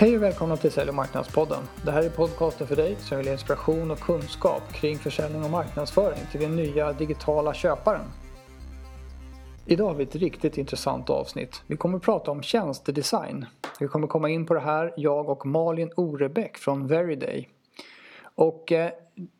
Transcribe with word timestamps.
Hej 0.00 0.16
och 0.16 0.22
välkomna 0.22 0.56
till 0.56 0.70
Sälj 0.70 0.88
och 0.88 0.94
marknadspodden. 0.94 1.62
Det 1.84 1.90
här 1.90 2.02
är 2.02 2.10
podcasten 2.10 2.66
för 2.66 2.76
dig 2.76 2.96
som 2.96 3.18
vill 3.18 3.26
ha 3.26 3.32
inspiration 3.32 3.90
och 3.90 3.98
kunskap 3.98 4.72
kring 4.72 4.98
försäljning 4.98 5.44
och 5.44 5.50
marknadsföring 5.50 6.18
till 6.30 6.40
den 6.40 6.56
nya 6.56 6.92
digitala 6.92 7.54
köparen. 7.54 8.04
Idag 9.66 9.86
har 9.86 9.94
vi 9.94 10.02
ett 10.02 10.16
riktigt 10.16 10.58
intressant 10.58 11.10
avsnitt. 11.10 11.62
Vi 11.66 11.76
kommer 11.76 11.96
att 11.96 12.02
prata 12.02 12.30
om 12.30 12.42
tjänstedesign. 12.42 13.46
Vi 13.80 13.88
kommer 13.88 14.06
komma 14.06 14.30
in 14.30 14.46
på 14.46 14.54
det 14.54 14.60
här, 14.60 14.92
jag 14.96 15.28
och 15.28 15.46
Malin 15.46 15.92
Orebäck 15.96 16.56
från 16.56 16.86
Veriday. 16.86 17.48
Och 18.34 18.72
eh, 18.72 18.90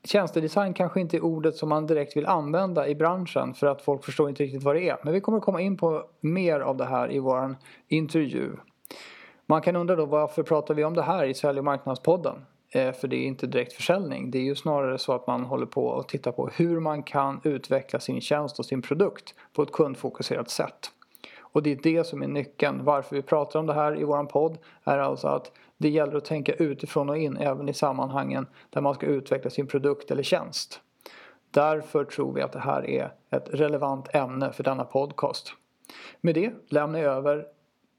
tjänstedesign 0.04 0.74
kanske 0.74 1.00
inte 1.00 1.16
är 1.16 1.24
ordet 1.24 1.56
som 1.56 1.68
man 1.68 1.86
direkt 1.86 2.16
vill 2.16 2.26
använda 2.26 2.88
i 2.88 2.94
branschen 2.94 3.54
för 3.54 3.66
att 3.66 3.82
folk 3.82 4.04
förstår 4.04 4.28
inte 4.28 4.42
riktigt 4.42 4.62
vad 4.62 4.76
det 4.76 4.88
är. 4.88 4.96
Men 5.04 5.12
vi 5.12 5.20
kommer 5.20 5.38
att 5.38 5.44
komma 5.44 5.60
in 5.60 5.76
på 5.76 6.04
mer 6.20 6.60
av 6.60 6.76
det 6.76 6.86
här 6.86 7.12
i 7.12 7.18
vår 7.18 7.56
intervju. 7.88 8.50
Man 9.50 9.62
kan 9.62 9.76
undra 9.76 9.96
då 9.96 10.06
varför 10.06 10.42
pratar 10.42 10.74
vi 10.74 10.84
om 10.84 10.94
det 10.94 11.02
här 11.02 11.24
i 11.24 11.34
Sälj 11.34 11.58
och 11.58 11.64
marknadspodden? 11.64 12.46
Eh, 12.72 12.92
för 12.92 13.08
det 13.08 13.16
är 13.16 13.26
inte 13.26 13.46
direkt 13.46 13.72
försäljning. 13.72 14.30
Det 14.30 14.38
är 14.38 14.42
ju 14.42 14.54
snarare 14.54 14.98
så 14.98 15.12
att 15.12 15.26
man 15.26 15.44
håller 15.44 15.66
på 15.66 15.86
och 15.86 16.08
tittar 16.08 16.32
på 16.32 16.48
hur 16.48 16.80
man 16.80 17.02
kan 17.02 17.40
utveckla 17.44 18.00
sin 18.00 18.20
tjänst 18.20 18.58
och 18.58 18.66
sin 18.66 18.82
produkt 18.82 19.34
på 19.52 19.62
ett 19.62 19.72
kundfokuserat 19.72 20.50
sätt. 20.50 20.90
Och 21.38 21.62
det 21.62 21.72
är 21.72 21.78
det 21.82 22.04
som 22.04 22.22
är 22.22 22.28
nyckeln. 22.28 22.84
Varför 22.84 23.16
vi 23.16 23.22
pratar 23.22 23.60
om 23.60 23.66
det 23.66 23.74
här 23.74 24.00
i 24.00 24.04
våran 24.04 24.26
podd 24.26 24.58
är 24.84 24.98
alltså 24.98 25.28
att 25.28 25.52
det 25.78 25.88
gäller 25.88 26.16
att 26.16 26.24
tänka 26.24 26.52
utifrån 26.52 27.10
och 27.10 27.18
in 27.18 27.36
även 27.36 27.68
i 27.68 27.74
sammanhangen 27.74 28.46
där 28.70 28.80
man 28.80 28.94
ska 28.94 29.06
utveckla 29.06 29.50
sin 29.50 29.66
produkt 29.66 30.10
eller 30.10 30.22
tjänst. 30.22 30.80
Därför 31.50 32.04
tror 32.04 32.32
vi 32.32 32.42
att 32.42 32.52
det 32.52 32.60
här 32.60 32.90
är 32.90 33.12
ett 33.30 33.48
relevant 33.50 34.14
ämne 34.14 34.52
för 34.52 34.62
denna 34.62 34.84
podcast. 34.84 35.52
Med 36.20 36.34
det 36.34 36.52
lämnar 36.68 36.98
jag 36.98 37.16
över 37.16 37.46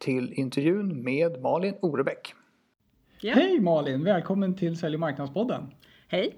till 0.02 0.34
intervjun 0.34 1.04
med 1.04 1.42
Malin 1.42 1.74
Orebäck. 1.82 2.34
Ja. 3.20 3.34
Hej 3.34 3.60
Malin! 3.60 4.04
Välkommen 4.04 4.56
till 4.56 4.78
Sälj 4.78 4.96
och 4.96 5.00
marknadspodden. 5.00 5.68
Hej! 6.08 6.36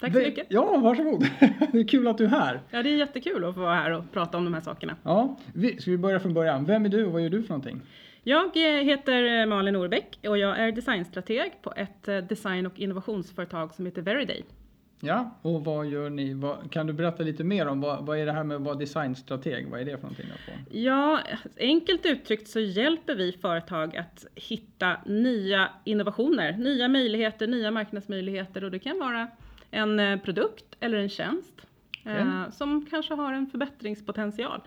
Tack 0.00 0.12
så 0.12 0.18
mycket. 0.18 0.46
Ja, 0.50 0.76
varsågod. 0.76 1.20
det 1.72 1.78
är 1.78 1.88
kul 1.88 2.08
att 2.08 2.18
du 2.18 2.24
är 2.24 2.28
här. 2.28 2.60
Ja, 2.70 2.82
det 2.82 2.90
är 2.90 2.96
jättekul 2.96 3.44
att 3.44 3.54
få 3.54 3.60
vara 3.60 3.74
här 3.74 3.90
och 3.90 4.12
prata 4.12 4.38
om 4.38 4.44
de 4.44 4.54
här 4.54 4.60
sakerna. 4.60 4.96
Ja, 5.02 5.36
vi, 5.54 5.80
ska 5.80 5.90
vi 5.90 5.98
börja 5.98 6.20
från 6.20 6.34
början? 6.34 6.64
Vem 6.64 6.84
är 6.84 6.88
du 6.88 7.06
och 7.06 7.12
vad 7.12 7.22
gör 7.22 7.30
du 7.30 7.42
för 7.42 7.48
någonting? 7.48 7.80
Jag 8.22 8.56
eh, 8.56 8.84
heter 8.84 9.40
eh, 9.40 9.46
Malin 9.46 9.76
Orbäck 9.76 10.18
och 10.28 10.38
jag 10.38 10.58
är 10.58 10.72
designstrateg 10.72 11.52
på 11.62 11.72
ett 11.76 12.08
eh, 12.08 12.16
design 12.16 12.66
och 12.66 12.80
innovationsföretag 12.80 13.74
som 13.74 13.86
heter 13.86 14.02
Veriday. 14.02 14.44
Ja, 15.00 15.30
och 15.42 15.64
vad 15.64 15.86
gör 15.86 16.10
ni? 16.10 16.34
Vad, 16.34 16.70
kan 16.70 16.86
du 16.86 16.92
berätta 16.92 17.22
lite 17.22 17.44
mer 17.44 17.68
om 17.68 17.80
vad, 17.80 18.06
vad 18.06 18.18
är 18.18 18.26
det 18.26 18.32
här 18.32 18.44
med 18.44 18.56
att 18.56 18.62
vara 18.62 18.74
designstrateg? 18.74 19.66
Vad 19.70 19.80
är 19.80 19.84
det 19.84 19.96
för 19.96 20.02
någonting? 20.02 20.26
Få? 20.46 20.76
Ja, 20.78 21.20
enkelt 21.60 22.06
uttryckt 22.06 22.48
så 22.48 22.60
hjälper 22.60 23.14
vi 23.14 23.32
företag 23.32 23.96
att 23.96 24.26
hitta 24.34 24.96
nya 25.06 25.68
innovationer, 25.84 26.52
nya 26.56 26.88
möjligheter, 26.88 27.46
nya 27.46 27.70
marknadsmöjligheter 27.70 28.64
och 28.64 28.70
det 28.70 28.78
kan 28.78 28.98
vara 28.98 29.28
en 29.70 30.00
eh, 30.00 30.18
produkt 30.20 30.64
eller 30.80 30.98
en 30.98 31.08
tjänst 31.08 31.66
eh, 32.04 32.50
som 32.50 32.86
kanske 32.90 33.14
har 33.14 33.32
en 33.32 33.46
förbättringspotential. 33.46 34.60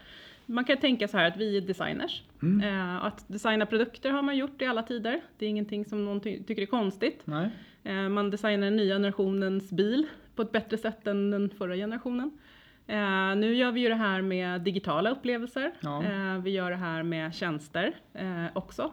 Man 0.45 0.63
kan 0.65 0.77
tänka 0.77 1.07
så 1.07 1.17
här 1.17 1.27
att 1.27 1.37
vi 1.37 1.57
är 1.57 1.61
designers. 1.61 2.23
Eh, 2.63 3.05
att 3.05 3.27
designa 3.27 3.65
produkter 3.65 4.11
har 4.11 4.21
man 4.21 4.37
gjort 4.37 4.61
i 4.61 4.65
alla 4.65 4.83
tider. 4.83 5.21
Det 5.37 5.45
är 5.45 5.49
ingenting 5.49 5.85
som 5.85 6.05
någon 6.05 6.19
ty- 6.21 6.43
tycker 6.43 6.61
är 6.61 6.65
konstigt. 6.65 7.21
Nej? 7.25 7.49
Eh, 7.83 8.09
man 8.09 8.29
designar 8.29 8.65
den 8.65 8.75
nya 8.75 8.95
generationens 8.95 9.71
bil 9.71 10.07
på 10.35 10.41
ett 10.41 10.51
bättre 10.51 10.77
sätt 10.77 11.07
än 11.07 11.31
den 11.31 11.49
förra 11.49 11.75
generationen. 11.75 12.31
Eh, 12.87 13.35
nu 13.35 13.55
gör 13.55 13.71
vi 13.71 13.81
ju 13.81 13.89
det 13.89 13.95
här 13.95 14.21
med 14.21 14.61
digitala 14.61 15.09
upplevelser. 15.09 15.71
Ja. 15.79 16.03
Eh, 16.03 16.37
vi 16.37 16.51
gör 16.51 16.71
det 16.71 16.77
här 16.77 17.03
med 17.03 17.33
tjänster 17.33 17.95
eh, 18.13 18.45
också. 18.53 18.91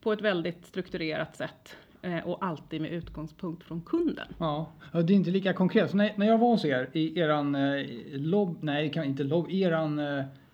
På 0.00 0.12
ett 0.12 0.20
väldigt 0.20 0.66
strukturerat 0.66 1.36
sätt. 1.36 1.76
Och 2.24 2.44
alltid 2.44 2.80
med 2.80 2.92
utgångspunkt 2.92 3.64
från 3.64 3.80
kunden. 3.80 4.26
Ja, 4.38 4.72
det 4.92 4.98
är 4.98 5.10
inte 5.10 5.30
lika 5.30 5.52
konkret. 5.52 5.90
Så 5.90 5.96
när, 5.96 6.12
när 6.16 6.26
jag 6.26 6.38
var 6.38 6.48
hos 6.48 6.64
er 6.64 6.90
i 6.92 7.18
eran 7.20 7.54
eh, 7.54 7.86
lobb, 8.12 8.58
nej 8.60 8.92
inte 8.96 9.22
lobb, 9.22 9.50
eran 9.50 9.98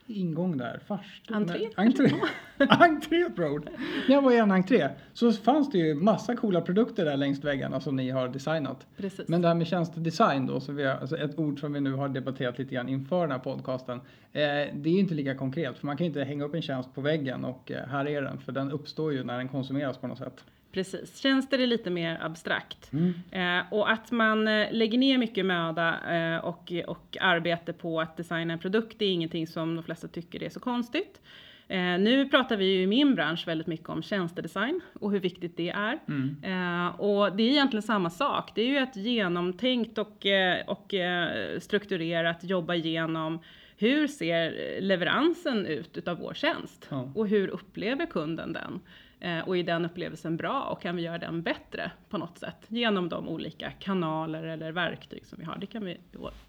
ingång 0.06 0.56
där, 0.56 0.80
farstu, 0.86 1.34
Entré, 1.34 1.58
nej, 1.58 1.72
entré, 1.76 2.12
entré 2.68 3.24
road. 3.36 3.68
När 4.08 4.14
jag 4.14 4.22
var 4.22 4.32
i 4.32 4.38
en 4.38 4.50
entré 4.50 4.88
så 5.12 5.32
fanns 5.32 5.70
det 5.70 5.78
ju 5.78 5.94
massa 5.94 6.36
coola 6.36 6.60
produkter 6.60 7.04
där 7.04 7.16
längs 7.16 7.44
väggarna 7.44 7.80
som 7.80 7.96
ni 7.96 8.10
har 8.10 8.28
designat. 8.28 8.86
Precis. 8.96 9.28
Men 9.28 9.42
det 9.42 9.48
här 9.48 9.54
med 9.54 9.66
tjänstedesign 9.66 10.46
då, 10.46 10.60
så 10.60 10.72
vi 10.72 10.84
har, 10.84 10.94
alltså 10.94 11.16
ett 11.16 11.38
ord 11.38 11.60
som 11.60 11.72
vi 11.72 11.80
nu 11.80 11.92
har 11.92 12.08
debatterat 12.08 12.58
lite 12.58 12.74
grann 12.74 12.88
inför 12.88 13.20
den 13.20 13.30
här 13.30 13.38
podcasten. 13.38 13.96
Eh, 14.32 14.40
det 14.74 14.88
är 14.88 14.92
ju 14.92 14.98
inte 14.98 15.14
lika 15.14 15.34
konkret 15.34 15.78
för 15.78 15.86
man 15.86 15.96
kan 15.96 16.04
ju 16.04 16.08
inte 16.08 16.24
hänga 16.24 16.44
upp 16.44 16.54
en 16.54 16.62
tjänst 16.62 16.94
på 16.94 17.00
väggen 17.00 17.44
och 17.44 17.70
eh, 17.70 17.86
här 17.88 18.08
är 18.08 18.22
den 18.22 18.38
för 18.38 18.52
den 18.52 18.70
uppstår 18.70 19.12
ju 19.12 19.24
när 19.24 19.38
den 19.38 19.48
konsumeras 19.48 19.98
på 19.98 20.06
något 20.06 20.18
sätt. 20.18 20.44
Precis. 20.72 21.18
Tjänster 21.18 21.58
är 21.58 21.66
lite 21.66 21.90
mer 21.90 22.18
abstrakt. 22.22 22.90
Eh, 23.30 23.72
och 23.72 23.90
att 23.90 24.10
man 24.10 24.48
eh, 24.48 24.72
lägger 24.72 24.98
ner 24.98 25.18
mycket 25.18 25.46
möda 25.46 26.14
eh, 26.14 26.44
och, 26.44 26.72
och 26.86 27.16
arbete 27.20 27.72
på 27.72 28.00
att 28.00 28.16
designa 28.16 28.52
en 28.52 28.58
produkt, 28.58 28.98
det 28.98 29.04
är 29.04 29.12
ingenting 29.12 29.46
som 29.46 29.76
de 29.76 29.84
flesta 29.84 30.08
tycker 30.08 30.42
är 30.42 30.48
så 30.48 30.60
konstigt. 30.60 31.20
Eh, 31.68 31.98
nu 31.98 32.28
pratar 32.28 32.56
vi 32.56 32.64
ju 32.64 32.82
i 32.82 32.86
min 32.86 33.14
bransch 33.14 33.48
väldigt 33.48 33.66
mycket 33.66 33.88
om 33.88 34.02
tjänstedesign 34.02 34.80
och 35.00 35.12
hur 35.12 35.20
viktigt 35.20 35.56
det 35.56 35.70
är. 35.70 35.98
Eh, 36.42 37.00
och 37.00 37.36
det 37.36 37.42
är 37.42 37.50
egentligen 37.50 37.82
samma 37.82 38.10
sak. 38.10 38.52
Det 38.54 38.62
är 38.62 38.66
ju 38.66 38.78
ett 38.78 38.96
genomtänkt 38.96 39.98
och, 39.98 40.26
eh, 40.26 40.66
och 40.66 40.94
eh, 40.94 41.58
strukturerat 41.60 42.44
jobba 42.44 42.74
igenom 42.74 43.38
hur 43.76 44.06
ser 44.06 44.80
leveransen 44.80 45.66
ut 45.66 45.96
utav 45.98 46.18
vår 46.18 46.34
tjänst? 46.34 46.86
Ja. 46.90 47.12
Och 47.14 47.28
hur 47.28 47.48
upplever 47.48 48.06
kunden 48.06 48.52
den? 48.52 48.80
Eh, 49.22 49.48
och 49.48 49.56
är 49.56 49.62
den 49.62 49.84
upplevelsen 49.84 50.36
bra 50.36 50.62
och 50.62 50.82
kan 50.82 50.96
vi 50.96 51.02
göra 51.02 51.18
den 51.18 51.42
bättre 51.42 51.90
på 52.08 52.18
något 52.18 52.38
sätt 52.38 52.66
genom 52.68 53.08
de 53.08 53.28
olika 53.28 53.70
kanaler 53.70 54.44
eller 54.44 54.72
verktyg 54.72 55.26
som 55.26 55.38
vi 55.38 55.44
har. 55.44 55.58
Det 55.58 55.66
kan 55.66 55.84
vi 55.84 56.00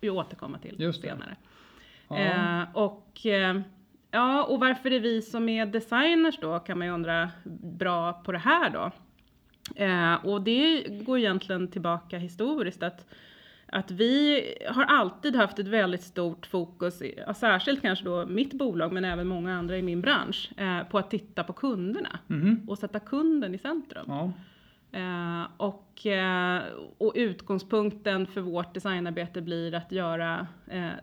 vi 0.01 0.09
återkomma 0.09 0.57
till 0.57 0.94
senare. 0.94 1.35
Ja. 2.07 2.17
Eh, 2.17 2.63
och, 2.73 3.25
eh, 3.25 3.59
ja, 4.11 4.44
och 4.44 4.59
varför 4.59 4.91
är 4.91 5.00
vi 5.00 5.22
som 5.22 5.50
är 5.50 5.66
designers 5.66 6.38
då, 6.41 6.59
kan 6.59 6.78
man 6.78 6.88
ju 6.88 6.94
undra, 6.94 7.31
bra 7.63 8.13
på 8.13 8.31
det 8.31 8.38
här 8.38 8.69
då? 8.69 8.91
Eh, 9.84 10.25
och 10.25 10.41
det 10.41 10.84
går 11.05 11.17
egentligen 11.17 11.67
tillbaka 11.67 12.17
historiskt 12.17 12.84
att 12.84 13.05
att 13.73 13.91
vi 13.91 14.44
har 14.69 14.84
alltid 14.84 15.35
haft 15.35 15.59
ett 15.59 15.67
väldigt 15.67 16.03
stort 16.03 16.45
fokus, 16.45 17.01
särskilt 17.35 17.81
kanske 17.81 18.06
då 18.06 18.25
mitt 18.25 18.53
bolag 18.53 18.91
men 18.94 19.06
även 19.06 19.28
många 19.28 19.53
andra 19.57 19.78
i 19.78 19.81
min 19.81 20.01
bransch, 20.01 20.51
eh, 20.57 20.84
på 20.84 20.97
att 20.97 21.09
titta 21.11 21.44
på 21.44 21.53
kunderna 21.53 22.19
Mhm. 22.28 22.61
och 22.67 22.78
sätta 22.78 23.00
kunden 23.00 23.56
i 23.56 23.57
centrum. 23.57 24.06
Ja. 24.07 24.31
Eh, 24.91 25.47
och, 25.57 26.06
eh, 26.07 26.61
och 26.97 27.11
utgångspunkten 27.16 28.28
för 28.28 28.41
vårt 28.41 28.73
designarbete 28.73 29.41
blir 29.41 29.73
att 29.75 29.91
göra 29.91 30.47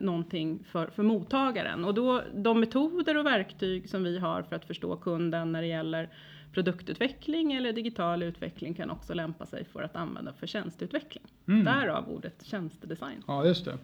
någonting 0.00 0.64
för, 0.70 0.86
för 0.86 1.02
mottagaren. 1.02 1.84
Och 1.84 1.94
då, 1.94 2.22
de 2.34 2.60
metoder 2.60 3.16
och 3.16 3.26
verktyg 3.26 3.88
som 3.88 4.04
vi 4.04 4.18
har 4.18 4.42
för 4.42 4.56
att 4.56 4.64
förstå 4.64 4.96
kunden 4.96 5.52
när 5.52 5.60
det 5.62 5.68
gäller 5.68 6.08
produktutveckling 6.52 7.52
eller 7.52 7.72
digital 7.72 8.22
utveckling 8.22 8.74
kan 8.74 8.90
också 8.90 9.14
lämpa 9.14 9.46
sig 9.46 9.64
för 9.64 9.82
att 9.82 9.96
använda 9.96 10.32
för 10.32 10.46
tjänsteutveckling. 10.46 11.24
Mm. 11.48 11.64
Därav 11.64 12.08
ordet 12.08 12.44
tjänstedesign. 12.46 13.22
Ja, 13.26 13.44
just 13.46 13.64
det. 13.64 13.78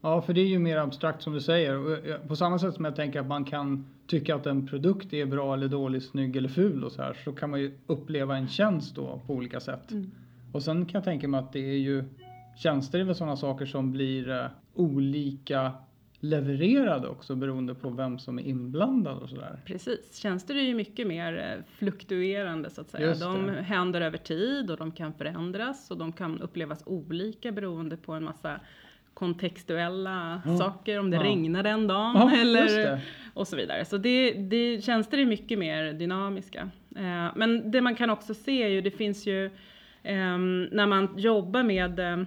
Ja, 0.00 0.22
för 0.22 0.32
det 0.32 0.40
är 0.40 0.46
ju 0.46 0.58
mer 0.58 0.76
abstrakt 0.76 1.22
som 1.22 1.32
du 1.32 1.40
säger. 1.40 2.08
Eh, 2.10 2.16
På 2.18 2.36
samma 2.36 2.58
sätt 2.58 2.74
som 2.74 2.84
jag 2.84 2.96
tänker 2.96 3.20
att 3.20 3.26
man 3.26 3.44
kan 3.44 3.86
tycka 4.06 4.34
att 4.34 4.46
en 4.46 4.66
produkt 4.66 5.12
är 5.12 5.26
bra 5.26 5.54
eller 5.54 5.68
dålig, 5.68 6.02
snygg 6.02 6.36
eller 6.36 6.48
ful 6.48 6.84
och 6.84 6.92
så 6.92 7.02
här, 7.02 7.16
så 7.24 7.32
kan 7.32 7.50
man 7.50 7.60
ju 7.60 7.78
uppleva 7.86 8.36
en 8.36 8.48
tjänst 8.48 8.94
då 8.94 9.20
på 9.26 9.34
olika 9.34 9.60
sätt. 9.60 9.90
Mm. 9.92 10.10
Och 10.52 10.62
sen 10.62 10.86
kan 10.86 10.98
jag 10.98 11.04
tänka 11.04 11.28
mig 11.28 11.38
att 11.40 11.52
det 11.52 11.70
är 11.70 11.78
ju 11.78 12.04
tjänster 12.56 12.98
är 13.00 13.04
väl 13.04 13.14
sådana 13.14 13.36
saker 13.36 13.66
som 13.66 13.92
blir 13.92 14.30
eh, 14.30 14.46
olika 14.74 15.72
levererade 16.20 17.08
också 17.08 17.34
beroende 17.36 17.74
på 17.74 17.90
vem 17.90 18.18
som 18.18 18.38
är 18.38 18.42
inblandad 18.42 19.18
och 19.18 19.28
sådär. 19.28 19.60
Precis, 19.64 20.16
tjänster 20.18 20.54
är 20.54 20.62
ju 20.62 20.74
mycket 20.74 21.06
mer 21.06 21.38
eh, 21.38 21.64
fluktuerande 21.78 22.70
så 22.70 22.80
att 22.80 22.90
säga. 22.90 23.14
De 23.14 23.48
händer 23.48 24.00
över 24.00 24.18
tid 24.18 24.70
och 24.70 24.76
de 24.76 24.92
kan 24.92 25.12
förändras 25.12 25.90
och 25.90 25.96
de 25.98 26.12
kan 26.12 26.40
upplevas 26.40 26.82
olika 26.86 27.52
beroende 27.52 27.96
på 27.96 28.12
en 28.12 28.24
massa 28.24 28.60
kontextuella 29.14 30.42
Ja. 30.44 30.58
saker, 30.58 30.98
om 31.00 31.10
det 31.10 31.16
Ja. 31.16 31.22
regnade 31.24 31.70
en 31.70 31.86
dag 31.86 32.12
Ja, 32.14 32.30
eller 32.36 33.00
och 33.34 33.48
så 33.48 33.56
vidare. 33.56 33.84
Så 33.84 33.98
det, 33.98 34.32
det, 34.32 34.84
tjänster 34.84 35.18
är 35.18 35.24
mycket 35.26 35.58
mer 35.58 35.92
dynamiska. 35.92 36.70
Eh, 36.96 37.28
men 37.36 37.70
det 37.70 37.80
man 37.80 37.94
kan 37.94 38.10
också 38.10 38.34
se 38.34 38.62
är 38.62 38.68
ju, 38.68 38.80
det 38.80 38.90
finns 38.90 39.26
ju 39.26 39.50
ehm, 40.02 40.64
när 40.72 40.86
man 40.86 41.08
jobbar 41.16 41.62
med 41.62 41.98
eh, 42.00 42.18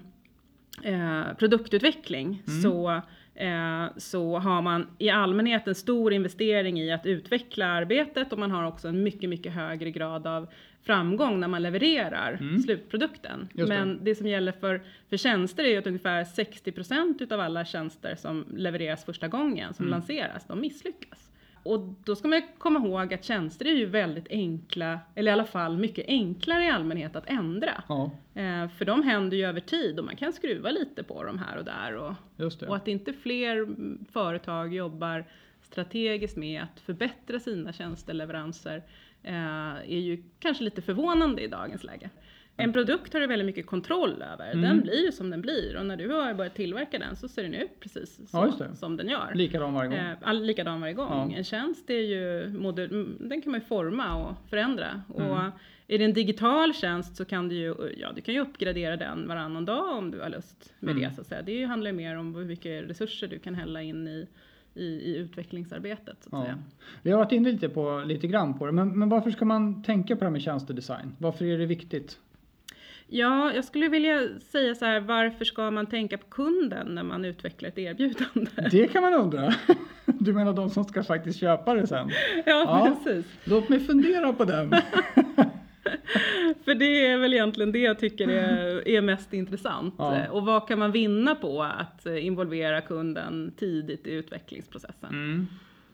eh, 0.94 1.34
produktutveckling 1.38 2.42
så, 2.64 2.92
eh, 2.92 3.02
så 3.98 4.38
har 4.38 4.62
man 4.62 4.88
i 4.98 5.10
allmänhet 5.10 5.68
en 5.68 5.76
stor 5.76 6.14
investering 6.14 6.80
i 6.80 6.92
att 6.92 7.06
utveckla 7.06 7.66
arbetet 7.66 8.34
och 8.34 8.40
man 8.40 8.52
har 8.52 8.68
också 8.68 8.88
en 8.88 9.04
mycket, 9.04 9.30
mycket 9.30 9.54
högre 9.54 9.92
grad 9.92 10.28
av 10.28 10.48
framgång 10.84 11.40
när 11.40 11.48
man 11.48 11.62
levererar 11.62 12.60
slutprodukten. 12.64 13.50
Just 13.54 13.70
det. 13.70 13.78
Men 13.78 14.00
det 14.04 14.16
som 14.16 14.28
gäller 14.28 14.52
för, 14.52 14.82
för 15.10 15.18
tjänster 15.18 15.64
är 15.64 15.68
ju 15.68 15.78
att 15.78 15.88
ungefär 15.88 16.24
60% 16.24 17.24
utav 17.24 17.40
alla 17.40 17.66
tjänster 17.66 18.16
som 18.16 18.46
levereras 18.56 19.06
första 19.06 19.28
gången, 19.28 19.74
som 19.74 19.88
lanseras, 19.88 20.46
de 20.48 20.62
misslyckas. 20.62 21.29
Och 21.64 21.94
då 22.06 22.16
ska 22.16 22.28
man 22.28 22.42
komma 22.58 22.80
ihåg 22.80 23.14
att 23.14 23.24
tjänster 23.24 23.66
är 23.66 23.74
ju 23.74 23.86
väldigt 23.86 24.28
enkla, 24.30 25.00
eller 25.16 25.32
i 25.32 25.34
alla 25.34 25.46
fall 25.46 25.78
mycket 25.78 26.06
enklare 26.08 26.66
i 26.66 26.70
allmänhet 26.70 27.16
att 27.16 27.30
ändra. 27.30 27.84
Ja, 27.88 28.12
Eh, 28.40 28.70
för 28.70 28.86
de 28.86 29.04
händer 29.04 29.38
ju 29.38 29.46
över 29.46 29.60
tid 29.60 30.00
och 30.00 30.06
man 30.06 30.16
kan 30.16 30.34
skruva 30.34 30.72
lite 30.72 31.04
på 31.04 31.24
dem 31.24 31.38
här 31.40 31.58
och 31.58 31.66
där. 31.66 31.96
Och, 31.96 32.14
och 32.68 32.76
att 32.76 32.88
inte 32.88 33.14
fler 33.14 33.68
företag 34.12 34.74
jobbar 34.74 35.26
strategiskt 35.62 36.38
med 36.38 36.64
att 36.64 36.80
förbättra 36.80 37.40
sina 37.40 37.74
tjänsteleveranser 37.74 38.84
eh, 39.24 39.76
är 39.76 40.00
ju 40.00 40.24
kanske 40.40 40.64
lite 40.64 40.82
förvånande 40.82 41.42
i 41.42 41.48
dagens 41.48 41.84
läge. 41.84 42.10
En 42.64 42.74
produkt 42.74 43.14
har 43.14 43.20
du 43.20 43.28
väldigt 43.28 43.46
mycket 43.46 43.66
kontroll 43.66 44.22
över. 44.34 44.52
Mm. 44.52 44.62
Den 44.62 44.82
blir 44.82 45.06
ju 45.06 45.12
som 45.12 45.30
den 45.30 45.42
blir 45.42 45.78
och 45.78 45.86
när 45.86 45.98
du 45.98 46.10
har 46.10 46.34
börjat 46.34 46.56
tillverka 46.56 47.00
den 47.00 47.16
så 47.16 47.28
ser 47.28 47.44
den 47.44 47.54
ut 47.54 47.80
precis 47.80 48.20
Ja, 48.34 48.52
så 48.58 48.64
det. 48.64 48.76
som 48.76 48.98
den 48.98 49.08
gör. 49.10 49.32
Likadan 49.36 49.74
varje 49.74 49.90
gång. 49.90 49.98
Eh, 50.00 50.16
all, 50.22 50.44
likadan 50.44 50.82
varje 50.82 50.94
gång. 50.94 51.32
Ja. 51.32 51.38
En 51.38 51.44
tjänst 51.44 51.90
är 51.90 51.94
ju, 52.02 52.44
mm, 52.44 53.18
den 53.20 53.42
kan 53.42 53.52
man 53.52 53.60
ju 53.60 53.66
forma 53.66 54.16
och 54.16 54.50
förändra. 54.50 55.02
Mm. 55.18 55.32
Och 55.32 55.38
är 55.88 55.98
det 55.98 56.04
en 56.06 56.14
digital 56.14 56.74
tjänst 56.74 57.16
så 57.16 57.26
kan 57.26 57.50
du 57.50 57.56
ju, 57.56 57.76
ja 57.98 58.12
du 58.16 58.22
kan 58.22 58.34
ju 58.34 58.40
uppgradera 58.42 58.98
den 58.98 59.28
varannan 59.28 59.66
dag 59.66 59.98
om 59.98 60.12
du 60.12 60.20
har 60.20 60.30
lust 60.30 60.74
med 60.80 60.92
Mm. 60.92 61.04
det 61.10 61.16
så 61.16 61.22
att 61.22 61.28
säga. 61.28 61.42
Det 61.42 61.64
handlar 61.64 61.92
ju 61.92 61.98
mer 61.98 62.18
om 62.18 62.36
hur 62.36 62.46
mycket 62.46 62.90
resurser 62.90 63.28
du 63.28 63.40
kan 63.40 63.56
hälla 63.56 63.82
in 63.82 64.08
i, 64.08 64.28
i, 64.74 64.86
i 64.86 65.16
utvecklingsarbetet 65.18 66.18
så 66.24 66.36
att 66.36 66.42
Ja. 66.42 66.44
säga. 66.44 66.58
Vi 67.02 67.12
har 67.12 67.18
varit 67.18 67.32
inne 67.32 67.52
lite, 67.52 67.70
på, 67.70 68.04
lite 68.06 68.28
grann 68.28 68.58
på 68.60 68.66
det, 68.66 68.72
men, 68.72 69.00
men 69.00 69.10
varför 69.10 69.32
ska 69.32 69.46
man 69.46 69.84
tänka 69.84 70.16
på 70.16 70.20
det 70.20 70.26
här 70.26 70.32
med 70.32 70.42
tjänstedesign? 70.42 71.16
Varför 71.18 71.46
är 71.46 71.58
det 71.58 71.66
viktigt? 71.66 72.20
Ja, 73.12 73.54
jag 73.54 73.66
skulle 73.66 73.88
vilja 73.88 74.20
säga 74.52 74.76
så 74.76 74.86
här, 74.86 75.00
varför 75.00 75.46
ska 75.46 75.72
man 75.72 75.86
tänka 75.86 76.18
på 76.18 76.26
kunden 76.26 76.88
när 76.88 77.04
man 77.04 77.26
utvecklar 77.26 77.70
ett 77.70 77.78
erbjudande? 77.78 78.52
Det 78.72 78.88
kan 78.88 79.02
man 79.04 79.14
undra. 79.14 79.54
Du 80.06 80.34
menar 80.34 80.54
de 80.54 80.70
som 80.70 80.84
ska 80.84 81.04
faktiskt 81.04 81.40
köpa 81.40 81.74
det 81.74 81.88
sen? 81.88 82.10
Ja, 82.36 82.44
Ja. 82.46 82.98
precis. 83.04 83.26
Låt 83.44 83.70
mig 83.70 83.80
fundera 83.80 84.34
på 84.34 84.46
den. 84.46 84.70
För 86.66 86.76
det 86.76 87.06
är 87.06 87.18
väl 87.18 87.34
egentligen 87.34 87.72
det 87.72 87.80
jag 87.80 88.00
tycker 88.00 88.28
är, 88.28 88.88
är 88.88 89.02
mest 89.02 89.34
intressant. 89.34 89.96
Ja. 89.98 90.30
Och 90.30 90.46
vad 90.46 90.68
kan 90.68 90.80
man 90.80 90.92
vinna 90.92 91.36
på 91.36 91.64
att 91.64 92.06
involvera 92.06 92.82
kunden 92.82 93.52
tidigt 93.58 94.08
i 94.08 94.12
utvecklingsprocessen? 94.12 95.10
Mm. 95.10 95.48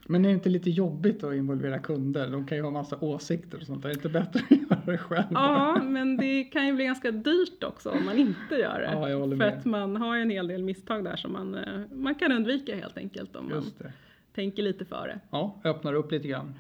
Men 0.07 0.25
är 0.25 0.30
det 0.30 0.34
inte 0.36 0.50
lite 0.50 0.69
jobbigt 0.69 1.24
att 1.24 1.34
involvera 1.34 1.80
kunder? 1.80 2.30
De 2.30 2.46
kan 2.48 2.57
ju 2.57 2.63
ha 2.63 2.72
massa 2.72 2.98
åsikter 3.00 3.57
och 3.57 3.63
sånt. 3.63 3.81
där. 3.84 3.90
Är 3.90 3.94
det 3.94 3.98
inte 3.98 4.10
bättre 4.10 4.40
att 4.40 4.52
göra 4.72 4.81
det 4.86 4.98
själv? 4.98 5.25
Ja, 5.31 5.81
men 5.84 6.18
det 6.18 6.44
kan 6.44 6.68
ju 6.68 6.74
bli 6.74 6.86
ganska 6.86 7.12
dyrt 7.12 7.63
också 7.63 7.90
om 7.90 8.06
man 8.06 8.18
inte 8.18 8.56
gör 8.56 8.80
det. 8.80 8.90
Ja, 8.94 9.10
jag 9.10 9.19
håller 9.19 9.38
För 9.38 9.46
med. 9.46 9.57
att 9.57 9.66
man 9.66 9.96
har 9.96 10.16
ju 10.16 10.22
en 10.22 10.30
hel 10.30 10.48
del 10.48 10.63
misstag 10.63 11.04
där 11.04 11.16
som 11.16 11.34
man, 11.34 11.56
eh, 11.56 11.80
man 11.92 12.16
kan 12.16 12.31
undvika 12.31 12.75
helt 12.75 12.98
enkelt 12.98 13.36
om 13.36 13.46
man 13.50 13.56
Just 13.57 13.80
det. 13.80 13.94
tänker 14.36 14.63
lite 14.63 14.86
före. 14.86 15.19
Ja, 15.30 15.56
öppnar 15.63 15.94
upp 15.94 16.12
lite 16.12 16.28
grann. 16.28 16.54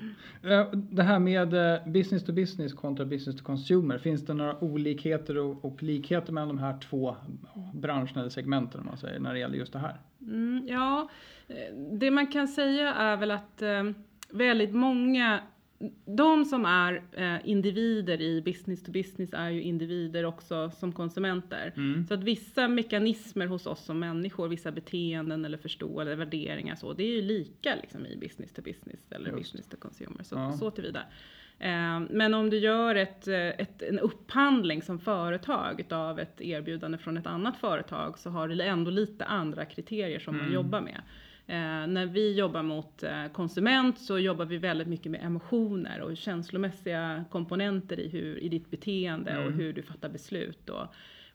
Eh, 0.43 0.71
Det 0.73 1.03
här 1.03 1.19
med 1.19 1.53
eh, 1.73 1.87
business 1.87 2.23
to 2.25 2.31
business 2.33 2.73
kontra 2.73 3.05
business 3.05 3.37
to 3.37 3.43
consumer. 3.45 3.97
Finns 3.97 4.25
det 4.25 4.33
några 4.33 4.63
olikheter 4.63 5.37
och, 5.37 5.65
och 5.65 5.83
likheter 5.83 6.33
mellan 6.33 6.47
de 6.47 6.57
här 6.59 6.77
två 6.89 7.15
branscherna 7.73 8.19
eller 8.21 8.29
segmenten 8.29 8.79
om 8.81 8.85
man 8.85 8.97
säger 8.97 9.19
när 9.19 9.33
det 9.33 9.39
gäller 9.39 9.57
just 9.57 9.73
det 9.73 9.79
här? 9.79 9.95
Mm, 10.21 10.67
ja, 10.67 11.09
eh, 11.47 11.75
det 11.75 12.11
man 12.11 12.27
kan 12.27 12.47
säga 12.47 12.93
är 12.93 13.17
väl 13.17 13.31
att 13.31 13.61
eh, 13.61 13.83
väldigt 14.29 14.73
många, 14.73 15.39
de 16.05 16.45
som 16.45 16.65
är 16.65 17.03
eh, 17.11 17.49
individer 17.49 18.21
i 18.21 18.41
business 18.41 18.83
to 18.83 18.91
business 18.91 19.33
är 19.33 19.49
ju 19.49 19.61
individer 19.61 20.25
också 20.25 20.71
som 20.71 20.91
konsumenter. 20.93 21.73
Mm. 21.77 22.07
Så 22.07 22.13
att 22.13 22.23
vissa 22.23 22.67
mekanismer 22.67 23.47
hos 23.47 23.67
oss 23.67 23.85
som 23.85 23.99
människor, 23.99 24.47
vissa 24.47 24.71
beteenden 24.71 25.45
eller 25.45 25.57
förståelse, 25.57 26.15
värderingar 26.15 26.75
så, 26.75 26.93
det 26.93 27.03
är 27.03 27.15
ju 27.15 27.21
lika 27.21 27.75
liksom 27.81 28.05
i 28.05 28.17
business 28.17 28.53
to 28.53 28.61
business 28.61 29.11
eller 29.11 29.29
Just. 29.29 29.37
business 29.39 29.67
to 29.67 29.77
consumer. 29.77 30.23
Så, 30.23 30.35
Ja. 30.35 30.51
så 30.51 30.71
tillvida. 30.71 31.01
Eh, 31.59 31.99
Men 32.09 32.33
om 32.33 32.49
du 32.49 32.57
gör 32.57 32.95
ett, 32.95 33.27
eh, 33.27 33.35
ett, 33.47 33.81
en 33.81 33.99
upphandling 33.99 34.81
som 34.81 34.99
företag 34.99 35.79
utav 35.79 36.19
ett 36.19 36.41
erbjudande 36.41 36.97
från 36.97 37.17
ett 37.17 37.27
annat 37.27 37.57
företag 37.57 38.19
så 38.19 38.29
har 38.29 38.47
det 38.47 38.63
ändå 38.63 38.91
lite 38.91 39.25
andra 39.25 39.65
kriterier 39.65 40.19
som 40.19 40.33
man 40.35 40.41
Mm. 40.45 40.53
jobbar 40.55 40.81
med. 40.81 41.01
Eh, 41.47 41.87
när 41.87 42.05
vi 42.05 42.33
jobbar 42.33 42.63
mot 42.63 43.03
eh, 43.03 43.27
konsument 43.33 43.99
så 43.99 44.19
jobbar 44.19 44.45
vi 44.45 44.57
väldigt 44.57 44.87
mycket 44.87 45.11
med 45.11 45.23
emotioner 45.23 46.01
och 46.01 46.17
känslomässiga 46.17 47.25
komponenter 47.31 47.99
i, 47.99 48.09
hur, 48.09 48.37
i 48.37 48.49
ditt 48.49 48.71
beteende 48.71 49.37
och 49.37 49.43
Mm. 49.45 49.53
hur 49.59 49.73
du 49.73 49.81
fattar 49.83 50.09
beslut. 50.09 50.69
Och, 50.69 50.85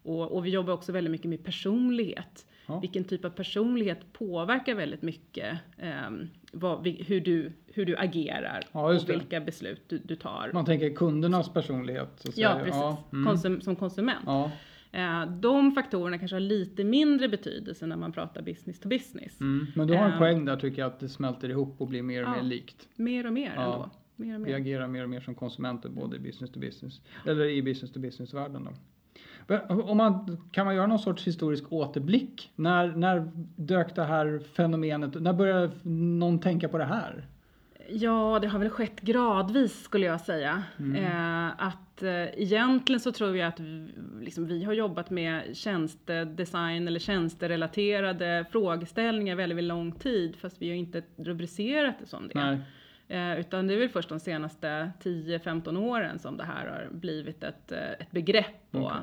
och, 0.03 0.33
och 0.33 0.47
vi 0.47 0.51
jobbar 0.51 0.73
också 0.73 0.93
väldigt 0.93 1.11
mycket 1.11 1.29
med 1.29 1.45
personlighet. 1.45 2.47
Ja. 2.67 2.81
Vilken 2.81 3.05
typ 3.05 3.25
av 3.25 3.31
personlighet 3.31 4.13
påverkar 4.13 4.75
väldigt 4.75 5.03
mycket 5.03 5.59
ehm, 5.79 6.29
vad, 6.53 6.83
vi, 6.83 7.05
hur, 7.09 7.21
du, 7.21 7.53
hur 7.67 7.87
du 7.87 7.97
agerar 7.97 8.61
Ja, 8.73 8.87
och 8.89 8.95
det. 9.07 9.13
vilka 9.13 9.41
beslut 9.41 9.83
du, 9.89 9.99
du 9.99 10.17
tar. 10.17 10.51
Man 10.55 10.65
tänker 10.65 10.95
kundernas 10.95 11.53
personlighet. 11.53 12.09
Så 12.17 12.33
Ja, 12.37 12.61
precis. 12.65 13.13
mm. 13.13 13.27
Konsum, 13.27 13.61
som 13.61 13.77
konsument. 13.77 14.25
Ja. 14.27 14.51
Eh, 14.93 15.27
de 15.27 15.73
faktorerna 15.73 16.19
kanske 16.19 16.35
har 16.35 16.41
lite 16.41 16.85
mindre 16.85 17.29
betydelse 17.29 17.87
när 17.87 17.97
man 17.97 18.13
pratar 18.13 18.43
business 18.43 18.81
to 18.81 18.89
business. 18.89 19.41
Mm. 19.41 19.67
Men 19.75 19.87
du 19.87 19.95
har 19.95 20.05
en 20.05 20.13
Ehm. 20.13 20.19
poäng 20.19 20.45
där 20.45 20.57
tycker 20.57 20.83
jag 20.83 20.87
att 20.87 21.01
det 21.01 21.09
smälter 21.09 21.49
ihop 21.49 21.75
och 21.81 21.89
blir 21.89 22.03
mer 22.03 22.23
och 22.23 22.29
Ja. 22.29 22.35
mer 22.37 22.43
likt. 22.43 22.89
Mer 22.97 23.27
och 23.27 23.33
mer 23.33 23.53
Ja. 23.57 23.63
ändå. 23.75 23.91
Mer 24.17 24.35
och 24.35 24.41
Vi 24.47 24.51
mer. 24.51 24.57
agerar 24.57 24.87
mer 24.89 25.03
och 25.03 25.11
mer 25.11 25.21
som 25.21 25.35
konsumenter 25.35 25.89
både 25.89 26.17
i 26.17 26.19
business 26.19 26.51
to 26.53 26.61
business 26.61 27.01
eller 27.27 27.45
i 27.45 27.63
business 27.63 27.93
to 27.93 28.01
business 28.01 28.35
världen 28.35 28.65
då. 28.65 28.71
Om 29.69 29.97
man, 29.97 30.39
kan 30.53 30.67
man 30.67 30.75
göra 30.75 30.87
någon 30.87 30.99
sorts 30.99 31.27
historisk 31.27 31.65
återblick? 31.73 32.53
När, 32.57 32.87
när 32.87 33.31
dök 33.57 33.95
det 33.95 34.05
här 34.05 34.43
fenomenet, 34.55 35.23
när 35.23 35.33
började 35.33 35.71
någon 35.83 36.39
tänka 36.39 36.69
på 36.69 36.79
det 36.79 36.85
här? 36.85 37.27
Ja, 37.93 38.39
det 38.43 38.49
har 38.49 38.59
väl 38.59 38.71
skett 38.71 39.01
gradvis 39.01 39.83
skulle 39.83 40.07
jag 40.07 40.21
säga. 40.21 40.63
Mm. 40.79 41.05
Eh, 41.05 41.53
att 41.59 42.03
eh, 42.03 42.43
egentligen 42.43 43.01
så 43.01 43.13
tror 43.13 43.37
jag 43.37 43.49
att 43.49 43.61
vi, 43.61 43.89
liksom, 44.21 44.47
vi 44.47 44.65
har 44.65 44.73
jobbat 44.73 45.11
med 45.11 45.57
tjänstedesign 45.57 46.89
eller 46.89 47.01
tjänsterelaterade 47.01 48.45
frågeställningar 48.51 49.37
väldigt, 49.37 49.59
väldigt 49.59 49.69
lång 49.69 49.93
tid 49.93 50.37
fast 50.37 50.63
vi 50.63 50.69
har 50.69 50.77
inte 50.77 51.03
rubricerat 51.17 51.95
det 52.01 52.07
som 52.07 52.29
det. 52.29 52.61
Eh, 53.09 53.41
utan 53.41 53.67
det 53.67 53.75
är 53.75 53.79
väl 53.79 53.89
först 53.89 54.09
de 54.09 54.21
senaste 54.21 54.91
10-15 55.03 55.79
åren 55.79 56.19
som 56.19 56.37
det 56.37 56.45
här 56.45 56.67
har 56.67 56.89
blivit 56.91 57.45
ett, 57.45 57.73
eh, 57.73 57.91
ett 57.99 58.11
begrepp. 58.11 58.67
Och 58.71 58.81
Okej. 58.81 58.97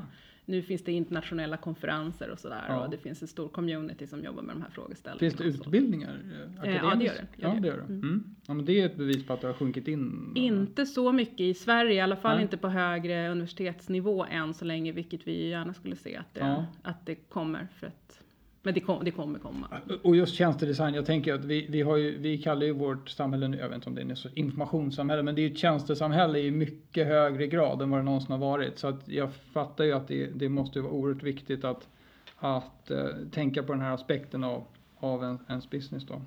Nu 0.48 0.62
finns 0.62 0.84
det 0.84 0.92
internationella 0.92 1.56
konferenser 1.56 2.30
och 2.30 2.38
sådär 2.38 2.64
Ja. 2.68 2.84
och 2.84 2.90
det 2.90 2.98
finns 2.98 3.22
en 3.22 3.28
stor 3.28 3.48
community 3.48 4.06
som 4.06 4.24
jobbar 4.24 4.42
med 4.42 4.56
de 4.56 4.62
här 4.62 4.70
frågeställningarna. 4.70 5.36
Finns 5.36 5.54
det 5.54 5.58
utbildningar? 5.60 6.18
eh, 6.64 6.68
Eh, 6.70 6.76
ja, 6.76 6.94
det 6.94 7.04
gör 7.04 7.12
det. 7.14 7.26
Ja, 7.36 7.48
det 7.48 7.60
det. 7.60 7.68
gör 7.68 7.76
det. 7.76 7.82
Mm. 7.94 8.24
Ja, 8.46 8.54
men 8.54 8.64
det 8.64 8.80
är 8.80 8.86
ett 8.86 8.96
bevis 8.96 9.26
på 9.26 9.32
att 9.32 9.40
det 9.40 9.46
har 9.46 9.54
sjunkit 9.54 9.88
in. 9.88 10.32
Inte 10.34 10.86
så 10.86 11.12
mycket 11.12 11.40
i 11.40 11.54
Sverige, 11.54 11.92
i 11.94 12.00
alla 12.00 12.16
fall 12.16 12.34
Nej. 12.34 12.42
inte 12.42 12.56
på 12.56 12.68
högre 12.68 13.28
universitetsnivå 13.30 14.24
än 14.30 14.54
så 14.54 14.64
länge, 14.64 14.92
vilket 14.92 15.26
vi 15.26 15.48
gärna 15.48 15.74
skulle 15.74 15.96
se 15.96 16.16
att 16.16 16.34
det, 16.34 16.40
Ja. 16.40 16.66
att 16.82 17.06
det 17.06 17.14
kommer. 17.14 17.68
För 17.76 17.86
att, 17.86 18.20
men 18.62 18.74
det, 18.74 18.80
kom, 18.80 19.04
det 19.04 19.10
kommer 19.10 19.38
komma. 19.38 19.66
Och 20.02 20.16
just 20.16 20.34
tjänstedesign, 20.34 20.94
jag 20.94 21.06
tänker 21.06 21.34
att 21.34 21.44
vi, 21.44 21.66
vi, 21.68 21.82
har 21.82 21.96
ju, 21.96 22.18
vi 22.18 22.38
kallar 22.38 22.66
ju 22.66 22.72
vårt 22.72 23.08
samhälle 23.08 23.48
nu, 23.48 23.56
jag 23.56 23.68
vet 23.68 23.76
inte 23.76 23.88
om 23.88 23.94
det 23.94 24.02
är 24.02 24.26
ett 24.26 24.36
informationssamhälle, 24.36 25.22
men 25.22 25.34
det 25.34 25.40
är 25.40 25.42
ju 25.48 25.52
ett 25.52 25.58
tjänstesamhälle 25.58 26.38
i 26.38 26.50
mycket 26.50 27.06
högre 27.06 27.46
grad 27.46 27.82
än 27.82 27.90
vad 27.90 28.00
det 28.00 28.04
någonsin 28.04 28.30
har 28.32 28.38
varit. 28.38 28.78
Så 28.78 28.88
att 28.88 29.08
jag 29.08 29.32
fattar 29.34 29.84
ju 29.84 29.92
att 29.92 30.08
det, 30.08 30.26
det 30.26 30.48
måste 30.48 30.80
vara 30.80 30.92
oerhört 30.92 31.22
viktigt 31.22 31.64
att, 31.64 31.88
att 32.36 32.90
uh, 32.90 33.06
tänka 33.30 33.62
på 33.62 33.72
den 33.72 33.82
här 33.82 33.94
aspekten 33.94 34.44
av, 34.44 34.64
av 34.96 35.24
en, 35.24 35.38
ens 35.48 35.70
business 35.70 36.06
då. 36.06 36.22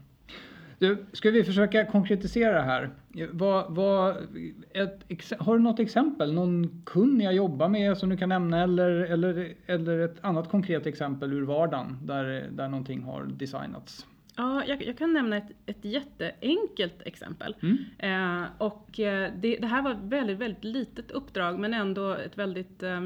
Du, 0.81 1.05
ska 1.13 1.31
vi 1.31 1.43
försöka 1.43 1.85
konkretisera 1.85 2.53
det 2.53 2.61
här? 2.61 2.89
Vad, 3.31 3.75
vad, 3.75 4.17
ett, 4.73 5.33
har 5.39 5.57
du 5.57 5.63
något 5.63 5.79
exempel? 5.79 6.33
Någon 6.33 6.83
kund 6.85 7.17
ni 7.17 7.25
har 7.25 7.31
jobbat 7.31 7.71
med 7.71 7.97
som 7.97 8.09
du 8.09 8.17
kan 8.17 8.29
nämna 8.29 8.63
eller, 8.63 8.89
eller, 8.89 9.53
eller 9.65 9.99
ett 9.99 10.15
annat 10.21 10.49
konkret 10.49 10.85
exempel 10.85 11.33
ur 11.33 11.41
vardagen 11.41 11.97
där, 12.03 12.49
där 12.51 12.67
någonting 12.67 13.03
har 13.03 13.25
designats? 13.25 14.05
Ja, 14.35 14.63
jag, 14.67 14.83
jag 14.83 14.97
kan 14.97 15.13
nämna 15.13 15.37
ett, 15.37 15.51
ett 15.65 15.85
jätteenkelt 15.85 17.01
exempel. 17.05 17.55
Mm. 17.61 17.77
Eh, 17.97 18.47
och 18.57 18.99
eh, 18.99 19.31
det, 19.41 19.57
det 19.57 19.67
här 19.67 19.81
var 19.81 19.91
ett 19.91 20.03
väldigt, 20.03 20.37
väldigt 20.37 20.63
litet 20.63 21.11
uppdrag 21.11 21.59
men 21.59 21.73
ändå 21.73 22.13
ett 22.13 22.37
väldigt 22.37 22.83
eh, 22.83 23.01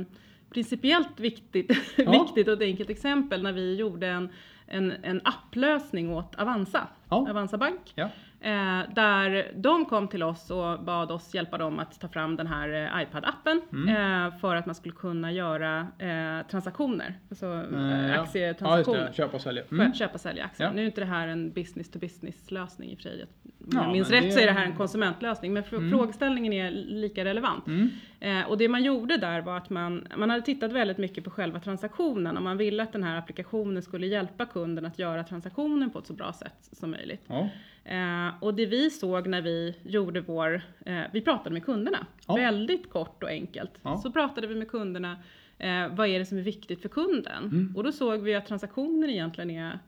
principiellt 0.50 1.20
viktigt, 1.20 1.72
Ja. 1.98 2.12
viktigt 2.24 2.48
och 2.48 2.54
ett 2.54 2.62
enkelt 2.62 2.90
exempel 2.90 3.44
när 3.44 3.52
vi 3.52 3.76
gjorde 3.76 4.08
en, 4.08 4.30
en, 4.68 4.92
en 5.04 5.22
applösning 5.24 6.10
åt 6.14 6.36
Avanza, 6.36 6.88
Ja. 7.10 7.30
Avanza 7.30 7.58
Bank. 7.58 7.80
Ja. 7.96 8.10
Eh, 8.46 8.82
där 8.96 9.52
de 9.56 9.86
kom 9.86 10.08
till 10.08 10.24
oss 10.24 10.52
och 10.52 10.80
bad 10.84 11.12
oss 11.12 11.34
hjälpa 11.36 11.58
dem 11.58 11.80
att 11.80 12.00
ta 12.00 12.08
fram 12.08 12.36
den 12.36 12.48
här 12.48 12.70
eh, 12.70 13.02
iPad-appen 13.06 13.62
Mm. 13.74 13.90
eh, 14.28 14.38
för 14.40 14.56
att 14.56 14.66
man 14.66 14.76
skulle 14.76 14.94
kunna 14.96 15.32
göra 15.32 15.88
eh, 16.00 16.48
transaktioner, 16.52 17.14
alltså 17.30 17.46
Eh, 17.46 17.54
eh, 17.54 17.66
ja. 17.72 17.98
Ja, 17.98 18.08
just 18.08 18.20
aktietransaktioner. 18.28 19.06
det. 19.08 19.14
Köpa 19.14 19.36
och 19.36 19.42
sälja. 19.42 19.64
Mm. 19.72 19.94
köpa 19.94 20.14
och 20.14 20.20
sälja 20.20 20.46
aktier. 20.46 20.68
Ja. 20.68 20.74
Nu 20.74 20.82
är 20.82 20.86
inte 20.86 21.02
det 21.02 21.08
här 21.08 21.28
en 21.28 21.52
business 21.52 21.92
to 21.92 22.00
business 22.00 22.52
lösning 22.52 22.90
i 22.92 22.94
och 22.96 22.98
för 22.98 23.04
sig. 23.04 23.26
Om 23.60 23.70
Ja, 23.72 23.84
jag 23.84 23.92
minns 23.92 24.10
rätt 24.10 24.24
det- 24.24 24.32
så 24.32 24.40
är 24.40 24.46
det 24.46 24.52
här 24.52 24.66
en 24.66 24.76
konsumentlösning 24.76 25.54
men 25.54 25.64
Mm. 25.64 25.90
frågeställningen 25.92 26.54
är 26.54 26.72
lika 26.72 27.26
relevant. 27.26 27.68
Mm. 27.68 27.90
Eh, 28.20 28.50
och 28.50 28.58
det 28.58 28.70
man 28.70 28.84
gjorde 28.84 29.18
där 29.18 29.42
var 29.42 29.58
att 29.58 29.70
man, 29.70 30.08
man 30.18 30.30
hade 30.30 30.42
tittat 30.42 30.72
väldigt 30.72 30.98
mycket 30.98 31.24
på 31.24 31.30
själva 31.30 31.60
transaktionen 31.60 32.38
och 32.38 32.44
man 32.44 32.58
ville 32.58 32.84
att 32.84 32.94
den 32.94 33.04
här 33.04 33.18
applikationen 33.18 33.84
skulle 33.84 34.08
hjälpa 34.08 34.46
kunden 34.46 34.86
att 34.86 35.00
göra 35.00 35.24
transaktionen 35.24 35.90
på 35.90 36.00
ett 36.00 36.08
så 36.08 36.14
bra 36.14 36.34
sätt 36.34 36.58
som 36.72 36.92
möjligt. 36.92 37.24
Ja. 37.28 37.50
Eh, 37.86 38.28
och 38.44 38.54
det 38.54 38.66
vi 38.66 38.90
såg 38.90 39.28
när 39.28 39.42
vi 39.42 39.76
gjorde 39.84 40.22
vår, 40.22 40.62
eh, 40.86 41.02
vi 41.14 41.22
pratade 41.22 41.50
med 41.54 41.66
kunderna, 41.66 42.06
Ja. 42.28 42.36
väldigt 42.36 42.90
kort 42.90 43.24
och 43.24 43.30
enkelt. 43.30 43.72
Ja. 43.82 43.98
Så 43.98 44.12
pratade 44.12 44.48
vi 44.48 44.56
med 44.56 44.68
kunderna, 44.72 45.18
eh, 45.58 45.88
vad 45.92 46.08
är 46.08 46.20
det 46.20 46.26
som 46.26 46.38
är 46.38 46.42
viktigt 46.42 46.82
för 46.82 46.90
kunden? 46.90 47.44
Mm. 47.44 47.74
Och 47.76 47.84
då 47.84 47.92
såg 47.92 48.20
vi 48.22 48.36
att 48.36 48.46
transaktionen 48.46 49.10
egentligen 49.10 49.50
är 49.52 49.80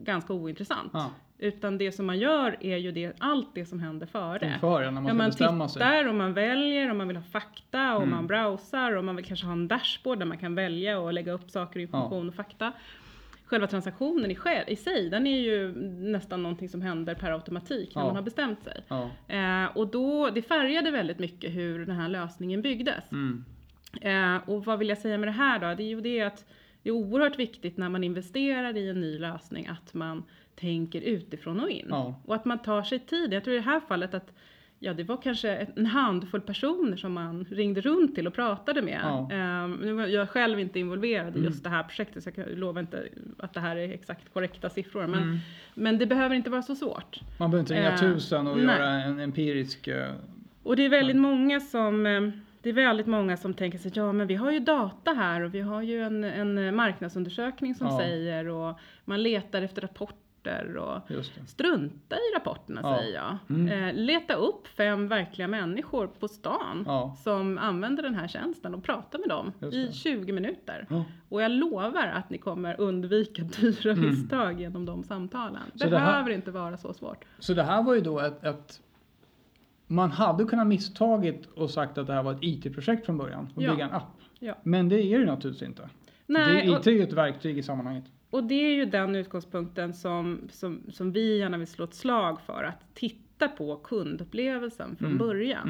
ganska 0.00 0.32
ointressant. 0.32 0.90
Ja. 0.92 1.10
Utan 1.38 1.78
det 1.78 1.92
som 1.92 2.06
man 2.06 2.18
gör 2.18 2.56
är 2.60 2.76
ju 2.76 2.92
det, 2.92 3.12
allt 3.18 3.54
det 3.54 3.66
som 3.66 3.80
händer 3.80 4.06
före. 4.06 4.52
Inför 4.54 4.82
ja, 4.82 4.90
när 4.90 5.00
man 5.00 5.06
Ja, 5.06 5.14
man 5.14 5.26
bestämma 5.26 5.68
sig. 5.68 5.82
tittar 5.82 6.08
och 6.08 6.14
man 6.14 6.32
väljer 6.34 6.90
och 6.90 6.96
man 6.96 7.08
vill 7.08 7.16
ha 7.16 7.24
fakta 7.24 7.96
och 7.96 8.02
Mm. 8.02 8.14
man 8.14 8.26
browsar 8.26 8.92
och 8.96 9.04
man 9.04 9.16
vill 9.16 9.24
kanske 9.24 9.46
ha 9.46 9.52
en 9.52 9.68
dashboard 9.68 10.18
där 10.18 10.26
man 10.26 10.38
kan 10.38 10.54
välja 10.54 10.98
och 10.98 11.12
lägga 11.12 11.32
upp 11.32 11.50
saker, 11.50 11.80
information 11.80 12.28
och 12.28 12.34
fakta. 12.34 12.72
Själva 13.46 13.66
transaktionen 13.66 14.30
i, 14.30 14.38
i 14.66 14.76
sig, 14.76 15.10
den 15.10 15.26
är 15.26 15.40
ju 15.40 15.72
nästan 16.12 16.42
någonting 16.42 16.68
som 16.68 16.82
händer 16.82 17.14
per 17.14 17.30
automatik 17.32 17.94
när 17.94 18.02
Ja. 18.02 18.06
man 18.06 18.16
har 18.16 18.22
bestämt 18.22 18.62
sig. 18.64 18.84
Ja. 18.88 19.10
Eh, 19.28 19.76
och 19.76 19.86
då, 19.86 20.30
det 20.30 20.42
färgade 20.42 20.90
väldigt 20.90 21.18
mycket 21.18 21.54
hur 21.54 21.86
den 21.86 21.96
här 21.96 22.08
lösningen 22.08 22.62
byggdes. 22.62 23.12
Mm. 23.12 23.44
Eh, 24.00 24.48
och 24.48 24.64
vad 24.64 24.78
vill 24.78 24.88
jag 24.88 24.98
säga 24.98 25.18
med 25.18 25.28
det 25.28 25.32
här 25.32 25.58
då? 25.58 25.74
Det 25.74 25.82
är 25.82 25.88
ju 25.88 26.00
det 26.00 26.22
att 26.22 26.44
det 26.82 26.88
är 26.90 26.92
oerhört 26.94 27.38
viktigt 27.38 27.76
när 27.76 27.88
man 27.88 28.04
investerar 28.04 28.76
i 28.76 28.88
en 28.90 29.00
ny 29.00 29.18
lösning 29.18 29.66
att 29.66 29.94
man 29.94 30.22
tänker 30.54 31.00
utifrån 31.00 31.60
och 31.60 31.70
in. 31.70 31.86
Ja. 31.90 32.20
Och 32.24 32.34
att 32.34 32.44
man 32.44 32.58
tar 32.62 32.82
sig 32.82 32.98
tid. 32.98 33.32
Jag 33.32 33.44
tror 33.44 33.54
i 33.54 33.58
det 33.58 33.64
här 33.64 33.80
fallet 33.80 34.14
att 34.14 34.32
Ja, 34.78 34.94
det 34.94 35.04
var 35.04 35.22
kanske 35.22 35.50
en 35.76 35.86
handfull 35.86 36.40
personer 36.40 36.96
som 36.96 37.12
man 37.12 37.44
ringde 37.50 37.80
runt 37.80 38.14
till 38.14 38.26
och 38.26 38.34
pratade 38.34 38.82
med. 38.82 39.00
Ja. 39.02 39.28
Ehm, 39.32 39.96
var 39.96 40.06
jag 40.06 40.30
själv 40.30 40.60
inte 40.60 40.78
involverad 40.80 41.26
i 41.36 41.38
Mm. 41.38 41.44
just 41.44 41.64
det 41.64 41.70
här 41.70 41.82
projektet 41.82 42.24
så 42.24 42.30
jag 42.34 42.58
lovar 42.58 42.80
inte 42.80 43.08
att 43.38 43.54
det 43.54 43.60
här 43.60 43.76
är 43.76 43.88
exakt 43.92 44.32
korrekta 44.32 44.70
siffror. 44.70 45.06
Men, 45.06 45.22
Mm. 45.22 45.38
men 45.74 45.98
det 45.98 46.06
behöver 46.06 46.34
inte 46.34 46.50
vara 46.50 46.62
så 46.62 46.74
svårt. 46.74 47.20
Man 47.38 47.50
behöver 47.50 47.60
inte 47.62 47.74
ringa 47.74 47.92
Eh, 47.92 48.00
tusen 48.00 48.46
och 48.46 48.56
nej. 48.58 48.64
göra 48.78 48.88
en 48.90 49.20
empirisk... 49.20 49.88
eh, 49.88 50.12
Och 50.62 50.76
det 50.76 50.84
är 50.84 50.88
väldigt 50.88 51.16
många 51.16 51.60
som 51.60 52.06
eh, 52.06 52.20
det 52.62 52.68
är 52.70 52.74
väldigt 52.74 53.06
många 53.06 53.36
som 53.36 53.54
tänker 53.54 53.78
sig, 53.78 53.92
ja 53.94 54.12
men 54.12 54.26
vi 54.26 54.34
har 54.34 54.50
ju 54.52 54.60
data 54.60 55.12
här 55.12 55.40
och 55.40 55.54
vi 55.54 55.60
har 55.60 55.82
ju 55.82 56.02
en, 56.02 56.24
en 56.24 56.76
marknadsundersökning 56.76 57.74
som 57.74 57.86
Ja. 57.86 57.98
säger 57.98 58.48
och 58.48 58.78
man 59.04 59.22
letar 59.22 59.62
efter 59.62 59.82
rapporter 59.82 60.16
och 60.78 61.10
Just 61.10 61.34
det. 61.34 61.46
strunta 61.46 62.16
i 62.16 62.36
rapporterna 62.36 62.80
Ja. 62.84 62.96
säger 62.98 63.14
jag. 63.14 63.36
Mm. 63.58 63.88
Eh, 63.88 63.94
leta 63.94 64.34
upp 64.34 64.66
fem 64.68 65.08
verkliga 65.08 65.48
människor 65.48 66.06
på 66.06 66.28
stan 66.28 66.84
Ja. 66.86 67.16
som 67.24 67.58
använder 67.58 68.02
den 68.02 68.14
här 68.14 68.28
tjänsten 68.28 68.74
och 68.74 68.82
prata 68.84 69.18
med 69.18 69.28
dem 69.28 69.52
i 69.72 69.86
det. 69.86 69.92
20 69.92 70.32
minuter. 70.32 70.86
Ja. 70.90 71.04
Och 71.28 71.42
jag 71.42 71.50
lovar 71.52 72.06
att 72.06 72.30
ni 72.30 72.38
kommer 72.38 72.80
undvika 72.80 73.42
dyra 73.60 73.92
Mm. 73.92 74.04
misstag 74.10 74.60
genom 74.60 74.84
de 74.86 75.02
samtalen. 75.02 75.62
Så 75.74 75.88
det 75.88 75.98
här- 75.98 76.06
Behöver 76.06 76.30
inte 76.30 76.50
vara 76.50 76.76
så 76.76 76.92
svårt. 76.92 77.24
Så 77.38 77.54
det 77.54 77.62
här 77.62 77.82
var 77.82 77.94
ju 77.94 78.00
då 78.00 78.20
ett, 78.20 78.44
ett 78.44 78.80
man 79.86 80.10
hade 80.10 80.44
kunnat 80.44 80.66
misstagit 80.66 81.46
och 81.46 81.70
sagt 81.70 81.98
att 81.98 82.06
det 82.06 82.12
här 82.12 82.22
var 82.22 82.32
ett 82.32 82.38
IT-projekt 82.42 83.06
från 83.06 83.18
början 83.18 83.48
och 83.54 83.62
Ja. 83.62 83.70
bygga 83.70 83.84
en 83.84 83.92
app. 83.92 84.16
Ja. 84.38 84.54
Men 84.62 84.88
det 84.88 85.02
är 85.02 85.18
det 85.18 85.24
naturligtvis 85.26 85.68
inte. 85.68 85.88
Nej, 86.26 86.66
det, 86.66 86.72
och- 86.72 86.80
IT 86.80 86.86
är 86.86 86.90
ju 86.90 87.02
ett 87.02 87.12
verktyg 87.12 87.58
i 87.58 87.62
sammanhanget. 87.62 88.04
Och 88.30 88.44
det 88.44 88.54
är 88.54 88.74
ju 88.74 88.84
den 88.84 89.16
utgångspunkten 89.16 89.92
som, 89.94 90.40
som, 90.50 90.82
som 90.92 91.12
vi 91.12 91.38
gärna 91.38 91.58
vill 91.58 91.66
slå 91.66 91.84
ett 91.84 91.94
slag 91.94 92.40
för. 92.40 92.64
Att 92.64 92.94
titta 92.94 93.48
på 93.48 93.76
kundupplevelsen 93.76 94.96
från 94.96 95.06
Mm. 95.06 95.18
början. 95.18 95.68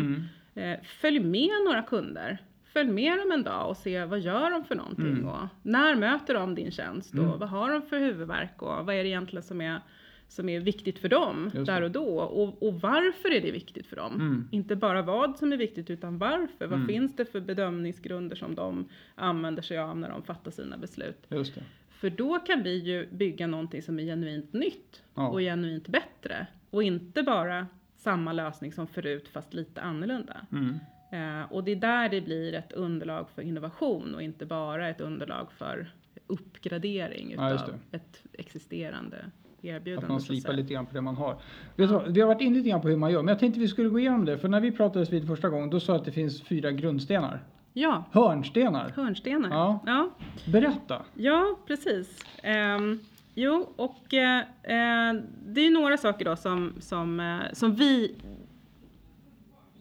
Mm. 0.55 0.73
Eh, 0.73 0.85
följ 0.85 1.21
med 1.21 1.51
några 1.65 1.83
kunder. 1.83 2.39
Följ 2.65 2.91
med 2.91 3.19
dem 3.19 3.33
en 3.33 3.43
dag 3.43 3.69
och 3.71 3.77
se 3.77 4.05
vad 4.05 4.21
gör 4.21 4.51
de 4.51 4.65
för 4.65 4.75
någonting. 4.75 5.07
Mm. 5.07 5.27
Och 5.29 5.47
när 5.63 5.95
möter 5.95 6.35
de 6.35 6.55
din 6.55 6.71
tjänst? 6.71 7.15
Mm. 7.15 7.31
Och 7.31 7.41
vad 7.41 7.49
har 7.49 7.71
de 7.73 7.83
för 7.83 7.99
huvudvärk? 7.99 8.63
Och 8.63 8.87
vad 8.87 8.95
är 8.95 9.03
det 9.03 9.09
egentligen 9.09 9.43
som 9.43 9.61
är, 9.61 9.81
som 10.29 10.49
är 10.49 10.61
viktigt 10.61 10.99
för 10.99 11.09
dem 11.09 11.51
där 11.67 11.83
och 11.83 11.91
då? 11.91 12.19
Och, 12.21 12.63
och 12.69 12.81
varför 12.81 13.31
är 13.35 13.41
det 13.41 13.51
viktigt 13.51 13.87
för 13.87 13.97
dem? 13.97 14.15
Mm. 14.15 14.49
Inte 14.53 14.77
bara 14.77 15.03
vad 15.03 15.37
som 15.39 15.53
är 15.53 15.57
viktigt 15.57 15.91
utan 15.91 16.19
varför. 16.19 16.67
Vad 16.67 16.73
Mm. 16.79 16.87
finns 16.87 17.17
det 17.17 17.25
för 17.25 17.41
bedömningsgrunder 17.41 18.37
som 18.37 18.55
de 18.55 18.89
använder 19.15 19.63
sig 19.63 19.79
av 19.79 19.99
när 19.99 20.09
de 20.11 20.23
fattar 20.23 20.51
sina 20.51 20.77
beslut? 20.77 21.27
Just 21.29 21.55
det. 21.55 21.63
För 21.97 22.11
då 22.11 22.39
kan 22.39 22.63
vi 22.63 22.79
ju 22.79 23.09
bygga 23.11 23.47
någonting 23.47 23.83
som 23.83 23.99
är 23.99 24.03
genuint 24.05 24.53
nytt 24.53 25.03
Ja. 25.15 25.29
och 25.29 25.41
genuint 25.41 25.89
bättre. 25.89 26.47
Och 26.71 26.83
inte 26.83 27.23
bara 27.23 27.67
samma 27.97 28.33
lösning 28.33 28.73
som 28.73 28.87
förut 28.87 29.29
fast 29.29 29.55
lite 29.55 29.81
annorlunda. 29.81 30.47
Mm. 30.53 30.75
Eh, 31.13 31.53
och 31.53 31.65
det 31.65 31.73
är 31.73 31.77
där 31.77 32.09
det 32.09 32.21
blir 32.21 32.55
ett 32.55 32.73
underlag 32.73 33.31
för 33.35 33.43
innovation 33.43 34.15
och 34.15 34.23
inte 34.23 34.47
bara 34.47 34.89
ett 34.89 35.01
underlag 35.01 35.53
för 35.53 35.93
uppgradering 36.27 37.35
Ja, 37.37 37.55
utav 37.55 37.75
ett 37.93 38.23
existerande 38.33 39.17
erbjudande. 39.63 40.05
Att 40.07 40.11
man 40.11 40.21
slipar 40.21 40.53
lite 40.53 40.75
grann 40.75 40.87
på 40.87 40.95
det 40.95 41.01
man 41.01 41.17
har. 41.17 41.37
Vet 41.77 41.89
du 41.91 42.13
vi 42.13 42.21
har 42.21 42.29
varit 42.29 42.41
inne 42.41 42.57
lite 42.57 42.69
grann 42.69 42.81
på 42.81 42.89
hur 42.89 42.97
man 42.97 43.13
gör, 43.13 43.23
men 43.23 43.29
jag 43.29 43.39
tänkte 43.39 43.61
vi 43.61 43.69
skulle 43.69 43.89
gå 43.89 43.99
igenom 43.99 44.25
det. 44.25 44.39
För 44.39 44.49
när 44.49 44.61
vi 44.61 44.73
pratades 44.73 45.13
vid 45.13 45.27
första 45.27 45.49
gången, 45.49 45.71
då 45.71 45.81
sa 45.81 45.93
jag 45.93 45.99
att 46.01 46.05
det 46.05 46.13
finns 46.13 46.43
fyra 46.43 46.71
grundstenar. 46.73 47.45
Ja, 47.79 48.05
Hörnstenar. 48.13 48.93
hörnstenar. 48.97 49.51
Ja. 49.51 49.81
ja. 49.87 50.11
Berätta. 50.53 51.03
Ja, 51.15 51.57
precis. 51.67 52.25
Ehm, 52.43 53.01
jo, 53.35 53.69
och 53.77 54.15
eh, 54.15 54.39
eh, 54.63 55.15
det 55.47 55.61
är 55.61 55.71
några 55.71 55.97
saker 55.97 56.25
då 56.25 56.37
som, 56.37 56.73
som, 56.81 57.21
eh, 57.21 57.53
som 57.53 57.75
vi 57.75 58.15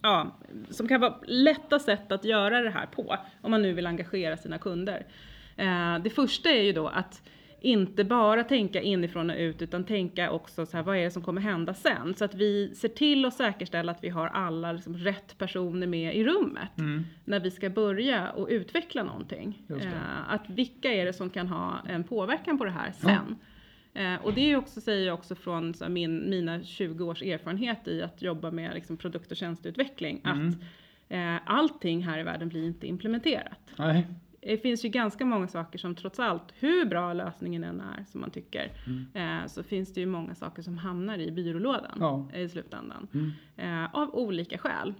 Ja, 0.02 0.28
som 0.70 0.88
kan 0.88 1.02
vara 1.02 1.16
lätta 1.28 1.80
sätt 1.80 2.12
att 2.12 2.25
göra 2.25 2.62
det 2.62 2.70
här 2.70 2.86
på 2.86 3.16
om 3.42 3.52
man 3.52 3.62
nu 3.62 3.74
vill 3.74 3.88
engagera 3.88 4.38
sina 4.38 4.58
kunder. 4.58 5.06
Eh, 5.58 5.98
det 6.04 6.10
första 6.10 6.50
är 6.50 6.62
ju 6.64 6.74
då 6.74 6.88
att 6.88 7.22
inte 7.66 8.04
bara 8.04 8.44
tänka 8.44 8.82
inifrån 8.82 9.30
och 9.30 9.36
ut 9.38 9.62
utan 9.62 9.84
tänka 9.84 10.32
också 10.32 10.66
så 10.66 10.78
här, 10.78 10.84
vad 10.84 10.98
är 10.98 11.04
det 11.04 11.12
som 11.12 11.22
kommer 11.22 11.42
hända 11.42 11.74
sen? 11.74 12.14
Så 12.18 12.26
att 12.26 12.36
vi 12.36 12.76
ser 12.76 12.88
till 12.90 13.26
att 13.26 13.34
säkerställa 13.34 13.92
att 13.92 14.04
vi 14.04 14.10
har 14.10 14.28
alla 14.28 14.72
liksom, 14.72 14.98
rätt 14.98 15.38
personer 15.38 15.88
med 15.88 16.16
i 16.16 16.24
rummet 16.24 16.78
Mm. 16.78 17.04
när 17.26 17.40
vi 17.40 17.52
ska 17.52 17.70
börja 17.70 18.30
och 18.32 18.48
utveckla 18.50 19.04
någonting. 19.04 19.64
Eh, 19.70 20.34
att 20.34 20.50
vilka 20.50 20.94
är 20.94 21.06
det 21.06 21.14
som 21.14 21.30
kan 21.30 21.48
ha 21.48 21.80
en 21.88 22.04
påverkan 22.04 22.58
på 22.58 22.66
det 22.66 22.72
här 22.72 22.92
sen? 22.92 23.36
Eh, 23.94 24.16
och 24.26 24.34
det 24.34 24.52
är 24.52 24.58
också, 24.58 24.82
säger 24.82 25.08
jag 25.08 25.14
också 25.14 25.36
från 25.36 25.74
här, 25.82 25.90
min, 25.90 26.30
mina 26.30 26.64
20 26.64 27.06
års 27.06 27.22
erfarenhet 27.22 27.88
i 27.88 28.02
att 28.02 28.22
jobba 28.22 28.52
med 28.52 28.74
liksom, 28.74 28.98
produkt 28.98 29.32
och 29.32 29.38
tjänsteutveckling, 29.38 30.22
Mm. 30.26 30.48
att 30.50 30.56
eh, 31.10 31.36
allting 31.54 32.04
här 32.04 32.20
i 32.20 32.24
världen 32.24 32.50
blir 32.50 32.64
inte 32.66 32.88
implementerat. 32.88 33.60
Nej. 33.78 34.08
Det 34.48 34.58
finns 34.58 34.86
ju 34.86 34.90
ganska 34.90 35.25
många 35.25 35.48
saker 35.48 35.80
som 35.80 35.96
trots 35.96 36.20
allt, 36.20 36.44
hur 36.60 36.86
bra 36.86 37.14
lösningen 37.14 37.64
än 37.64 37.82
är 37.82 38.06
som 38.08 38.22
man 38.22 38.32
tycker, 38.32 38.72
Mm. 38.88 39.42
eh, 39.42 39.48
så 39.48 39.64
finns 39.64 39.94
det 39.94 40.00
ju 40.00 40.06
många 40.06 40.36
saker 40.36 40.62
som 40.62 40.78
hamnar 40.78 41.18
i 41.18 41.32
byrålådan 41.32 41.98
Ja. 42.00 42.30
i 42.40 42.50
slutändan. 42.50 43.08
Mm. 43.14 43.32
Eh, 43.86 43.96
av 43.96 44.16
olika 44.16 44.58
skäl. 44.58 44.94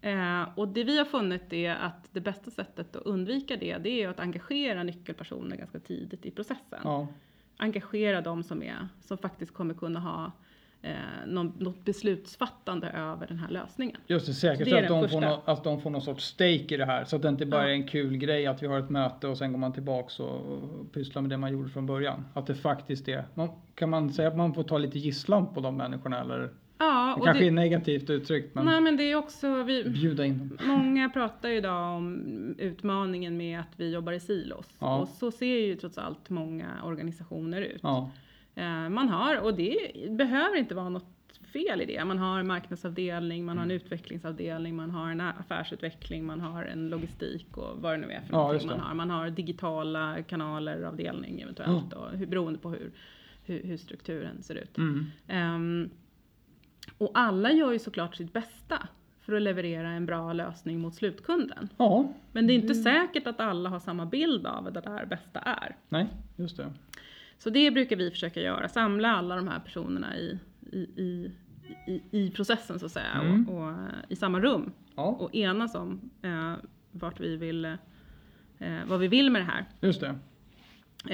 Eh, 0.00 0.48
och 0.58 0.68
det 0.68 0.84
vi 0.84 0.98
har 0.98 1.04
funnit 1.04 1.52
är 1.52 1.74
att 1.74 2.08
det 2.12 2.20
bästa 2.20 2.50
sättet 2.50 2.96
att 2.96 3.02
undvika 3.06 3.56
det, 3.56 3.78
det 3.78 4.02
är 4.02 4.08
att 4.08 4.20
engagera 4.20 4.82
nyckelpersoner 4.82 5.56
ganska 5.56 5.78
tidigt 5.80 6.26
i 6.26 6.30
processen. 6.30 6.80
Ja. 6.84 7.08
Engagera 7.56 8.20
de 8.20 8.42
som, 8.42 8.62
är, 8.62 8.88
som 9.00 9.18
faktiskt 9.18 9.54
kommer 9.54 9.74
kunna 9.74 10.00
ha 10.00 10.32
eh, 10.82 10.92
något 11.26 11.84
beslutsfattande 11.84 12.88
över 12.88 13.26
den 13.26 13.38
här 13.38 13.48
lösningen. 13.48 13.96
Just 14.06 14.42
det, 14.42 14.48
är 14.48 14.82
att, 14.82 14.88
de 14.88 15.08
får 15.08 15.50
att 15.50 15.64
de 15.64 15.80
får 15.80 15.90
någon 15.90 16.02
sorts 16.02 16.24
stake 16.24 16.74
i 16.74 16.76
det 16.76 16.84
här. 16.84 17.04
Så 17.04 17.16
att 17.16 17.22
det 17.22 17.28
inte 17.28 17.46
bara 17.46 17.62
Ja. 17.62 17.68
är 17.68 17.72
en 17.72 17.86
kul 17.86 18.16
grej 18.16 18.46
att 18.46 18.62
vi 18.62 18.66
har 18.66 18.78
ett 18.78 18.90
möte 18.90 19.28
och 19.28 19.38
sen 19.38 19.52
går 19.52 19.58
man 19.58 19.72
tillbaks 19.72 20.20
och, 20.20 20.40
pysslar 20.92 21.22
med 21.22 21.30
det 21.30 21.36
man 21.36 21.52
gjorde 21.52 21.68
från 21.68 21.86
början. 21.86 22.24
Att 22.34 22.46
det 22.46 22.54
faktiskt 22.54 23.08
är, 23.08 23.24
man, 23.34 23.48
kan 23.74 23.90
man 23.90 24.12
säga 24.12 24.28
att 24.28 24.36
man 24.36 24.54
får 24.54 24.62
ta 24.62 24.78
lite 24.78 24.98
gisslan 24.98 25.54
på 25.54 25.60
de 25.60 25.76
människorna 25.76 26.20
eller? 26.20 26.50
Ja, 26.78 27.14
Det 27.18 27.24
kanske 27.24 27.42
det, 27.44 27.48
är 27.48 27.52
negativt 27.52 28.10
uttryckt 28.10 28.54
men 28.54 28.64
nej 28.64 28.80
men 28.80 28.96
det 28.96 29.02
är 29.02 29.16
också, 29.16 29.62
vi, 29.62 29.84
bjuda 29.84 30.24
in 30.24 30.38
dem. 30.38 30.58
Många 30.68 31.08
pratar 31.08 31.48
ju 31.48 31.56
idag 31.56 31.96
om 31.96 32.54
utmaningen 32.58 33.36
med 33.36 33.60
att 33.60 33.72
vi 33.76 33.92
jobbar 33.92 34.12
i 34.12 34.20
silos. 34.20 34.66
Ja. 34.78 34.98
Och 34.98 35.08
så 35.08 35.30
ser 35.30 35.46
ju 35.66 35.74
trots 35.74 35.98
allt 35.98 36.30
många 36.30 36.66
organisationer 36.84 37.60
ut. 37.60 37.80
Ja, 37.82 38.10
Man 38.90 39.08
har, 39.08 39.36
och 39.40 39.54
det 39.54 39.76
behöver 40.10 40.56
inte 40.56 40.74
vara 40.74 40.88
något 40.88 41.04
fel 41.52 41.80
i 41.80 41.86
det. 41.86 42.04
Man 42.04 42.18
har 42.18 42.40
en 42.40 42.46
marknadsavdelning, 42.46 43.44
man 43.44 43.58
har 43.58 43.64
Mm. 43.64 43.70
en 43.76 43.76
utvecklingsavdelning, 43.82 44.76
man 44.76 44.90
har 44.90 45.10
en 45.10 45.20
affärsutveckling, 45.20 46.24
man 46.26 46.40
har 46.40 46.64
en 46.64 46.88
logistik 46.88 47.56
och 47.56 47.82
vad 47.82 47.92
det 47.92 47.96
nu 48.06 48.12
är 48.12 48.20
för 48.20 48.32
Ja, 48.32 48.38
någonting 48.38 48.68
man 48.68 48.80
har. 48.80 48.94
Man 48.94 49.10
har 49.10 49.30
digitala 49.30 50.22
kanaler, 50.22 50.82
avdelning 50.82 51.40
eventuellt, 51.40 51.92
och 51.92 52.10
hur, 52.10 52.26
beroende 52.26 52.58
på 52.58 52.70
hur, 52.70 52.90
hur, 53.44 53.62
hur 53.62 53.76
strukturen 53.76 54.42
ser 54.42 54.54
ut. 54.54 54.78
mm. 54.78 55.06
Ehm, 55.28 55.90
och 56.98 57.10
alla 57.14 57.52
gör 57.52 57.72
ju 57.72 57.78
såklart 57.78 58.16
sitt 58.16 58.32
bästa 58.32 58.88
för 59.20 59.32
att 59.36 59.42
leverera 59.42 59.88
en 59.90 60.06
bra 60.06 60.32
lösning 60.32 60.80
mot 60.80 60.94
slutkunden. 60.94 61.68
ja, 61.76 62.12
Men 62.32 62.46
det 62.46 62.52
är 62.52 62.54
inte 62.54 62.74
säkert 62.74 63.26
att 63.26 63.40
alla 63.40 63.68
har 63.70 63.78
samma 63.80 64.06
bild 64.06 64.46
av 64.46 64.64
vad 64.64 64.74
det 64.74 64.80
där 64.80 65.06
bästa 65.06 65.40
är. 65.40 65.76
nej, 65.88 66.06
just 66.36 66.56
det. 66.56 66.72
Så 67.38 67.50
det 67.50 67.70
brukar 67.70 67.96
vi 67.96 68.10
försöka 68.10 68.40
göra, 68.40 68.68
samla 68.68 69.08
alla 69.16 69.36
de 69.36 69.48
här 69.48 69.58
personerna 69.60 70.16
i, 70.16 70.38
i, 70.72 70.78
i, 70.78 71.32
i, 71.86 72.02
i 72.10 72.30
processen 72.30 72.78
så 72.78 72.86
att 72.86 72.92
säga 72.92 73.12
Mm. 73.12 73.48
och, 73.48 73.68
och 73.68 73.74
i 74.08 74.16
samma 74.16 74.40
rum 74.40 74.72
Ja, 74.96 75.02
och 75.06 75.34
enas 75.34 75.74
om 75.74 76.10
eh, 76.22 76.52
vart 76.92 77.20
vi 77.20 77.36
vill, 77.36 77.64
eh, 77.64 77.76
vad 78.86 79.00
vi 79.00 79.08
vill 79.08 79.30
med 79.30 79.40
det 79.42 79.46
här. 79.46 79.64
just 79.80 80.00
det. 80.00 80.18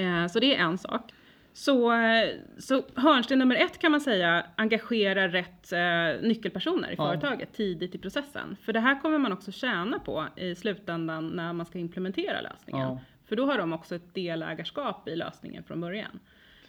Eh, 0.03 0.27
så 0.27 0.39
det 0.39 0.55
är 0.55 0.59
en 0.63 0.77
sak. 0.77 1.11
Så, 1.53 1.91
eh, 1.93 2.29
så 2.57 2.83
hörnsten 2.95 3.39
nummer 3.39 3.55
ett 3.55 3.79
kan 3.79 3.91
man 3.91 4.01
säga, 4.01 4.45
engagera 4.55 5.27
rätt 5.27 5.71
eh, 5.71 6.27
nyckelpersoner 6.27 6.89
i 6.91 6.95
Ja. 6.97 7.05
företaget 7.07 7.53
tidigt 7.53 7.95
i 7.95 7.97
processen. 7.97 8.55
För 8.61 8.73
det 8.73 8.79
här 8.79 9.01
kommer 9.01 9.17
man 9.17 9.31
också 9.31 9.51
tjäna 9.51 9.99
på 9.99 10.25
i 10.35 10.55
slutändan 10.55 11.27
när 11.27 11.53
man 11.53 11.65
ska 11.65 11.79
implementera 11.79 12.41
lösningen. 12.41 12.81
Ja. 12.87 12.99
För 13.25 13.35
då 13.35 13.45
har 13.45 13.57
de 13.57 13.73
också 13.73 13.95
ett 13.95 14.13
delägarskap 14.13 15.07
i 15.07 15.15
lösningen 15.15 15.63
från 15.63 15.81
början. 15.81 16.19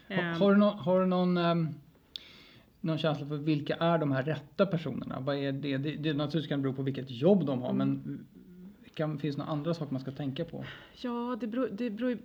Ehm, 0.08 0.40
Har 0.40 0.52
du 0.52 0.58
någon, 0.58 0.78
har 0.78 1.00
du 1.00 1.06
någon, 1.06 1.36
ehm, 1.36 1.68
någon 2.80 2.98
känsla 2.98 3.26
för 3.26 3.36
vilka 3.36 3.74
är 3.74 3.98
de 3.98 4.12
här 4.12 4.22
rätta 4.22 4.66
personerna? 4.66 5.20
Vad 5.20 5.36
är 5.36 5.52
det? 5.52 5.76
Det, 5.76 5.96
det 5.96 6.12
naturligtvis 6.12 6.48
kan 6.48 6.62
bero 6.62 6.72
på 6.72 6.82
vilket 6.82 7.10
jobb 7.10 7.46
de 7.46 7.62
har, 7.62 7.72
men 7.72 8.26
kan, 8.96 9.18
finns 9.18 9.36
det 9.36 9.42
några 9.42 9.52
andra 9.52 9.74
saker 9.74 9.92
man 9.92 10.00
ska 10.00 10.10
tänka 10.10 10.44
på? 10.44 10.64
Ja, 10.92 11.36
det 11.40 11.46
beror, 11.46 11.68
det 11.72 11.90
beror 11.90 12.10
ju 12.10 12.18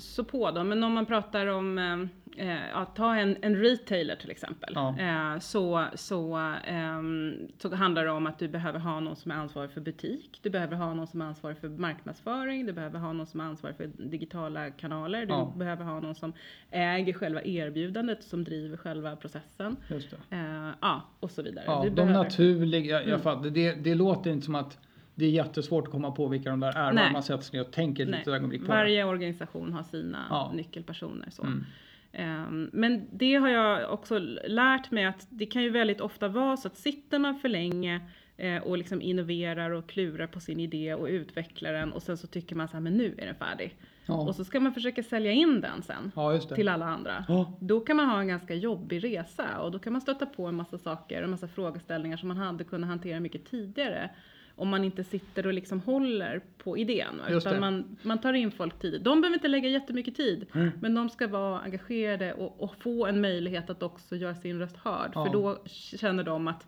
så 0.00 0.24
på 0.24 0.50
då. 0.50 0.64
Men 0.64 0.82
om 0.84 0.92
man 0.92 1.06
pratar 1.06 1.46
om, 1.46 1.78
eh, 1.78 2.48
eh, 2.48 2.68
ja, 2.72 2.84
ta 2.84 3.14
en, 3.16 3.36
en 3.42 3.56
retailer 3.56 4.16
till 4.16 4.30
exempel. 4.30 4.72
Ja. 4.76 4.98
Eh, 4.98 5.38
så, 5.38 5.84
så, 5.94 6.34
ehm, 6.64 7.34
så 7.58 7.74
handlar 7.74 8.04
det 8.04 8.10
om 8.10 8.26
att 8.26 8.38
du 8.38 8.48
behöver 8.48 8.78
ha 8.78 9.00
någon 9.00 9.16
som 9.16 9.30
är 9.30 9.34
ansvarig 9.34 9.70
för 9.70 9.80
butik. 9.80 10.38
Du 10.42 10.50
behöver 10.50 10.76
ha 10.76 10.94
någon 10.94 11.06
som 11.06 11.20
är 11.20 11.24
ansvarig 11.24 11.58
för 11.58 11.68
marknadsföring. 11.68 12.66
Du 12.66 12.72
behöver 12.72 12.98
ha 12.98 13.12
någon 13.12 13.26
som 13.26 13.40
är 13.40 13.44
ansvarig 13.44 13.76
för 13.76 13.90
digitala 13.98 14.70
kanaler. 14.70 15.26
Du 15.26 15.32
Ja. 15.32 15.52
behöver 15.56 15.84
ha 15.84 16.00
någon 16.00 16.14
som 16.14 16.32
äger 16.70 17.12
själva 17.12 17.42
erbjudandet, 17.42 18.22
som 18.24 18.44
driver 18.44 18.76
själva 18.76 19.16
processen. 19.16 19.76
Just 19.88 20.10
det. 20.10 20.36
Eh, 20.36 20.70
ja, 20.80 21.02
och 21.20 21.30
så 21.30 21.42
vidare. 21.42 21.64
Ja, 21.66 21.80
du 21.82 21.88
de 21.88 21.94
behöver, 21.94 22.14
naturliga, 22.24 22.92
jag, 22.92 23.00
jag 23.02 23.08
Mm. 23.08 23.20
fattar. 23.20 23.50
Det, 23.50 23.72
det 23.74 23.94
låter 23.94 24.30
inte 24.30 24.44
som 24.44 24.54
att 24.54 24.78
det 25.14 25.24
är 25.24 25.30
jättesvårt 25.30 25.84
att 25.84 25.90
komma 25.92 26.10
på 26.10 26.28
vilka 26.28 26.50
de 26.50 26.60
där 26.60 26.76
är. 26.78 26.92
Nej. 26.92 27.12
Man 27.12 27.22
sätter 27.22 27.42
sig 27.44 27.58
ner 27.58 27.66
och 27.66 27.72
tänker 27.72 28.02
ett 28.02 28.08
Nej, 28.08 28.18
litet 28.18 28.34
ögonblick 28.34 28.60
på 28.60 28.66
det. 28.66 28.72
varje 28.78 29.04
organisation 29.04 29.72
har 29.72 29.82
sina 29.82 30.26
Ja. 30.30 30.52
nyckelpersoner. 30.54 31.28
Så. 31.30 31.42
Mm. 31.42 31.64
Ehm, 32.12 32.70
Men 32.72 33.06
det 33.12 33.34
har 33.34 33.48
jag 33.48 33.92
också 33.92 34.18
lärt 34.46 34.90
mig 34.90 35.04
att 35.04 35.26
det 35.30 35.46
kan 35.46 35.62
ju 35.62 35.70
väldigt 35.70 36.00
ofta 36.00 36.28
vara 36.28 36.56
så 36.56 36.68
att 36.68 36.76
sitter 36.76 37.18
man 37.18 37.38
för 37.38 37.48
länge 37.48 38.00
eh, 38.36 38.62
och 38.62 38.78
liksom 38.78 39.02
innoverar 39.02 39.70
och 39.70 39.88
klurar 39.88 40.26
på 40.26 40.40
sin 40.40 40.60
idé 40.60 40.94
och 40.94 41.06
utvecklar 41.06 41.72
den 41.72 41.92
och 41.92 42.02
sen 42.02 42.16
så 42.16 42.26
tycker 42.26 42.56
man 42.56 42.68
så 42.68 42.72
här, 42.74 42.80
men 42.80 42.92
nu 42.96 43.14
är 43.18 43.26
den 43.26 43.34
färdig. 43.34 43.76
Ja. 44.06 44.14
Och 44.14 44.34
så 44.34 44.44
ska 44.44 44.60
man 44.60 44.74
försöka 44.74 45.02
sälja 45.02 45.32
in 45.32 45.60
den 45.60 45.82
sen 45.82 46.12
ja, 46.16 46.32
det. 46.32 46.54
till 46.54 46.68
alla 46.68 46.86
andra. 46.86 47.24
Ja. 47.28 47.52
Då 47.60 47.80
kan 47.80 47.96
man 47.96 48.06
ha 48.08 48.20
en 48.20 48.28
ganska 48.28 48.54
jobbig 48.54 49.04
resa 49.04 49.60
och 49.60 49.70
då 49.70 49.78
kan 49.78 49.92
man 49.92 50.02
stöta 50.02 50.26
på 50.26 50.46
en 50.46 50.54
massa 50.54 50.78
saker 50.78 51.18
och 51.18 51.24
en 51.24 51.30
massa 51.30 51.48
frågeställningar 51.48 52.16
som 52.16 52.28
man 52.28 52.36
hade 52.36 52.64
kunnat 52.64 52.88
hantera 52.90 53.20
mycket 53.20 53.44
tidigare. 53.50 54.10
Om 54.56 54.68
man 54.68 54.84
inte 54.84 55.04
sitter 55.04 55.46
och 55.46 55.52
liksom 55.52 55.80
håller 55.80 56.40
på 56.58 56.78
idén. 56.78 57.18
va, 57.18 57.28
Utan 57.28 57.60
man, 57.60 57.96
man 58.02 58.20
tar 58.20 58.32
in 58.32 58.50
folk 58.50 58.78
tidigt. 58.78 59.04
De 59.04 59.20
behöver 59.20 59.34
inte 59.34 59.48
lägga 59.48 59.68
jättemycket 59.68 60.14
tid. 60.16 60.46
Mm. 60.54 60.70
Men 60.80 60.94
de 60.94 61.10
ska 61.10 61.28
vara 61.28 61.60
engagerade 61.60 62.32
och, 62.34 62.62
och 62.62 62.76
få 62.76 63.06
en 63.06 63.20
möjlighet 63.20 63.70
att 63.70 63.82
också 63.82 64.16
göra 64.16 64.34
sin 64.34 64.58
röst 64.58 64.76
hörd. 64.76 65.10
Ja. 65.14 65.24
För 65.24 65.32
då 65.32 65.58
känner 65.66 66.24
de 66.24 66.48
att 66.48 66.66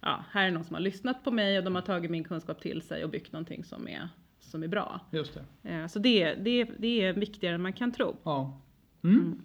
ja, 0.00 0.24
här 0.30 0.46
är 0.46 0.50
någon 0.50 0.64
som 0.64 0.74
har 0.74 0.80
lyssnat 0.80 1.24
på 1.24 1.30
mig 1.30 1.58
och 1.58 1.64
de 1.64 1.74
har 1.74 1.82
tagit 1.82 2.10
min 2.10 2.24
kunskap 2.24 2.60
till 2.60 2.82
sig 2.82 3.04
och 3.04 3.10
byggt 3.10 3.32
någonting 3.32 3.64
som 3.64 3.88
är, 3.88 4.08
som 4.40 4.62
är 4.62 4.68
bra. 4.68 5.00
Just 5.10 5.38
det. 5.62 5.70
Eh, 5.70 5.86
så 5.86 5.98
det, 5.98 6.34
det, 6.34 6.64
det 6.78 7.02
är 7.04 7.12
viktigare 7.12 7.54
än 7.54 7.62
man 7.62 7.72
kan 7.72 7.92
tro. 7.92 8.16
Ja. 8.22 8.60
Mm. 9.04 9.42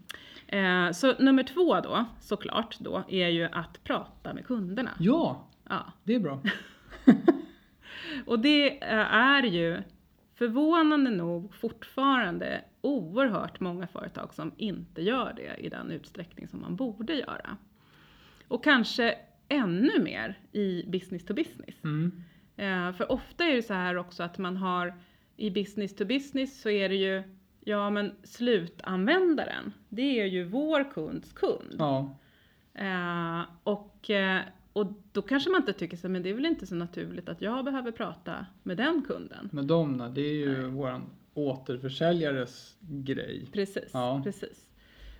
Eh, 0.47 0.91
så 0.91 1.13
nummer 1.19 1.43
två 1.43 1.79
då, 1.79 2.05
såklart, 2.21 2.79
då, 2.79 3.03
är 3.09 3.27
ju 3.27 3.43
att 3.43 3.83
prata 3.83 4.33
med 4.33 4.45
kunderna. 4.45 4.91
Ja, 4.99 5.47
Ja. 5.69 5.93
det 6.03 6.15
är 6.15 6.19
bra. 6.19 6.41
Och 8.25 8.39
det 8.39 8.83
eh, 8.83 9.13
är 9.13 9.43
ju 9.43 9.81
förvånande 10.35 11.09
nog 11.09 11.55
fortfarande 11.55 12.61
oerhört 12.81 13.59
många 13.59 13.87
företag 13.87 14.33
som 14.33 14.51
inte 14.57 15.01
gör 15.01 15.33
det 15.35 15.65
i 15.65 15.69
den 15.69 15.91
utsträckning 15.91 16.47
som 16.47 16.61
man 16.61 16.75
borde 16.75 17.13
göra. 17.13 17.57
Och 18.47 18.63
kanske 18.63 19.17
ännu 19.47 19.99
mer 19.99 20.39
i 20.51 20.83
business 20.87 21.25
to 21.25 21.33
business. 21.33 21.83
Mm. 21.83 22.23
Eh, 22.55 22.93
för 22.93 23.11
ofta 23.11 23.43
är 23.43 23.55
det 23.55 23.63
så 23.63 23.73
här 23.73 23.97
också 23.97 24.23
att 24.23 24.37
man 24.37 24.57
har 24.57 24.93
i 25.37 25.49
business 25.49 25.95
to 25.95 26.05
business 26.05 26.61
så 26.61 26.69
är 26.69 26.89
det 26.89 26.95
ju, 26.95 27.23
ja 27.59 27.89
men 27.89 28.15
slutanvändaren, 28.23 29.73
det 29.89 30.19
är 30.19 30.25
ju 30.25 30.43
vår 30.43 30.91
kunds 30.91 31.33
kund. 31.33 31.75
Ja. 31.79 32.17
Eh, 32.73 33.41
och, 33.63 34.09
och 34.73 34.87
då 35.11 35.21
kanske 35.21 35.49
man 35.49 35.61
inte 35.61 35.73
tycker 35.73 35.97
så, 35.97 36.09
men 36.09 36.23
det 36.23 36.29
är 36.29 36.33
väl 36.33 36.45
inte 36.45 36.65
så 36.67 36.75
naturligt 36.75 37.29
att 37.29 37.41
jag 37.41 37.65
behöver 37.65 37.91
prata 37.91 38.45
med 38.63 38.77
den 38.77 39.01
kunden. 39.07 39.49
Men 39.51 39.67
de, 39.67 40.11
det 40.15 40.21
är 40.21 40.33
ju 40.33 40.67
våran 40.67 41.01
återförsäljares 41.33 42.75
grej. 42.79 43.47
Precis, 43.53 43.89
Ja. 43.93 44.21
precis. 44.23 44.65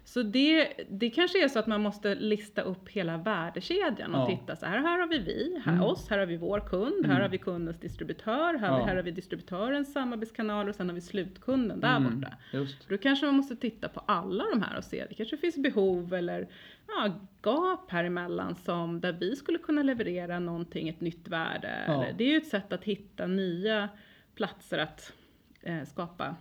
Så 0.06 0.22
det, 0.24 0.74
det 0.90 1.10
kanske 1.10 1.44
är 1.44 1.48
så 1.48 1.60
att 1.60 1.68
man 1.68 1.82
måste 1.82 2.16
lista 2.16 2.62
upp 2.62 2.90
hela 2.90 3.18
värdekedjan 3.18 4.16
och 4.16 4.32
Ja. 4.32 4.38
titta 4.38 4.56
så 4.56 4.66
här, 4.66 4.78
här 4.78 5.00
har 5.00 5.08
vi 5.08 5.18
vi, 5.20 5.62
här 5.66 5.74
Mm. 5.74 5.84
oss, 5.86 6.10
här 6.10 6.20
har 6.20 6.26
vi 6.26 6.38
vår 6.38 6.60
kund, 6.60 7.06
här 7.06 7.12
Mm. 7.12 7.22
har 7.22 7.30
vi 7.30 7.38
kundens 7.38 7.80
distributör, 7.80 8.54
här, 8.54 8.68
Ja. 8.80 8.86
här 8.86 8.96
har 8.96 9.04
vi 9.04 9.12
distributörens 9.12 9.94
samarbetskanaler 9.94 10.70
och 10.70 10.76
sen 10.76 10.88
har 10.90 10.96
vi 10.96 11.02
slutkunden 11.02 11.80
där 11.80 11.98
Mm, 11.98 12.20
borta. 12.22 12.38
Just. 12.54 12.90
Då 12.90 12.98
kanske 12.98 13.26
man 13.26 13.36
måste 13.36 13.56
titta 13.56 13.88
på 13.90 14.00
alla 14.00 14.44
de 14.54 14.62
här 14.62 14.78
och 14.78 14.84
se, 14.84 15.06
det 15.10 15.16
kanske 15.16 15.38
finns 15.38 15.58
behov 15.58 16.14
eller 16.14 16.48
ja, 16.88 17.14
gap 17.42 17.92
här 17.92 18.04
emellan 18.04 18.56
som 18.56 19.02
där 19.02 19.14
vi 19.14 19.36
skulle 19.36 19.58
kunna 19.58 19.84
leverera 19.84 20.40
någonting, 20.40 20.90
ett 20.90 21.02
nytt 21.02 21.28
värde. 21.28 21.84
Ja. 21.88 22.06
Det 22.18 22.24
är 22.24 22.30
ju 22.32 22.38
ett 22.38 22.48
sätt 22.48 22.74
att 22.74 22.84
hitta 22.84 23.28
nya 23.28 23.90
platser 24.36 24.78
att 24.78 25.14
eh, 25.62 25.84
skapa 25.84 26.36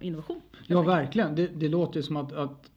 innovation. 0.00 0.40
helt 0.52 0.70
Ja, 0.70 0.82
verkligen. 0.82 1.34
Det, 1.34 1.46
det 1.46 1.68
låter 1.68 2.02
som 2.02 2.16
att, 2.16 2.32
att 2.32 2.70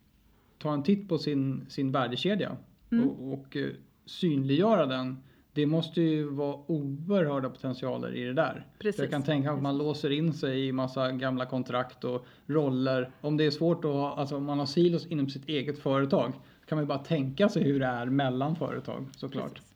ta 0.57 0.73
en 0.73 0.83
titt 0.83 1.09
på 1.09 1.17
sin, 1.17 1.65
sin 1.69 1.91
värdekedja 1.91 2.57
Mm. 2.91 3.09
och, 3.09 3.33
och 3.33 3.57
eh, 3.57 3.69
synliggöra 4.05 4.85
den. 4.85 5.17
Det 5.53 5.65
måste 5.65 6.01
ju 6.01 6.29
vara 6.29 6.55
oerhörda 6.67 7.49
potentialer 7.49 8.15
i 8.15 8.23
det 8.23 8.33
där. 8.33 8.65
Precis. 8.79 8.95
Så 8.95 9.03
jag 9.03 9.11
kan 9.11 9.23
tänka 9.23 9.49
mig 9.49 9.57
att 9.57 9.63
man 9.63 9.77
låser 9.77 10.09
in 10.09 10.33
sig 10.33 10.67
i 10.67 10.71
massa 10.71 11.11
gamla 11.11 11.45
kontrakt 11.45 12.03
och 12.03 12.25
roller. 12.47 13.11
Om 13.21 13.37
det 13.37 13.45
är 13.45 13.51
svårt 13.51 13.85
att 13.85 13.91
ha, 13.91 14.15
alltså 14.15 14.35
om 14.37 14.43
man 14.43 14.59
har 14.59 14.65
silos 14.65 15.07
inom 15.07 15.29
sitt 15.29 15.49
eget 15.49 15.79
företag 15.79 16.33
kan 16.65 16.75
man 16.75 16.83
ju 16.83 16.87
bara 16.87 16.97
tänka 16.97 17.49
sig 17.49 17.63
hur 17.63 17.79
det 17.79 17.85
är 17.85 18.05
mellan 18.05 18.55
företag 18.55 19.05
såklart. 19.15 19.53
Precis. 19.53 19.70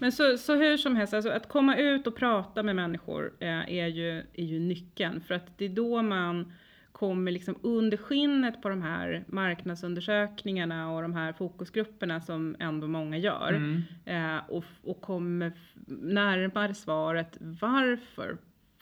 Men 0.00 0.12
så, 0.12 0.36
så 0.38 0.54
hur 0.54 0.76
som 0.76 0.96
helst, 0.96 1.14
alltså 1.14 1.30
att 1.30 1.48
komma 1.48 1.76
ut 1.76 2.06
och 2.06 2.16
prata 2.16 2.62
med 2.62 2.76
människor 2.76 3.32
eh, 3.40 3.48
är, 3.74 3.86
ju, 3.86 4.18
är 4.32 4.44
ju 4.44 4.58
nyckeln. 4.60 5.20
För 5.20 5.34
att 5.34 5.58
det 5.58 5.64
är 5.64 5.68
då 5.68 6.02
man 6.02 6.52
kommer 6.92 7.32
liksom 7.32 7.58
under 7.62 7.96
skinnet 7.96 8.62
på 8.62 8.68
de 8.68 8.82
här 8.82 9.24
marknadsundersökningarna 9.26 10.92
och 10.92 11.02
de 11.02 11.14
här 11.14 11.32
fokusgrupperna 11.32 12.20
som 12.20 12.56
ändå 12.58 12.86
många 12.86 13.18
gör. 13.18 13.52
Mm. 13.52 13.82
Eh, 14.04 14.40
och, 14.48 14.64
och 14.82 15.00
kommer 15.00 15.52
närmare 16.00 16.74
svaret 16.74 17.36
varför 17.40 18.36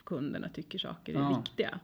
kunderna 0.05 0.49
tycker 0.49 0.79
saker 0.79 1.13
är 1.13 1.19
Ja. 1.19 1.37
viktiga. 1.43 1.79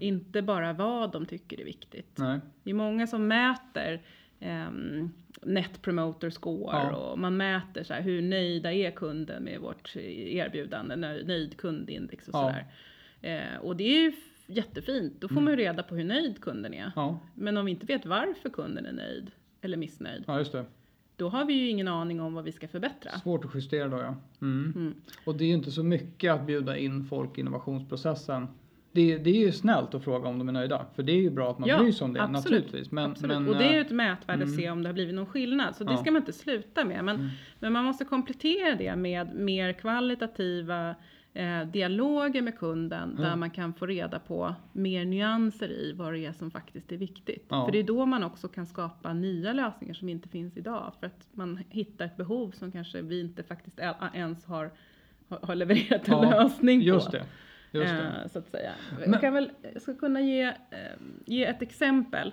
Inte 0.00 0.42
bara 0.42 0.72
vad 0.72 1.12
de 1.12 1.26
tycker 1.26 1.60
är 1.60 1.64
viktigt. 1.64 2.18
Nej. 2.18 2.40
Det 2.62 2.70
är 2.70 2.74
många 2.74 3.06
som 3.06 3.28
mäter 3.28 4.02
ehm, 4.44 5.10
Net 5.42 5.82
Promoter 5.82 6.30
Score 6.30 6.76
Ja. 6.76 6.96
och 6.96 7.18
man 7.18 7.36
mäter 7.36 7.84
så 7.84 7.94
här, 7.94 8.02
hur 8.02 8.22
nöjda 8.22 8.72
är 8.72 8.90
kunden 8.90 9.42
med 9.44 9.60
vårt 9.60 9.96
erbjudande, 9.96 10.96
nöjd, 10.96 11.26
nöjd 11.26 11.56
kundindex 11.56 12.28
och 12.28 12.34
Ja. 12.34 12.40
sådär. 12.42 12.66
Eh, 13.54 13.60
och 13.60 13.76
det 13.76 13.84
är 13.84 14.00
ju 14.00 14.12
jättefint, 14.46 15.20
då 15.20 15.28
får 15.28 15.34
Mm. 15.34 15.44
man 15.44 15.52
ju 15.52 15.56
reda 15.56 15.82
på 15.82 15.94
hur 15.96 16.04
nöjd 16.04 16.40
kunden 16.40 16.74
är. 16.74 16.92
Ja. 16.96 17.18
Men 17.34 17.56
om 17.56 17.64
vi 17.64 17.70
inte 17.70 17.86
vet 17.86 18.06
varför 18.06 18.50
kunden 18.50 18.86
är 18.86 18.92
nöjd 18.92 19.30
eller 19.60 19.76
missnöjd, 19.76 20.24
ja, 20.26 20.38
just 20.38 20.52
det. 20.52 20.64
då 21.16 21.28
har 21.28 21.44
vi 21.44 21.54
ju 21.54 21.68
ingen 21.68 21.88
aning 21.88 22.20
om 22.20 22.34
vad 22.34 22.44
vi 22.44 22.52
ska 22.52 22.68
förbättra. 22.68 23.10
Svårt 23.10 23.44
att 23.44 23.54
justera 23.54 23.88
då 23.88 23.96
ja. 23.96 24.16
Mm. 24.42 24.72
Mm. 24.76 24.94
Och 25.24 25.34
det 25.34 25.44
är 25.44 25.48
ju 25.48 25.54
inte 25.54 25.70
så 25.70 25.82
mycket 25.82 26.32
att 26.32 26.46
bjuda 26.46 26.76
in 26.76 27.04
folk 27.04 27.38
i 27.38 27.40
innovationsprocessen. 27.40 28.46
Det, 28.94 29.18
det 29.18 29.30
är 29.30 29.40
ju 29.40 29.52
snällt 29.52 29.94
att 29.94 30.04
fråga 30.04 30.28
om 30.28 30.38
de 30.38 30.48
är 30.48 30.52
nöjda. 30.52 30.86
För 30.94 31.02
det 31.02 31.12
är 31.12 31.20
ju 31.20 31.30
bra 31.30 31.50
att 31.50 31.58
man 31.58 31.68
Ja, 31.68 31.78
bryr 31.78 31.92
sig 31.92 32.04
om 32.04 32.12
det 32.12 32.22
absolut. 32.22 32.44
naturligtvis. 32.44 32.90
Men, 32.92 33.10
Absolut. 33.10 33.36
men, 33.38 33.48
och 33.48 33.54
det 33.56 33.64
är 33.64 33.72
ju 33.72 33.78
eh, 33.78 33.86
ett 33.86 33.90
mätvärde 33.92 34.42
att 34.42 34.48
mm. 34.48 34.60
se 34.60 34.70
om 34.70 34.82
det 34.82 34.88
har 34.88 34.94
blivit 34.94 35.14
någon 35.14 35.26
skillnad. 35.26 35.76
Så 35.76 35.84
det 35.84 35.92
Ja. 35.92 35.96
ska 35.96 36.10
man 36.10 36.22
inte 36.22 36.32
sluta 36.32 36.84
med. 36.84 37.04
Men, 37.04 37.16
Mm. 37.16 37.28
men 37.58 37.72
man 37.72 37.84
måste 37.84 38.04
komplettera 38.04 38.74
det 38.74 38.96
med 38.96 39.34
mer 39.34 39.72
kvalitativa 39.72 40.94
eh, 41.34 41.62
dialoger 41.72 42.42
med 42.42 42.58
kunden. 42.58 43.14
Ja. 43.18 43.24
Där 43.24 43.36
man 43.36 43.50
kan 43.50 43.74
få 43.74 43.86
reda 43.86 44.18
på 44.18 44.54
mer 44.72 45.04
nyanser 45.04 45.68
i 45.68 45.92
vad 45.92 46.12
det 46.12 46.26
är 46.26 46.32
som 46.32 46.50
faktiskt 46.50 46.92
är 46.92 46.96
viktigt. 46.96 47.46
Ja. 47.48 47.64
För 47.64 47.72
det 47.72 47.78
är 47.78 47.82
då 47.82 48.06
man 48.06 48.24
också 48.24 48.48
kan 48.48 48.66
skapa 48.66 49.12
nya 49.12 49.52
lösningar 49.52 49.94
som 49.94 50.08
inte 50.08 50.28
finns 50.28 50.56
idag. 50.56 50.92
För 51.00 51.06
att 51.06 51.28
man 51.32 51.60
hittar 51.68 52.04
ett 52.04 52.16
behov 52.16 52.50
som 52.50 52.72
kanske 52.72 53.02
vi 53.02 53.20
inte 53.20 53.42
faktiskt 53.42 53.78
ens 54.14 54.44
har, 54.44 54.70
har 55.28 55.54
levererat 55.54 56.08
en 56.08 56.20
lösning 56.20 56.80
på. 56.80 56.84
Just 56.86 57.10
det. 57.12 57.24
Eh, 57.82 58.28
så 58.32 58.38
att 58.38 58.48
säga. 58.48 58.72
Men- 59.00 59.12
Jag 59.12 59.20
kan 59.20 59.34
väl, 59.34 59.50
jag 59.72 59.82
ska 59.82 59.94
kunna 59.94 60.20
ge, 60.20 60.42
eh, 60.44 60.52
ge 61.26 61.44
ett 61.44 61.62
exempel. 61.62 62.32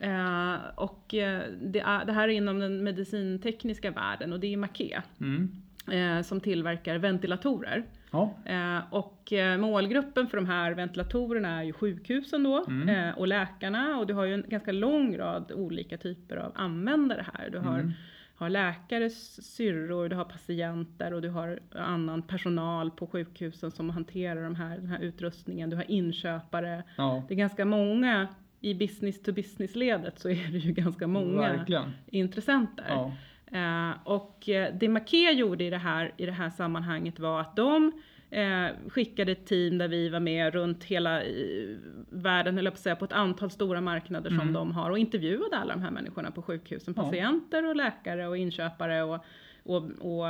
Eh, 0.00 0.54
och 0.74 1.14
eh, 1.14 1.42
det, 1.62 1.80
är, 1.80 2.04
det 2.04 2.12
här 2.12 2.28
är 2.28 2.32
inom 2.32 2.58
den 2.58 2.84
medicintekniska 2.84 3.90
världen 3.90 4.32
och 4.32 4.40
det 4.40 4.52
är 4.52 4.56
Maquet 4.56 5.04
Mm. 5.20 5.52
eh, 5.92 6.22
som 6.22 6.40
tillverkar 6.40 6.98
ventilatorer. 6.98 7.84
Ja. 8.10 8.34
Eh, 8.44 8.78
och 8.94 9.32
målgruppen 9.58 10.26
för 10.26 10.36
de 10.36 10.46
här 10.46 10.72
ventilatorerna 10.72 11.58
är 11.60 11.62
ju 11.64 11.72
sjukhusen 11.72 12.42
då 12.42 12.64
Mm. 12.68 13.14
och 13.14 13.26
läkarna 13.28 13.98
och 13.98 14.06
du 14.06 14.14
har 14.14 14.24
ju 14.24 14.34
en 14.34 14.44
ganska 14.48 14.72
lång 14.72 15.16
rad 15.18 15.52
olika 15.52 15.96
typer 15.98 16.36
av 16.36 16.52
användare 16.54 17.26
här. 17.34 17.50
Du 17.50 17.58
har, 17.58 17.78
Mm. 17.78 17.92
Har 18.36 18.48
läkares 18.48 19.46
syrror, 19.54 20.08
du 20.08 20.16
har 20.16 20.24
patienter 20.24 21.14
och 21.14 21.22
du 21.22 21.28
har 21.28 21.60
annan 21.72 22.22
personal 22.22 22.90
på 22.90 23.06
sjukhusen 23.06 23.70
som 23.70 23.90
hanterar 23.90 24.42
de 24.42 24.54
här, 24.54 24.76
den 24.76 24.86
här 24.86 24.98
utrustningen. 25.00 25.70
Du 25.70 25.76
har 25.76 25.90
inköpare. 25.90 26.82
Ja. 26.96 27.22
Det 27.28 27.34
är 27.34 27.38
ganska 27.38 27.64
många 27.64 28.28
i 28.60 28.74
business 28.74 29.22
to 29.22 29.32
business 29.32 29.74
ledet 29.74 30.18
så 30.18 30.28
är 30.28 30.52
det 30.52 30.58
ju 30.58 30.72
ganska 30.72 31.06
många 31.06 31.40
Verkligen. 31.40 31.92
intressenter. 32.06 32.84
Ja. 32.88 33.12
Eh, 33.52 33.96
och 34.04 34.48
eh, 34.48 34.74
det 34.74 34.88
Maquet 34.88 35.36
gjorde 35.36 35.64
i 35.64 35.70
det, 35.70 35.78
här, 35.78 36.12
i 36.16 36.26
det 36.26 36.32
här 36.32 36.50
sammanhanget 36.50 37.18
var 37.18 37.40
att 37.40 37.56
de 37.56 37.92
eh, 38.36 38.66
skickade 38.88 39.32
ett 39.32 39.46
team 39.46 39.78
där 39.78 39.88
vi 39.88 40.08
var 40.08 40.20
med 40.20 40.54
runt 40.54 40.84
hela 40.84 41.22
eh, 41.22 41.76
världen, 42.10 42.54
höll 42.56 42.64
jag 42.64 42.74
på 42.74 42.76
att 42.76 42.82
säga, 42.82 42.96
på 42.96 43.04
ett 43.04 43.12
antal 43.12 43.50
stora 43.50 43.80
marknader 43.80 44.30
som 44.30 44.40
Mm. 44.40 44.52
de 44.52 44.72
har 44.72 44.90
och 44.90 44.98
intervjuade 44.98 45.56
alla 45.56 45.74
de 45.74 45.82
här 45.82 45.90
människorna 45.90 46.30
på 46.30 46.42
sjukhusen. 46.42 46.94
Patienter 46.94 47.66
och 47.68 47.76
läkare 47.76 48.28
och 48.28 48.36
inköpare 48.36 49.02
och, 49.02 49.24
och, 49.62 49.82
och 50.00 50.28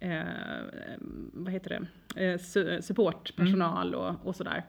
eh, 0.00 0.24
vad 1.32 1.52
heter 1.52 1.70
det, 2.14 2.24
eh, 2.24 2.38
su- 2.38 2.80
supportpersonal 2.80 3.94
och, 3.94 4.14
och 4.26 4.36
sådär. 4.36 4.62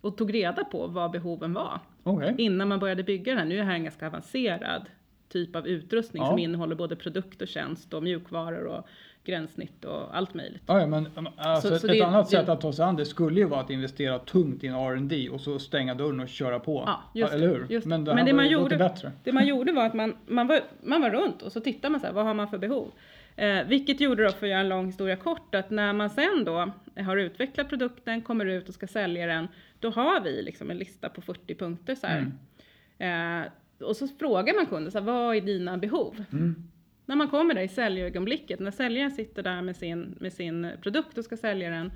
Och 0.00 0.16
tog 0.16 0.34
reda 0.34 0.64
på 0.64 0.86
vad 0.86 1.10
behoven 1.10 1.52
var 1.52 1.80
Okej. 2.02 2.34
innan 2.38 2.68
man 2.68 2.78
började 2.78 3.02
bygga 3.02 3.32
den 3.32 3.38
här. 3.38 3.44
Nu 3.46 3.54
är 3.54 3.58
det 3.58 3.64
här 3.64 3.74
en 3.74 3.84
ganska 3.84 4.06
avancerad 4.06 4.86
typ 5.28 5.56
av 5.56 5.66
utrustning 5.68 6.22
Ja. 6.22 6.28
som 6.28 6.38
innehåller 6.38 6.74
både 6.76 6.96
produkt 6.96 7.42
och 7.42 7.48
tjänst 7.48 7.94
och 7.94 8.02
mjukvaror 8.02 8.64
och 8.64 8.86
gränssnitt 9.28 9.84
och 9.84 10.16
allt 10.16 10.34
möjligt. 10.34 10.62
Ja, 10.66 10.86
men 10.86 11.08
alltså, 11.36 11.68
Så- 11.68 11.74
ett, 11.74 11.80
så 11.80 11.86
ett 11.86 11.92
det- 11.92 12.02
annat 12.02 12.30
det- 12.30 12.36
sätt 12.36 12.48
att 12.48 12.60
ta 12.60 12.72
sig 12.72 12.84
an 12.84 12.96
det 12.96 13.04
skulle 13.06 13.40
ju 13.40 13.46
vara 13.46 13.60
att 13.60 13.70
investera 13.70 14.18
tungt 14.18 14.64
i 14.64 14.66
en 14.66 14.74
R&D 14.74 15.28
och 15.28 15.40
så 15.40 15.58
stänga 15.58 15.94
dörren 15.94 16.20
och 16.20 16.28
köra 16.28 16.58
på. 16.60 16.82
Ja, 16.86 17.00
just 17.14 17.32
eller 17.34 17.48
hur? 17.48 17.66
just. 17.68 17.86
Men 17.86 18.04
det, 18.04 18.14
Men 18.14 18.26
det 18.26 18.32
man 18.32 18.48
gjorde- 18.48 18.76
bättre. 18.76 19.12
Det 19.24 19.32
man 19.32 19.46
gjorde 19.46 19.72
var 19.72 19.86
att 19.86 19.94
man, 19.94 20.16
man, 20.26 20.46
var, 20.46 20.60
man 20.82 21.00
var 21.02 21.10
runt 21.10 21.42
och 21.42 21.52
så 21.52 21.60
tittade 21.60 21.90
man 21.92 22.00
så 22.00 22.06
här, 22.06 22.14
vad 22.14 22.24
har 22.24 22.34
man 22.34 22.48
för 22.48 22.58
behov? 22.58 22.90
Eh, 23.36 23.64
vilket 23.66 24.00
gjorde 24.00 24.24
då, 24.24 24.30
för 24.30 24.46
att 24.46 24.50
göra 24.50 24.60
en 24.60 24.68
lång 24.68 24.86
historia 24.86 25.16
kort, 25.16 25.54
att 25.54 25.70
när 25.70 25.92
man 25.92 26.10
sen 26.10 26.44
då 26.44 26.72
har 27.04 27.16
utvecklat 27.16 27.68
produkten, 27.68 28.22
kommer 28.22 28.46
ut 28.46 28.68
och 28.68 28.74
ska 28.74 28.86
sälja 28.86 29.26
den, 29.26 29.48
då 29.80 29.90
har 29.90 30.20
vi 30.20 30.42
liksom 30.42 30.70
en 30.70 30.78
lista 30.78 31.08
på 31.08 31.20
40 31.20 31.54
punkter 31.54 31.94
så. 31.94 32.06
Mm. 32.06 33.42
Eh, 33.42 33.48
och 33.88 33.96
så 33.96 34.08
frågar 34.08 34.54
man 34.54 34.66
kunden, 34.66 34.92
så 34.92 34.98
här, 34.98 35.04
vad 35.06 35.36
är 35.36 35.40
dina 35.40 35.76
behov? 35.78 36.24
Mm. 36.32 36.68
När 37.08 37.16
man 37.16 37.28
kommer 37.28 37.54
där 37.54 37.62
i 37.62 37.68
säljögonblicket, 37.68 38.60
när 38.60 38.70
säljaren 38.70 39.10
sitter 39.10 39.42
där 39.42 39.62
med 39.62 39.76
sin, 39.76 40.16
med 40.20 40.32
sin 40.32 40.70
produkt 40.82 41.18
och 41.18 41.24
ska 41.24 41.36
sälja 41.36 41.70
den, 41.70 41.92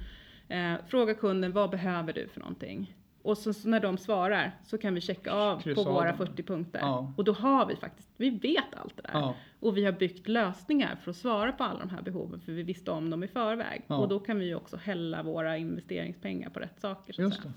eh, 0.49 0.81
fråga 0.89 1.15
kunden 1.15 1.53
vad 1.53 1.71
behöver 1.71 2.13
du 2.13 2.29
för 2.29 2.41
någonting? 2.41 2.95
Och 3.23 3.39
så, 3.39 3.53
så 3.53 3.69
när 3.69 3.81
de 3.81 3.99
svarar 3.99 4.53
så 4.65 4.79
kan 4.79 4.95
vi 4.95 5.01
checka 5.01 5.33
av 5.33 5.61
Kryssa 5.61 5.83
på 5.83 5.89
av 5.89 5.95
våra 5.95 6.09
dem. 6.09 6.17
40 6.17 6.43
punkter. 6.43 6.81
Ja. 6.81 7.13
Och 7.17 7.25
då 7.25 7.33
har 7.33 7.67
vi 7.67 7.77
faktiskt, 7.77 8.09
vi 8.17 8.31
vet 8.31 8.75
allt 8.77 8.97
det 8.97 9.03
där. 9.03 9.11
Ja. 9.13 9.35
Och 9.61 9.77
vi 9.77 9.85
har 9.85 9.93
byggt 9.93 10.29
lösningar 10.29 10.97
för 11.05 11.11
att 11.11 11.17
svara 11.17 11.53
på 11.53 11.65
alla 11.65 11.79
de 11.79 11.91
här 11.91 12.03
behoven 12.03 12.41
för 12.41 12.53
vi 12.53 12.63
visste 12.63 12.91
om 12.91 13.11
dem 13.11 13.25
i 13.25 13.29
förväg. 13.29 13.83
Ja. 13.87 13.97
Och 13.97 14.09
då 14.09 14.19
kan 14.19 14.39
vi 14.39 14.45
ju 14.47 14.55
också 14.55 14.77
hälla 14.77 15.23
våra 15.23 15.59
investeringspengar 15.59 16.51
på 16.51 16.61
rätt 16.61 16.81
saker. 16.81 17.13
Så, 17.13 17.23
Just 17.23 17.43
det. 17.43 17.53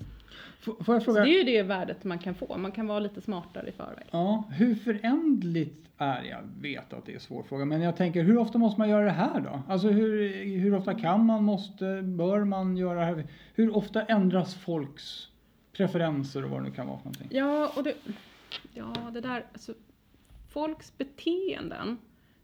Får 0.60 0.94
jag 0.94 1.02
så 1.02 1.04
fråga? 1.04 1.22
det 1.24 1.30
är 1.30 1.38
ju 1.38 1.44
det 1.44 1.62
värdet 1.62 2.04
man 2.04 2.18
kan 2.18 2.34
få, 2.34 2.56
man 2.58 2.72
kan 2.72 2.86
vara 2.86 2.98
lite 2.98 3.20
smartare 3.20 3.68
i 3.68 3.72
förväg. 3.72 4.06
Ja, 4.10 4.44
hur 4.50 4.74
förändligt 4.74 5.90
är? 5.98 6.22
Jag 6.22 6.42
vet 6.60 6.92
att 6.92 7.06
det 7.06 7.12
är 7.12 7.14
en 7.14 7.20
svår 7.20 7.42
fråga, 7.42 7.64
men 7.64 7.80
jag 7.80 7.96
tänker 7.96 8.22
hur 8.22 8.38
ofta 8.38 8.58
måste 8.58 8.80
man 8.80 8.88
göra 8.88 9.04
det 9.04 9.10
här 9.10 9.40
då? 9.40 9.62
Alltså 9.68 9.88
hur, 9.88 10.32
hur 10.58 10.74
ofta 10.74 10.94
kan 10.94 11.26
man, 11.26 11.44
måste, 11.44 12.02
bör 12.02 12.44
man 12.44 12.76
göra 12.76 13.00
det 13.00 13.06
här? 13.06 13.26
Hur 13.54 13.76
ofta 13.76 14.02
ändras 14.02 14.54
folks 14.54 15.28
preferenser 15.76 16.44
och 16.44 16.50
vad 16.50 16.60
det 16.60 16.64
nu 16.68 16.74
kan 16.74 16.86
vara 16.86 16.98
för 16.98 17.04
någonting? 17.04 17.28
Ja, 17.30 17.72
och 17.76 17.82
det, 17.82 17.94
ja, 18.74 18.92
det 19.12 19.20
där, 19.20 19.44
alltså, 19.52 19.74
folks 20.52 20.98
beteenden 20.98 21.98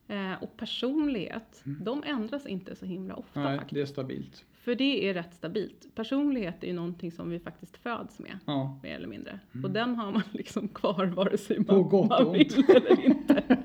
eh, 0.09 0.33
och 0.43 0.57
personlighet, 0.57 1.63
de 1.65 2.03
ändras 2.07 2.47
inte 2.47 2.77
så 2.77 2.87
himla 2.87 3.15
ofta 3.15 3.41
Mm. 3.41 3.51
Nej, 3.51 3.59
faktiskt. 3.59 3.75
det 3.75 3.81
är 3.83 3.87
stabilt. 3.87 4.45
För 4.53 4.75
det 4.75 5.09
är 5.09 5.15
rätt 5.15 5.35
stabilt. 5.35 5.95
Personlighet 5.95 6.63
är 6.63 6.67
ju 6.67 6.73
någonting 6.73 7.13
som 7.13 7.31
vi 7.31 7.39
faktiskt 7.41 7.77
föds 7.77 8.19
med, 8.19 8.39
Ja. 8.47 8.81
mer 8.83 8.95
eller 8.97 9.09
mindre. 9.09 9.39
Och 9.65 9.71
den 9.71 9.95
har 9.97 10.13
man 10.13 10.23
liksom 10.33 10.69
kvar 10.69 11.07
vare 11.07 11.39
sig 11.39 11.59
man, 11.69 11.83
gott 11.89 12.09
man 12.09 12.33
vill 12.33 12.65
eller 12.69 13.05
inte. 13.07 13.43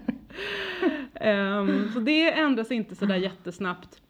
Ehm, 1.13 1.89
så 1.93 1.99
det 1.99 2.31
ändras 2.33 2.71
inte 2.71 2.95
sådär 2.95 3.15
jättesnabbt. 3.29 4.01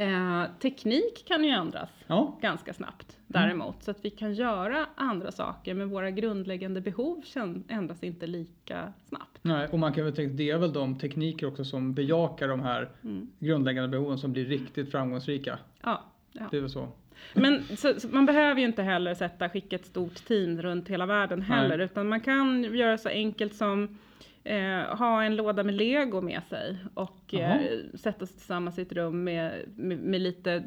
Eh, 0.00 0.44
teknik 0.60 1.24
kan 1.28 1.44
ju 1.44 1.50
ändras 1.50 1.88
Ja, 2.06 2.38
ganska 2.42 2.72
snabbt 2.72 3.18
däremot. 3.26 3.82
Så 3.82 3.90
att 3.90 4.04
vi 4.04 4.10
kan 4.10 4.34
göra 4.34 4.86
andra 4.94 5.32
saker 5.32 5.74
men 5.74 5.88
våra 5.88 6.10
grundläggande 6.10 6.80
behov 6.80 7.22
ändras 7.68 8.02
inte 8.02 8.26
lika 8.26 8.92
snabbt. 9.08 9.38
nej, 9.42 9.68
och 9.72 9.78
man 9.78 9.92
kan 9.92 10.04
väl 10.04 10.14
tänka, 10.16 10.34
det 10.34 10.50
är 10.50 10.58
väl 10.58 10.72
de 10.72 10.98
tekniker 10.98 11.46
också 11.46 11.64
som 11.64 11.94
bejakar 11.94 12.48
de 12.48 12.60
här 12.60 12.88
Mm. 13.04 13.28
grundläggande 13.38 13.88
behoven 13.88 14.18
som 14.18 14.32
blir 14.32 14.44
riktigt 14.44 14.90
framgångsrika. 14.90 15.58
Ja, 15.82 16.02
ja. 16.32 16.44
Det 16.50 16.56
är 16.56 16.60
väl 16.60 16.70
så. 16.70 16.88
Men 17.34 17.62
så, 17.76 18.00
så 18.00 18.08
man 18.08 18.26
behöver 18.26 18.60
ju 18.60 18.66
inte 18.66 18.82
heller 18.82 19.14
sätta, 19.14 19.48
skicka 19.48 19.76
ett 19.76 19.86
stort 19.86 20.14
team 20.14 20.62
runt 20.62 20.88
hela 20.88 21.06
världen 21.06 21.42
heller. 21.42 21.76
Nej. 21.76 21.84
Utan 21.86 22.08
man 22.08 22.20
kan 22.20 22.62
göra 22.74 22.98
så 22.98 23.08
enkelt 23.08 23.54
som 23.54 23.98
eh, 24.44 24.96
ha 24.96 25.22
en 25.24 25.36
låda 25.36 25.62
med 25.64 25.74
lego 25.74 26.20
med 26.20 26.42
sig 26.48 26.76
och 26.94 27.34
eh, 27.34 27.60
sätta 27.94 28.26
sig 28.26 28.36
tillsammans 28.36 28.78
i 28.78 28.82
ett 28.82 28.92
rum 28.92 29.24
med, 29.24 29.64
med, 29.76 29.98
med 29.98 30.20
lite 30.20 30.64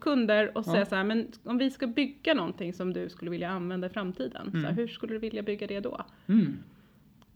kunder 0.00 0.58
och 0.58 0.64
säga 0.64 0.78
Ja. 0.78 0.84
så 0.84 0.94
här, 0.94 1.04
men 1.04 1.26
om 1.44 1.58
vi 1.58 1.70
ska 1.70 1.86
bygga 1.86 2.34
någonting 2.34 2.72
som 2.74 2.92
du 2.92 3.08
skulle 3.08 3.30
vilja 3.30 3.50
använda 3.50 3.86
i 3.86 3.90
framtiden, 3.90 4.50
så 4.50 4.56
här, 4.58 4.64
Mm. 4.64 4.76
hur 4.76 4.88
skulle 4.88 5.12
du 5.12 5.18
vilja 5.18 5.42
bygga 5.42 5.66
det 5.66 5.80
då? 5.80 6.00
Mm. 6.26 6.58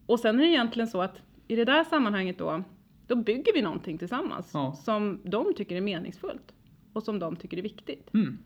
Och 0.07 0.21
sen 0.21 0.39
är 0.39 0.43
det 0.43 0.49
egentligen 0.49 0.89
så 0.89 1.03
att 1.03 1.23
i 1.49 1.57
det 1.57 1.65
där 1.65 1.85
sammanhanget 1.85 2.39
då, 2.39 2.63
då 3.07 3.17
bygger 3.17 3.53
vi 3.55 3.63
någonting 3.63 3.99
tillsammans 3.99 4.51
Ja. 4.55 4.73
som 4.85 5.21
de 5.25 5.55
tycker 5.55 5.77
är 5.77 5.81
meningsfullt 5.81 6.53
och 6.93 7.03
som 7.03 7.19
de 7.19 7.37
tycker 7.37 7.59
är 7.59 7.63
viktigt. 7.63 8.15
Mm. 8.15 8.39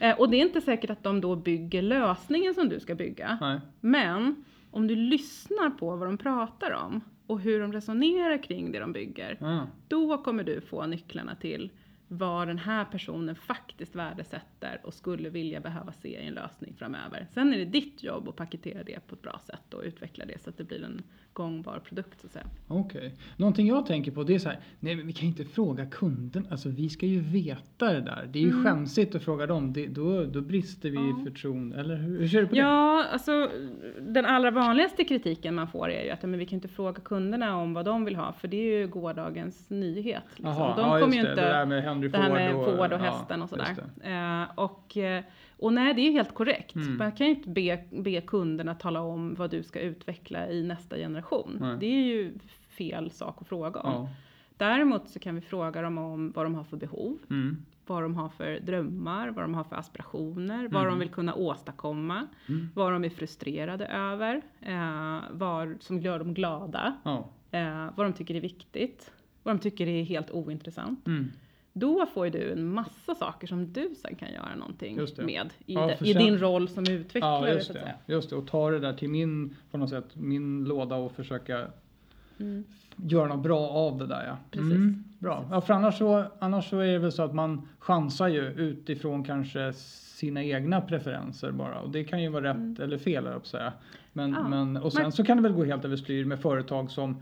Eh, 0.00 0.18
och 0.20 0.30
det 0.30 0.36
är 0.36 0.40
inte 0.42 0.60
säkert 0.60 0.90
att 0.90 1.02
de 1.02 1.20
då 1.20 1.36
bygger 1.36 1.82
lösningen 1.82 2.54
som 2.54 2.68
du 2.68 2.80
ska 2.80 2.94
bygga. 2.94 3.38
Nej. 3.40 3.60
Men 3.80 4.44
om 4.70 4.86
du 4.86 4.96
lyssnar 4.96 5.70
på 5.70 5.96
vad 5.96 6.08
de 6.08 6.18
pratar 6.18 6.70
om 6.70 7.00
och 7.26 7.40
hur 7.40 7.60
de 7.60 7.72
resonerar 7.72 8.42
kring 8.42 8.72
det 8.72 8.78
de 8.78 8.92
bygger, 8.92 9.36
Ja. 9.40 9.66
då 9.88 10.18
kommer 10.22 10.44
du 10.44 10.60
få 10.60 10.86
nycklarna 10.86 11.34
till 11.34 11.70
vad 12.08 12.48
den 12.48 12.58
här 12.58 12.84
personen 12.84 13.34
faktiskt 13.36 13.94
värdesätter 13.94 14.80
och 14.84 14.94
skulle 14.94 15.30
vilja 15.30 15.60
behöva 15.60 15.92
se 15.92 16.08
i 16.08 16.26
en 16.26 16.34
lösning 16.34 16.74
framöver. 16.78 17.26
Sen 17.34 17.54
är 17.54 17.58
det 17.58 17.64
ditt 17.64 18.02
jobb 18.02 18.28
att 18.28 18.36
paketera 18.36 18.82
det 18.82 19.06
på 19.06 19.14
ett 19.14 19.22
bra 19.22 19.40
sätt 19.46 19.74
och 19.74 19.82
utveckla 19.82 20.24
det 20.24 20.42
så 20.42 20.50
att 20.50 20.56
det 20.58 20.64
blir 20.64 20.84
en 20.84 21.02
gångbar 21.36 21.78
produkt 21.78 22.20
så 22.20 22.26
att 22.26 22.32
säga. 22.32 22.44
Okej. 22.68 23.14
Någonting 23.36 23.66
jag 23.66 23.86
tänker 23.86 24.10
på 24.10 24.22
det 24.22 24.34
är 24.34 24.38
så 24.38 24.48
här, 24.48 24.58
nej 24.80 24.96
men 24.96 25.06
vi 25.06 25.12
kan 25.12 25.28
inte 25.28 25.44
fråga 25.44 25.86
kunden, 25.86 26.46
alltså 26.50 26.68
vi 26.68 26.88
ska 26.88 27.06
ju 27.06 27.20
veta 27.20 27.92
det 27.92 28.00
där. 28.00 28.28
Det 28.32 28.38
är 28.38 28.42
ju 28.42 28.50
Mm. 28.50 28.64
skämsigt 28.64 29.14
att 29.14 29.22
fråga 29.22 29.46
dem, 29.46 29.72
det, 29.72 29.86
då, 29.86 30.24
då 30.24 30.40
brister 30.40 30.90
vi 30.90 30.96
Ja. 30.96 31.20
i 31.20 31.24
förtroende. 31.24 31.80
Eller 31.80 31.96
hur, 31.96 32.18
hur 32.20 32.28
ser 32.28 32.40
du 32.40 32.46
på 32.46 32.54
det? 32.54 32.60
Ja, 32.60 33.04
alltså 33.12 33.50
den 34.00 34.26
allra 34.26 34.50
vanligaste 34.50 35.04
kritiken 35.04 35.54
man 35.54 35.68
får 35.68 35.90
är 35.90 36.04
ju 36.04 36.10
att 36.10 36.22
ja, 36.22 36.28
men 36.28 36.38
vi 36.38 36.46
kan 36.46 36.56
inte 36.56 36.68
fråga 36.68 37.00
kunderna 37.00 37.56
om 37.56 37.74
vad 37.74 37.84
de 37.84 38.04
vill 38.04 38.16
ha 38.16 38.32
för 38.32 38.48
det 38.48 38.56
är 38.56 38.78
ju 38.80 38.86
gårdagens 38.88 39.70
nyhet. 39.70 40.22
Liksom. 40.36 40.46
Jaha, 40.46 40.76
de 40.76 40.80
ja, 40.90 41.00
kommer 41.00 41.16
ju 41.16 41.22
det, 41.22 41.30
inte, 41.30 41.42
det 41.42 41.48
där 41.52 41.66
med 41.66 41.82
Henry 41.82 42.08
det 42.08 42.18
här 42.18 42.30
med 42.30 42.52
Ford 42.52 42.64
Ford 42.64 42.78
och 42.92 42.92
ja, 42.92 42.96
hästen 42.96 43.42
och 43.42 43.58
just 43.58 43.66
sådär. 43.76 43.84
det. 43.94 44.10
Eh, 44.10 44.58
och, 44.64 44.96
eh, 44.96 45.22
och 45.58 45.72
nej, 45.72 45.94
det 45.94 46.00
är 46.00 46.12
helt 46.12 46.34
korrekt. 46.34 46.74
Mm. 46.76 46.96
Man 46.96 47.12
kan 47.12 47.26
ju 47.26 47.34
inte 47.34 47.48
be, 47.48 47.84
be 47.90 48.20
kunderna 48.20 48.74
tala 48.74 49.00
om 49.00 49.34
vad 49.34 49.50
du 49.50 49.62
ska 49.62 49.80
utveckla 49.80 50.48
i 50.50 50.62
nästa 50.62 50.96
generation. 50.96 51.56
Nej. 51.60 51.76
Det 51.80 51.86
är 51.86 52.04
ju 52.04 52.32
fel 52.68 53.10
sak 53.10 53.36
att 53.40 53.48
fråga 53.48 53.80
om. 53.80 53.92
Ja. 53.92 54.08
Däremot 54.56 55.08
så 55.08 55.18
kan 55.18 55.34
vi 55.34 55.40
fråga 55.40 55.82
dem 55.82 55.98
om 55.98 56.32
vad 56.32 56.44
de 56.44 56.54
har 56.54 56.64
för 56.64 56.76
behov, 56.76 57.18
Mm. 57.30 57.56
vad 57.86 58.02
de 58.02 58.14
har 58.14 58.28
för 58.28 58.60
drömmar, 58.60 59.28
vad 59.30 59.44
de 59.44 59.54
har 59.54 59.64
för 59.64 59.76
aspirationer, 59.76 60.68
vad 60.68 60.82
Mm. 60.82 60.92
de 60.92 60.98
vill 60.98 61.08
kunna 61.10 61.34
åstadkomma, 61.34 62.26
Mm. 62.48 62.68
vad 62.74 62.92
de 62.92 63.04
är 63.04 63.10
frustrerade 63.10 63.86
över, 63.86 64.42
eh, 64.60 65.20
vad 65.30 65.76
som 65.80 66.00
gör 66.00 66.18
dem 66.18 66.34
glada, 66.34 66.96
Ja. 67.04 67.28
eh, 67.50 67.86
vad 67.96 68.06
de 68.06 68.12
tycker 68.12 68.34
är 68.34 68.40
viktigt, 68.40 69.12
vad 69.42 69.54
de 69.54 69.58
tycker 69.60 69.86
är 69.86 70.02
helt 70.04 70.30
ointressant. 70.30 71.06
Då 71.78 72.06
får 72.06 72.24
ju 72.26 72.30
du 72.30 72.52
en 72.52 72.68
massa 72.74 73.14
saker 73.14 73.46
som 73.46 73.72
du 73.72 73.94
sen 74.02 74.14
kan 74.14 74.32
göra 74.32 74.54
någonting 74.56 74.98
med 75.18 75.52
i, 75.66 75.74
Ja, 75.74 75.88
för 75.98 76.06
i 76.06 76.12
sen- 76.12 76.22
din 76.22 76.38
roll 76.38 76.68
som 76.68 76.84
utvecklare. 76.90 77.48
Ja, 77.48 77.54
just 77.54 77.72
det. 77.72 77.94
just 78.06 78.30
det. 78.30 78.36
Och 78.36 78.46
ta 78.46 78.70
det 78.70 78.78
där 78.78 78.92
till 78.92 79.08
min, 79.10 79.56
på 79.70 79.78
något 79.78 79.90
sätt, 79.90 80.04
min 80.14 80.64
låda 80.64 80.96
och 80.96 81.12
försöka 81.12 81.66
Mm. 82.40 82.64
göra 82.96 83.28
något 83.28 83.42
bra 83.42 83.68
av 83.68 83.98
det 83.98 84.06
där 84.06 84.24
ja. 84.26 84.36
Precis. 84.50 84.72
Mm, 84.72 85.04
bra. 85.18 85.36
Precis. 85.36 85.50
Ja, 85.52 85.60
för 85.60 85.74
annars 85.74 85.98
så, 85.98 86.24
annars 86.38 86.70
så 86.70 86.78
är 86.78 86.92
det 86.92 86.98
väl 86.98 87.12
så 87.12 87.22
att 87.22 87.34
man 87.34 87.68
chansar 87.78 88.28
ju 88.28 88.42
utifrån 88.46 89.24
kanske 89.24 89.72
sina 89.72 90.44
egna 90.44 90.80
preferenser 90.80 91.50
bara. 91.50 91.80
Och 91.80 91.90
det 91.90 92.04
kan 92.04 92.22
ju 92.22 92.28
vara 92.28 92.44
rätt 92.44 92.56
Mm. 92.56 92.76
eller 92.82 92.98
fel 92.98 93.24
jag 93.24 93.46
säga. 93.46 93.72
Men, 94.12 94.30
Ja. 94.32 94.48
men, 94.48 94.76
och 94.76 94.92
sen 94.92 95.02
Men- 95.02 95.12
så 95.12 95.24
kan 95.24 95.36
det 95.36 95.42
väl 95.42 95.52
gå 95.52 95.64
helt 95.64 95.84
överstyr 95.84 96.24
med 96.24 96.40
företag 96.40 96.90
som 96.90 97.16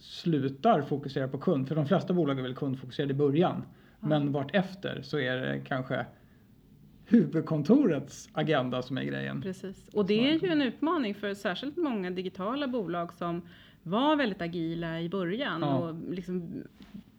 slutar 0.00 0.82
fokusera 0.82 1.28
på 1.28 1.38
kund. 1.38 1.68
För 1.68 1.74
de 1.74 1.86
flesta 1.86 2.12
bolag 2.12 2.38
är 2.38 2.42
väl 2.42 2.54
kundfokuserade 2.54 3.12
i 3.12 3.16
början. 3.16 3.62
Men 4.00 4.32
vart 4.32 4.54
efter 4.54 5.02
så 5.02 5.18
är 5.18 5.36
det 5.36 5.60
kanske 5.66 6.06
huvudkontorets 7.04 8.28
agenda 8.32 8.82
som 8.82 8.98
är 8.98 9.02
grejen. 9.02 9.42
Precis. 9.42 9.88
Och 9.92 10.06
det 10.06 10.30
är 10.30 10.38
ju 10.44 10.48
en 10.48 10.62
utmaning 10.62 11.14
för 11.14 11.34
särskilt 11.34 11.76
många 11.76 12.10
digitala 12.10 12.68
bolag 12.68 13.12
som 13.12 13.42
var 13.82 14.16
väldigt 14.16 14.42
agila 14.42 15.00
i 15.00 15.08
början 15.08 15.60
Ja. 15.60 15.76
och 15.78 15.94
liksom 16.12 16.62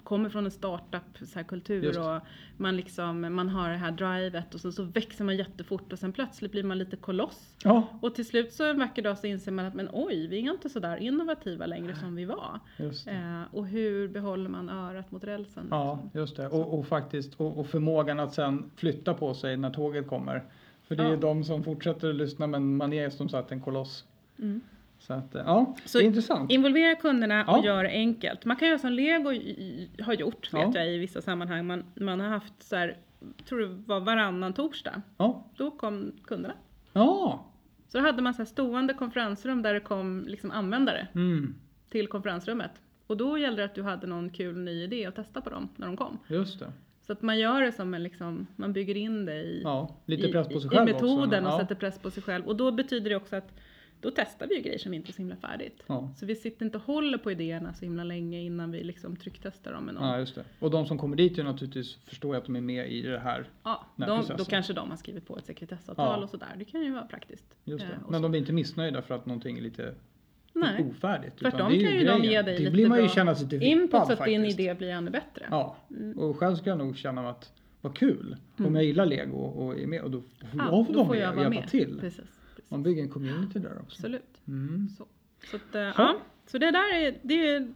kommer 0.04 0.30
från 0.30 0.46
en 0.46 0.52
startup-kultur 0.52 2.00
och 2.00 2.22
man, 2.58 2.76
liksom, 2.76 3.36
man 3.36 3.50
har 3.50 3.70
det 3.70 3.78
här 3.78 3.92
drivet 3.92 4.54
och 4.54 4.62
så, 4.62 4.72
så 4.72 4.84
växer 4.84 5.24
man 5.26 5.38
jättefort 5.38 5.94
och 5.94 6.00
sen 6.00 6.14
plötsligt 6.14 6.52
blir 6.52 6.64
man 6.64 6.78
lite 6.78 6.96
koloss. 6.96 7.56
Ja, 7.64 7.88
Och 8.02 8.16
till 8.16 8.26
slut 8.26 8.54
så 8.54 8.70
en 8.70 8.80
vacker 8.80 9.02
dag 9.02 9.18
så 9.18 9.28
inser 9.28 9.52
man 9.52 9.66
att 9.66 9.74
men 9.74 9.90
oj, 9.94 10.28
vi 10.28 10.48
är 10.48 10.52
inte 10.54 10.70
så 10.70 10.80
där 10.80 10.98
innovativa 10.98 11.66
längre 11.66 11.96
som 11.96 12.16
vi 12.16 12.26
var. 12.26 12.60
Eh, 13.08 13.42
och 13.52 13.68
hur 13.68 14.08
behåller 14.08 14.50
man 14.50 14.70
örat 14.70 15.12
mot 15.12 15.24
rälsen? 15.24 15.68
Ja, 15.72 16.00
liksom? 16.04 16.20
just 16.22 16.36
det. 16.38 16.48
Och, 16.48 16.80
och 16.80 16.88
faktiskt 16.88 17.34
och, 17.34 17.58
och 17.60 17.68
förmågan 17.68 18.20
att 18.20 18.34
sen 18.34 18.72
flytta 18.76 19.14
på 19.14 19.34
sig 19.34 19.58
när 19.58 19.70
tåget 19.70 20.08
kommer. 20.08 20.44
För 20.88 20.96
det 20.96 21.04
är 21.04 21.10
Ja. 21.10 21.16
de 21.16 21.44
som 21.44 21.64
fortsätter 21.64 22.10
att 22.10 22.16
lyssna 22.16 22.48
men 22.48 22.78
man 22.78 22.94
är 22.94 23.10
som 23.10 23.30
sagt 23.30 23.52
en 23.52 23.62
koloss. 23.62 24.06
Mm. 24.40 24.62
Så 25.02 25.14
att, 25.14 25.36
eh, 25.36 25.42
ja, 25.46 25.76
Så 25.86 25.98
det 25.98 26.04
är 26.04 26.08
intressant. 26.08 26.52
Involvera 26.52 26.96
kunderna 26.96 27.44
Ja. 27.48 27.58
och 27.58 27.66
gör 27.66 27.84
det 27.84 27.90
enkelt. 27.90 28.46
Man 28.46 28.58
kan 28.58 28.68
göra 28.68 28.80
som 28.80 28.92
Lego 28.92 29.30
har 30.04 30.14
gjort, 30.14 30.50
Ja. 30.52 30.66
vet 30.66 30.76
jag 30.76 30.90
i 30.94 30.98
vissa 30.98 31.22
sammanhang. 31.22 31.66
Man, 31.68 31.84
man 31.96 32.20
har 32.20 32.28
haft 32.28 32.64
så 32.64 32.76
här, 32.76 32.98
tror 33.50 33.60
det 33.60 33.68
var 33.68 34.00
varannan 34.00 34.54
torsdag. 34.54 35.02
Ja. 35.18 35.46
Då 35.58 35.72
kom 35.72 36.12
kunderna. 36.24 36.54
Ja. 36.94 37.46
Så 37.88 37.98
då 37.98 38.04
hade 38.04 38.22
man 38.22 38.34
så 38.34 38.38
här 38.38 38.46
stående 38.46 38.94
konferensrum 38.94 39.62
där 39.62 39.74
det 39.74 39.80
kom 39.80 40.26
liksom 40.28 40.52
användare 40.52 41.08
Mm. 41.16 41.56
till 41.90 42.08
konferensrummet. 42.08 42.72
Och 43.08 43.18
då 43.18 43.38
gällde 43.38 43.62
det 43.62 43.66
att 43.66 43.76
du 43.76 43.84
hade 43.84 44.08
någon 44.08 44.30
kul 44.30 44.58
ny 44.58 44.84
idé 44.84 45.06
att 45.06 45.16
testa 45.16 45.42
på 45.42 45.50
dem 45.50 45.70
när 45.76 45.88
de 45.88 45.98
kom. 45.98 46.18
Just 46.28 46.60
det. 46.60 46.72
Så 47.02 47.14
att 47.14 47.22
man 47.22 47.40
gör 47.40 47.62
det 47.62 47.72
som 47.72 47.94
en 47.94 48.04
liksom, 48.04 48.48
man 48.56 48.74
bygger 48.74 48.98
in 48.98 49.26
det 49.26 49.36
i, 49.44 49.62
Ja, 49.64 49.96
lite 50.06 50.28
press 50.28 50.48
på 50.48 50.60
sig 50.60 50.68
i, 50.74 50.76
själv 50.78 50.90
i 50.90 50.94
metoden 50.94 51.46
också. 51.46 51.56
och 51.56 51.60
ja. 51.60 51.60
sätter 51.60 51.76
press 51.76 52.00
på 52.00 52.12
sig 52.12 52.24
själv. 52.24 52.46
Och 52.48 52.56
då 52.56 52.72
betyder 52.72 53.10
det 53.10 53.16
också 53.16 53.36
att 53.36 53.54
då 54.02 54.12
testar 54.16 54.48
vi 54.48 54.56
ju 54.56 54.62
grejer 54.62 54.78
som 54.78 54.94
inte 54.94 55.10
är 55.12 55.14
så 55.14 55.18
himla 55.18 55.36
färdigt. 55.36 55.84
Ja. 55.88 56.10
Så 56.18 56.26
vi 56.26 56.36
sitter 56.36 56.66
inte 56.66 56.78
och 56.78 56.84
håller 56.84 57.18
på 57.18 57.32
idéerna 57.32 57.74
så 57.74 57.86
himla 57.86 58.04
länge 58.04 58.40
innan 58.42 58.72
vi 58.72 58.84
liksom 58.84 59.16
trycktestar 59.16 59.74
dem 59.74 59.86
med 59.86 59.94
någon. 59.96 60.04
ja, 60.08 60.20
just 60.20 60.36
det. 60.36 60.44
Och 60.60 60.72
de 60.72 60.86
som 60.86 60.98
kommer 60.98 61.16
dit 61.16 61.38
är 61.38 61.44
naturligtvis 61.44 61.96
förstår 61.96 62.36
jag 62.36 62.40
att 62.42 62.46
de 62.46 62.56
är 62.56 62.62
med 62.62 62.92
i 62.92 63.02
det 63.02 63.20
här. 63.20 63.50
Ja, 63.64 63.86
de, 63.96 64.06
processen. 64.06 64.38
då 64.38 64.46
kanske 64.46 64.74
de 64.74 64.90
har 64.90 64.98
skrivit 64.98 65.28
på 65.28 65.38
ett 65.38 65.46
sekretessavtal 65.46 66.20
Ja. 66.20 66.24
och 66.24 66.30
sådär. 66.30 66.56
Det 66.58 66.66
kan 66.66 66.82
ju 66.84 66.92
vara 66.92 67.04
praktiskt. 67.06 67.56
Just 67.64 67.86
det. 67.88 67.94
Eh, 67.94 68.04
och 68.06 68.12
Men 68.12 68.20
så. 68.20 68.22
de 68.24 68.32
blir 68.32 68.40
inte 68.42 68.54
missnöjda 68.54 69.02
för 69.02 69.16
att 69.16 69.26
någonting 69.26 69.58
är 69.58 69.62
lite 69.62 69.94
Nej. 70.54 70.86
ofärdigt. 70.90 71.40
Det 71.40 71.48
är 71.48 71.52
kan 71.52 71.72
ju 71.72 72.06
de 72.06 72.24
ge 72.24 72.42
dig 72.42 72.54
Det 72.54 72.60
lite 72.60 72.72
blir 72.72 72.88
man 72.90 73.02
ju 73.04 73.10
känna 73.10 73.36
sig 73.36 73.48
lite 73.48 73.66
Input 73.66 74.06
så 74.08 74.14
att 74.14 74.26
din 74.26 74.46
idé 74.46 74.74
blir 74.76 74.90
ännu 74.90 75.12
bättre. 75.12 75.46
Ja, 75.50 75.76
Mm. 75.90 76.20
och 76.20 76.38
själv 76.38 76.56
ska 76.56 76.70
jag 76.70 76.78
nog 76.80 76.98
känna 76.98 77.30
att 77.30 77.52
vad 77.82 77.96
kul 77.98 78.38
om 78.58 78.76
jag 78.76 78.84
gillar 78.84 79.06
lego 79.06 79.38
och 79.38 79.80
är 79.80 79.88
med 79.88 80.02
och 80.02 80.12
då 80.12 80.22
får 80.22 80.28
Ja, 80.60 80.66
jag 80.72 80.86
då 80.88 80.94
vara 80.94 81.06
får 81.06 81.14
med 81.14 81.22
jag 81.24 81.30
och 81.30 81.36
vara 81.36 81.44
hjälpa 81.46 81.60
med. 81.62 81.70
till. 81.70 82.00
Precis. 82.00 82.41
Man 82.72 82.84
bygger 82.84 83.04
en 83.04 83.10
community 83.10 83.60
där 83.60 83.72
också. 83.72 83.98
Absolut. 83.98 84.42
Mm. 84.48 84.90
Så, 84.98 85.06
så, 85.52 85.56
att, 85.56 85.76
eh, 85.76 85.82
ja. 85.82 86.18
så 86.46 86.58
det 86.58 86.72
där 86.72 86.96
är, 86.96 87.18
det 87.22 87.48
är 87.48 87.74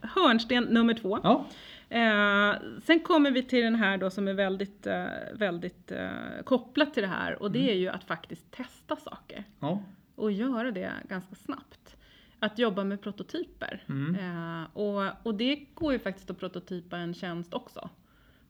hörnsten 0.00 0.64
nummer 0.64 0.94
två. 0.94 1.18
Ja, 1.22 1.46
Eh, 1.92 2.54
sen 2.82 3.00
kommer 3.00 3.30
vi 3.30 3.42
till 3.42 3.62
den 3.62 3.74
här 3.74 3.98
då 3.98 4.10
som 4.10 4.28
är 4.28 4.32
väldigt, 4.32 4.86
eh, 4.86 5.04
väldigt 5.34 5.92
eh, 5.92 6.42
kopplat 6.44 6.94
till 6.94 7.02
det 7.02 7.08
här 7.08 7.42
och 7.42 7.50
det 7.50 7.70
är 7.70 7.74
ju 7.74 7.88
att 7.88 8.04
faktiskt 8.04 8.50
testa 8.50 8.96
saker 8.96 9.44
ja, 9.60 9.82
och 10.14 10.32
göra 10.32 10.70
det 10.70 10.92
ganska 11.08 11.34
snabbt. 11.34 11.96
Att 12.38 12.58
jobba 12.58 12.84
med 12.84 13.00
prototyper. 13.00 13.84
Mm. 13.88 14.14
Eh, 14.14 14.66
och, 14.72 15.02
och 15.22 15.34
det 15.34 15.66
går 15.74 15.92
ju 15.92 15.98
faktiskt 15.98 16.30
att 16.30 16.38
prototypa 16.38 16.96
en 16.96 17.14
tjänst 17.14 17.54
också. 17.54 17.90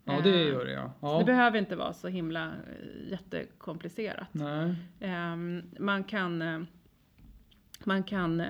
Ja 0.04 0.20
det 0.24 0.30
Eh, 0.42 0.48
gör 0.48 0.64
det 0.64 0.72
ja. 0.72 0.92
ja. 1.00 1.18
Det 1.18 1.24
behöver 1.24 1.58
inte 1.58 1.76
vara 1.76 1.92
så 1.92 2.08
himla 2.08 2.44
eh, 2.46 3.10
jättekomplicerat. 3.10 4.28
Nej. 4.32 4.74
Ehm, 5.00 5.62
man 5.78 6.04
kan, 6.04 6.42
eh, 6.42 6.60
man 7.84 8.02
kan 8.02 8.42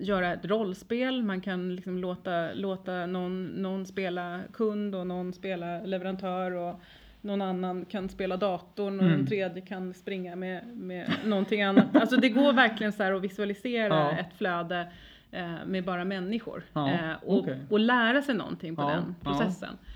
göra 0.00 0.32
ett 0.32 0.44
rollspel, 0.44 1.22
man 1.22 1.40
kan 1.40 1.74
liksom 1.76 1.98
låta, 1.98 2.52
låta 2.54 3.06
någon, 3.06 3.44
någon 3.46 3.86
spela 3.86 4.40
kund 4.52 4.94
och 4.94 5.06
någon 5.06 5.32
spela 5.32 5.80
leverantör 5.82 6.50
och 6.52 6.80
någon 7.20 7.42
annan 7.42 7.84
kan 7.84 8.08
spela 8.08 8.36
datorn 8.36 8.98
och 9.00 9.06
Mm. 9.06 9.16
den 9.18 9.26
tredje 9.26 9.62
kan 9.62 9.94
springa 9.94 10.36
med, 10.36 10.66
med 10.76 11.10
någonting 11.24 11.62
annat. 11.62 11.86
Alltså 11.96 12.16
det 12.16 12.28
går 12.28 12.52
verkligen 12.52 12.92
så 12.92 13.16
att 13.16 13.22
visualisera 13.22 13.94
Ja. 13.94 14.10
ett 14.12 14.32
flöde 14.38 14.88
eh, 15.30 15.54
med 15.66 15.84
bara 15.84 16.04
människor 16.04 16.62
Ja, 16.72 16.90
eh, 16.90 17.12
och, 17.22 17.38
okej. 17.38 17.58
och 17.70 17.78
lära 17.80 18.22
sig 18.22 18.34
någonting 18.34 18.76
på 18.76 18.82
Ja, 18.82 18.88
den 18.88 19.14
ja. 19.24 19.30
processen. 19.30 19.68
Eh, 19.68 19.93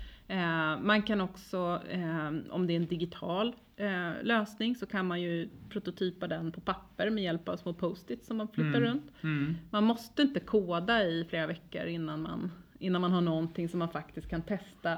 man 0.81 1.01
kan 1.01 1.21
också, 1.21 1.81
eh, 1.89 2.27
om 2.49 2.67
det 2.67 2.73
är 2.73 2.75
en 2.75 2.87
digital 2.87 3.55
eh, 3.75 4.11
lösning, 4.23 4.75
så 4.75 4.85
kan 4.85 5.07
man 5.07 5.21
ju 5.21 5.49
prototypa 5.69 6.27
den 6.27 6.51
på 6.51 6.61
papper 6.61 7.09
med 7.09 7.23
hjälp 7.23 7.49
av 7.49 7.55
små 7.57 7.73
post-its 7.73 8.27
som 8.27 8.37
man 8.37 8.47
flyttar 8.47 8.77
Mm. 8.81 8.83
runt. 8.83 9.11
Mm. 9.23 9.55
Man 9.71 9.83
måste 9.83 10.21
inte 10.21 10.39
koda 10.39 11.03
i 11.03 11.25
flera 11.29 11.47
veckor 11.47 11.85
innan 11.85 12.21
man, 12.21 12.51
innan 12.79 13.01
man 13.01 13.11
har 13.11 13.21
någonting 13.21 13.69
som 13.69 13.79
man 13.79 13.89
faktiskt 13.89 14.29
kan 14.29 14.41
testa 14.41 14.97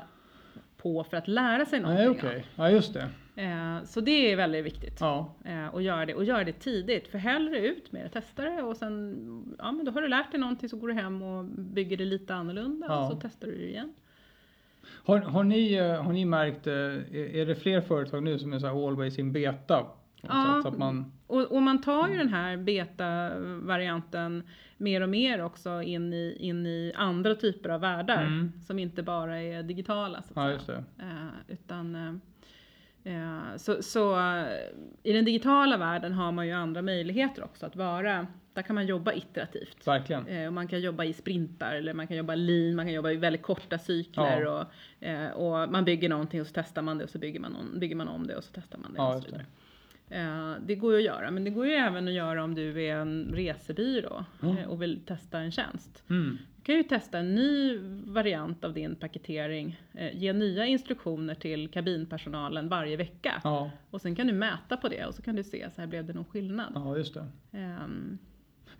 på 0.77 1.03
för 1.03 1.17
att 1.17 1.27
lära 1.27 1.65
sig 1.65 1.79
Nej, 1.81 2.05
någonting 2.05 2.29
okej. 2.29 2.45
Ja, 2.55 2.69
just 2.69 2.93
det. 2.93 3.09
Eh, 3.35 3.83
så 3.83 4.01
det 4.01 4.31
är 4.31 4.35
väldigt 4.35 4.65
viktigt. 4.65 4.97
Ja, 4.99 5.35
Eh, 5.45 5.67
och 5.67 5.81
göra 5.81 6.05
det, 6.05 6.13
och 6.15 6.23
göra 6.23 6.43
det 6.43 6.53
tidigt. 6.53 7.07
För 7.07 7.17
hellre 7.17 7.59
ut 7.67 7.91
med 7.91 8.05
det, 8.05 8.09
testa 8.09 8.43
det 8.45 8.61
och 8.63 8.77
sen, 8.77 9.55
ja 9.59 9.71
men 9.71 9.85
då 9.85 9.91
har 9.91 10.01
du 10.01 10.07
lärt 10.07 10.31
dig 10.31 10.39
någonting 10.39 10.69
så 10.69 10.77
går 10.77 10.87
du 10.87 10.93
hem 10.93 11.21
och 11.21 11.45
bygger 11.45 11.97
det 11.97 12.05
lite 12.05 12.35
annorlunda 12.35 12.85
Ja. 12.89 13.05
och 13.05 13.11
så 13.11 13.19
testar 13.21 13.47
du 13.47 13.57
det 13.57 13.69
igen. 13.69 13.93
Har, 15.05 15.19
har, 15.19 15.43
ni, 15.43 15.73
eh, 15.73 16.03
har 16.03 16.13
ni 16.13 16.25
märkt, 16.25 16.67
eh, 16.67 16.73
är 17.41 17.45
det 17.45 17.55
fler 17.55 17.81
företag 17.81 18.23
nu 18.23 18.39
som 18.39 18.53
är 18.53 18.59
så 18.59 18.67
här 18.67 18.87
always 18.87 19.19
in 19.19 19.31
beta? 19.31 19.79
något 19.79 19.91
Ja. 20.21 20.53
sätt? 20.55 20.61
Så 20.63 20.67
att 20.67 20.77
man, 20.77 21.11
Och, 21.27 21.41
och 21.51 21.61
man 21.61 21.81
tar 21.81 22.07
ju 22.09 22.17
den 22.17 22.29
här 22.29 22.57
beta-varianten 22.57 24.43
mer 24.77 25.01
och 25.01 25.09
mer 25.09 25.43
också 25.43 25.81
in 25.81 26.13
i, 26.13 26.37
in 26.39 26.65
i 26.65 26.93
andra 26.95 27.35
typer 27.35 27.69
av 27.69 27.81
världar 27.81 28.23
Mm. 28.23 28.51
som 28.67 28.79
inte 28.79 29.03
bara 29.03 29.41
är 29.41 29.63
digitala. 29.63 30.21
Så 30.21 30.39
att 30.39 30.51
ja, 30.51 30.59
säga. 30.59 30.83
Eh, 30.99 31.53
utan, 31.53 32.21
så 33.57 33.81
så 33.83 34.13
eh, 34.19 34.45
i 35.03 35.13
den 35.13 35.25
digitala 35.25 35.77
världen 35.77 36.13
har 36.13 36.31
man 36.31 36.47
ju 36.47 36.53
andra 36.53 36.81
möjligheter 36.81 37.43
också 37.43 37.65
att 37.65 37.75
vara, 37.75 38.27
där 38.53 38.61
kan 38.61 38.75
man 38.75 38.85
jobba 38.85 39.13
iterativt. 39.13 39.87
Verkligen. 39.87 40.27
Eh, 40.27 40.47
och 40.47 40.53
man 40.53 40.67
kan 40.67 40.81
jobba 40.81 41.03
i 41.03 41.13
sprintar 41.13 41.75
eller 41.75 41.93
man 41.93 42.07
kan 42.07 42.17
jobba 42.17 42.35
lean, 42.35 42.75
man 42.75 42.85
kan 42.85 42.93
jobba 42.93 43.11
i 43.11 43.15
väldigt 43.15 43.41
korta 43.41 43.77
cykler 43.79 44.41
Ja. 44.41 44.67
och, 44.99 45.05
eh, 45.05 45.29
och 45.31 45.71
man 45.71 45.85
bygger 45.85 46.09
någonting 46.09 46.41
och 46.41 46.47
så 46.47 46.53
testar 46.55 46.81
man 46.81 46.97
det 46.97 47.03
och 47.03 47.09
så 47.09 47.17
bygger 47.19 47.39
man, 47.39 47.55
om, 47.55 47.79
bygger 47.79 47.95
man 47.95 48.07
om 48.07 48.27
det 48.27 48.35
och 48.35 48.43
så 48.43 48.51
testar 48.53 48.77
man 48.77 48.93
det 48.93 48.97
Ja, 48.97 49.15
och 49.15 49.21
så 49.23 49.27
det. 49.27 49.31
vidare. 49.31 49.45
Eh, 50.09 50.55
det 50.65 50.75
går 50.75 50.91
ju 50.93 50.97
att 50.97 51.05
göra, 51.05 51.31
men 51.31 51.43
det 51.43 51.49
går 51.49 51.65
ju 51.67 51.73
även 51.73 52.07
att 52.07 52.13
göra 52.13 52.43
om 52.43 52.55
du 52.55 52.83
är 52.83 52.95
en 52.95 53.31
resebyrå 53.35 54.25
eh, 54.43 54.69
och 54.69 54.81
vill 54.81 54.99
testa 55.05 55.39
en 55.39 55.51
tjänst. 55.51 56.03
Mm. 56.09 56.37
Du 56.61 56.65
kan 56.65 56.75
ju 56.75 56.83
testa 56.83 57.19
en 57.19 57.35
ny 57.35 57.77
variant 58.05 58.63
av 58.65 58.73
din 58.73 58.95
paketering, 58.95 59.81
eh, 59.93 60.17
ge 60.17 60.33
nya 60.33 60.65
instruktioner 60.65 61.35
till 61.35 61.67
kabinpersonalen 61.69 62.69
varje 62.69 62.97
vecka. 62.97 63.41
Ja, 63.43 63.71
Och 63.89 64.01
sen 64.01 64.15
kan 64.15 64.27
du 64.27 64.33
mäta 64.33 64.77
på 64.77 64.87
det 64.89 65.05
och 65.05 65.15
så 65.15 65.21
kan 65.21 65.35
du 65.35 65.43
se, 65.43 65.69
så 65.75 65.81
här 65.81 65.87
blev 65.87 66.05
det 66.05 66.13
någon 66.13 66.25
skillnad. 66.25 66.71
ja, 66.75 66.97
just 66.97 67.13
det. 67.13 67.27
Ehm, 67.51 68.17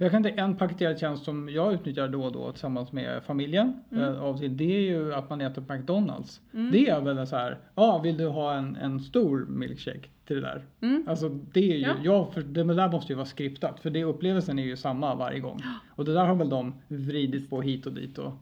Jag 0.01 0.11
kan 0.11 0.23
tänka 0.23 0.41
en 0.43 0.55
paketerad 0.55 0.99
tjänst 0.99 1.23
som 1.23 1.49
jag 1.49 1.73
utnyttjar 1.73 2.07
då 2.07 2.23
och 2.23 2.31
då 2.31 2.51
tillsammans 2.51 2.91
med 2.91 3.23
familjen. 3.23 3.73
Mm. 3.91 4.03
Eh, 4.03 4.23
av 4.23 4.37
till, 4.37 4.57
det 4.57 4.77
är 4.77 4.81
ju 4.81 5.13
att 5.13 5.29
man 5.29 5.41
äter 5.41 5.61
på 5.61 5.73
McDonalds. 5.73 6.41
Mm. 6.53 6.71
Det 6.71 6.89
är 6.89 7.01
väl 7.01 7.27
så 7.27 7.35
här, 7.35 7.57
ja 7.75 7.97
vill 7.97 8.17
du 8.17 8.27
ha 8.27 8.53
en, 8.53 8.75
en 8.75 8.99
stor 8.99 9.45
milkshake 9.49 10.09
till 10.27 10.35
det 10.35 10.41
där? 10.41 10.65
mm. 10.81 11.05
Alltså 11.07 11.29
det 11.29 11.71
är 11.71 11.75
ju, 11.77 11.81
Ja. 11.81 11.95
ja. 12.03 12.31
för 12.33 12.41
det 12.41 12.63
där 12.63 12.91
måste 12.91 13.13
ju 13.13 13.17
vara 13.17 13.25
skriptat 13.25 13.79
för 13.79 13.89
det 13.89 14.03
upplevelsen 14.03 14.59
är 14.59 14.63
ju 14.63 14.77
samma 14.77 15.15
varje 15.15 15.39
gång. 15.39 15.61
Och 15.95 16.05
det 16.05 16.13
där 16.13 16.25
har 16.25 16.35
väl 16.35 16.49
de 16.49 16.73
vridit 16.87 17.49
på 17.49 17.61
hit 17.61 17.85
och 17.85 17.93
dit 17.93 18.17
och 18.17 18.33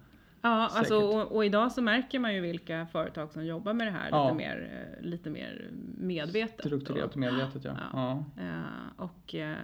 Ja, 0.41 0.69
alltså, 0.73 0.95
och, 0.95 1.31
och 1.31 1.45
idag 1.45 1.71
så 1.71 1.81
märker 1.81 2.19
man 2.19 2.33
ju 2.35 2.41
vilka 2.41 2.87
företag 2.91 3.31
som 3.31 3.45
jobbar 3.45 3.73
med 3.73 3.87
det 3.87 3.91
här 3.91 4.09
Ja. 4.11 4.23
lite, 4.23 4.35
mer, 4.37 4.87
eh, 4.97 5.05
lite 5.05 5.29
mer 5.29 5.67
medvetet. 5.97 6.65
strukturerat 6.65 7.11
och 7.11 7.17
medvetet 7.17 7.63
ja. 7.65 7.71
Ja. 7.93 8.23
Ja. 8.35 8.43
Eh, 8.43 9.03
och, 9.05 9.35
eh, 9.35 9.55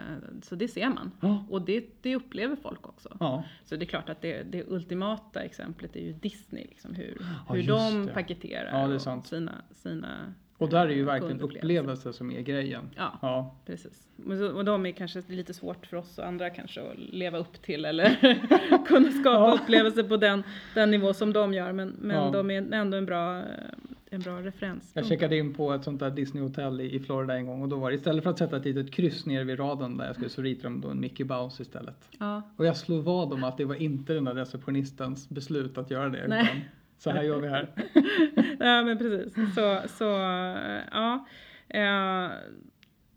så 0.43 0.55
det 0.55 0.67
ser 0.67 0.89
man. 0.89 1.11
Och 1.49 1.61
det, 1.61 1.85
det 2.01 2.15
upplever 2.15 2.55
folk 2.55 2.87
också. 2.87 3.43
Så 3.63 3.75
det 3.75 3.85
är 3.85 3.87
klart 3.87 4.09
att 4.09 4.21
det, 4.21 4.43
det 4.43 4.63
ultimata 4.67 5.43
exemplet 5.43 5.95
är 5.95 6.01
ju 6.01 6.13
Disney, 6.13 6.63
liksom 6.67 6.93
hur, 6.93 7.21
hur 7.49 7.63
de 7.67 8.05
det. 8.05 8.13
paketerar. 8.13 9.21
Sina, 9.21 9.51
sina 9.71 10.33
Och 10.57 10.69
där 10.69 10.85
är 10.87 10.89
ju 10.89 11.03
verkligen 11.03 11.37
kundupplevelser. 11.39 11.59
upplevelse 11.59 12.13
som 12.13 12.31
är 12.31 12.41
grejen. 12.41 12.89
Ja, 12.95 13.19
Ja. 13.21 13.55
precis. 13.65 14.07
Och 14.55 14.65
de 14.65 14.85
är 14.85 14.91
kanske 14.91 15.21
lite 15.27 15.53
svårt 15.53 15.85
för 15.85 15.97
oss 15.97 16.17
och 16.17 16.27
andra 16.27 16.49
kanske 16.49 16.81
att 16.81 16.97
leva 16.97 17.37
upp 17.37 17.61
till 17.61 17.85
eller 17.85 18.09
kunna 18.87 19.11
skapa 19.11 19.29
Ja. 19.49 19.59
upplevelser 19.63 20.03
på 20.03 20.17
den, 20.17 20.43
den 20.75 20.91
nivå 20.91 21.13
som 21.13 21.33
de 21.33 21.53
gör. 21.53 21.71
Men, 21.73 21.89
men 21.99 22.15
Ja. 22.15 22.31
de 22.31 22.51
är 22.51 22.73
ändå 22.73 22.97
en 22.97 23.05
bra, 23.05 23.37
eh, 23.39 23.43
en 24.09 24.21
bra 24.21 24.41
referens. 24.41 24.91
Jag 24.93 25.05
checkade 25.05 25.37
in 25.37 25.53
på 25.53 25.73
ett 25.73 25.83
sånt 25.83 25.99
där 25.99 26.09
Disney-hotell 26.11 26.81
i, 26.81 26.95
i 26.95 26.99
Florida 26.99 27.35
en 27.35 27.45
gång 27.45 27.61
och 27.61 27.69
då 27.69 27.75
var 27.75 27.89
det 27.91 27.95
istället 27.95 28.23
för 28.23 28.29
att 28.31 28.37
sätta 28.37 28.57
ett 28.57 28.65
litet 28.65 28.91
kryss 28.93 29.25
ner 29.25 29.43
vid 29.43 29.59
raden 29.59 29.97
där 29.97 30.05
jag 30.05 30.15
skulle 30.15 30.29
så 30.29 30.41
ritade 30.41 30.67
de 30.73 30.81
då 30.81 30.89
en 30.89 30.99
Mickey 30.99 31.23
Mouse 31.23 31.61
istället. 31.63 32.09
Ja, 32.19 32.41
Och 32.57 32.65
jag 32.65 32.77
slog 32.77 33.03
vad 33.03 33.33
om 33.33 33.43
att 33.43 33.57
det 33.57 33.65
var 33.65 33.75
inte 33.75 34.13
den 34.13 34.23
där 34.23 34.33
receptionistens 34.35 35.29
beslut 35.29 35.77
att 35.77 35.91
göra 35.91 36.09
det. 36.09 36.27
Nej. 36.27 36.43
Utan 36.43 36.61
så 36.97 37.09
här 37.11 37.23
gör 37.23 37.39
vi 37.39 37.47
här. 37.47 37.69
ja 38.59 38.83
men 38.83 38.97
precis. 38.97 39.33
Så, 39.55 39.81
så 39.87 40.03
ja. 40.91 41.25
Eh, 41.69 42.29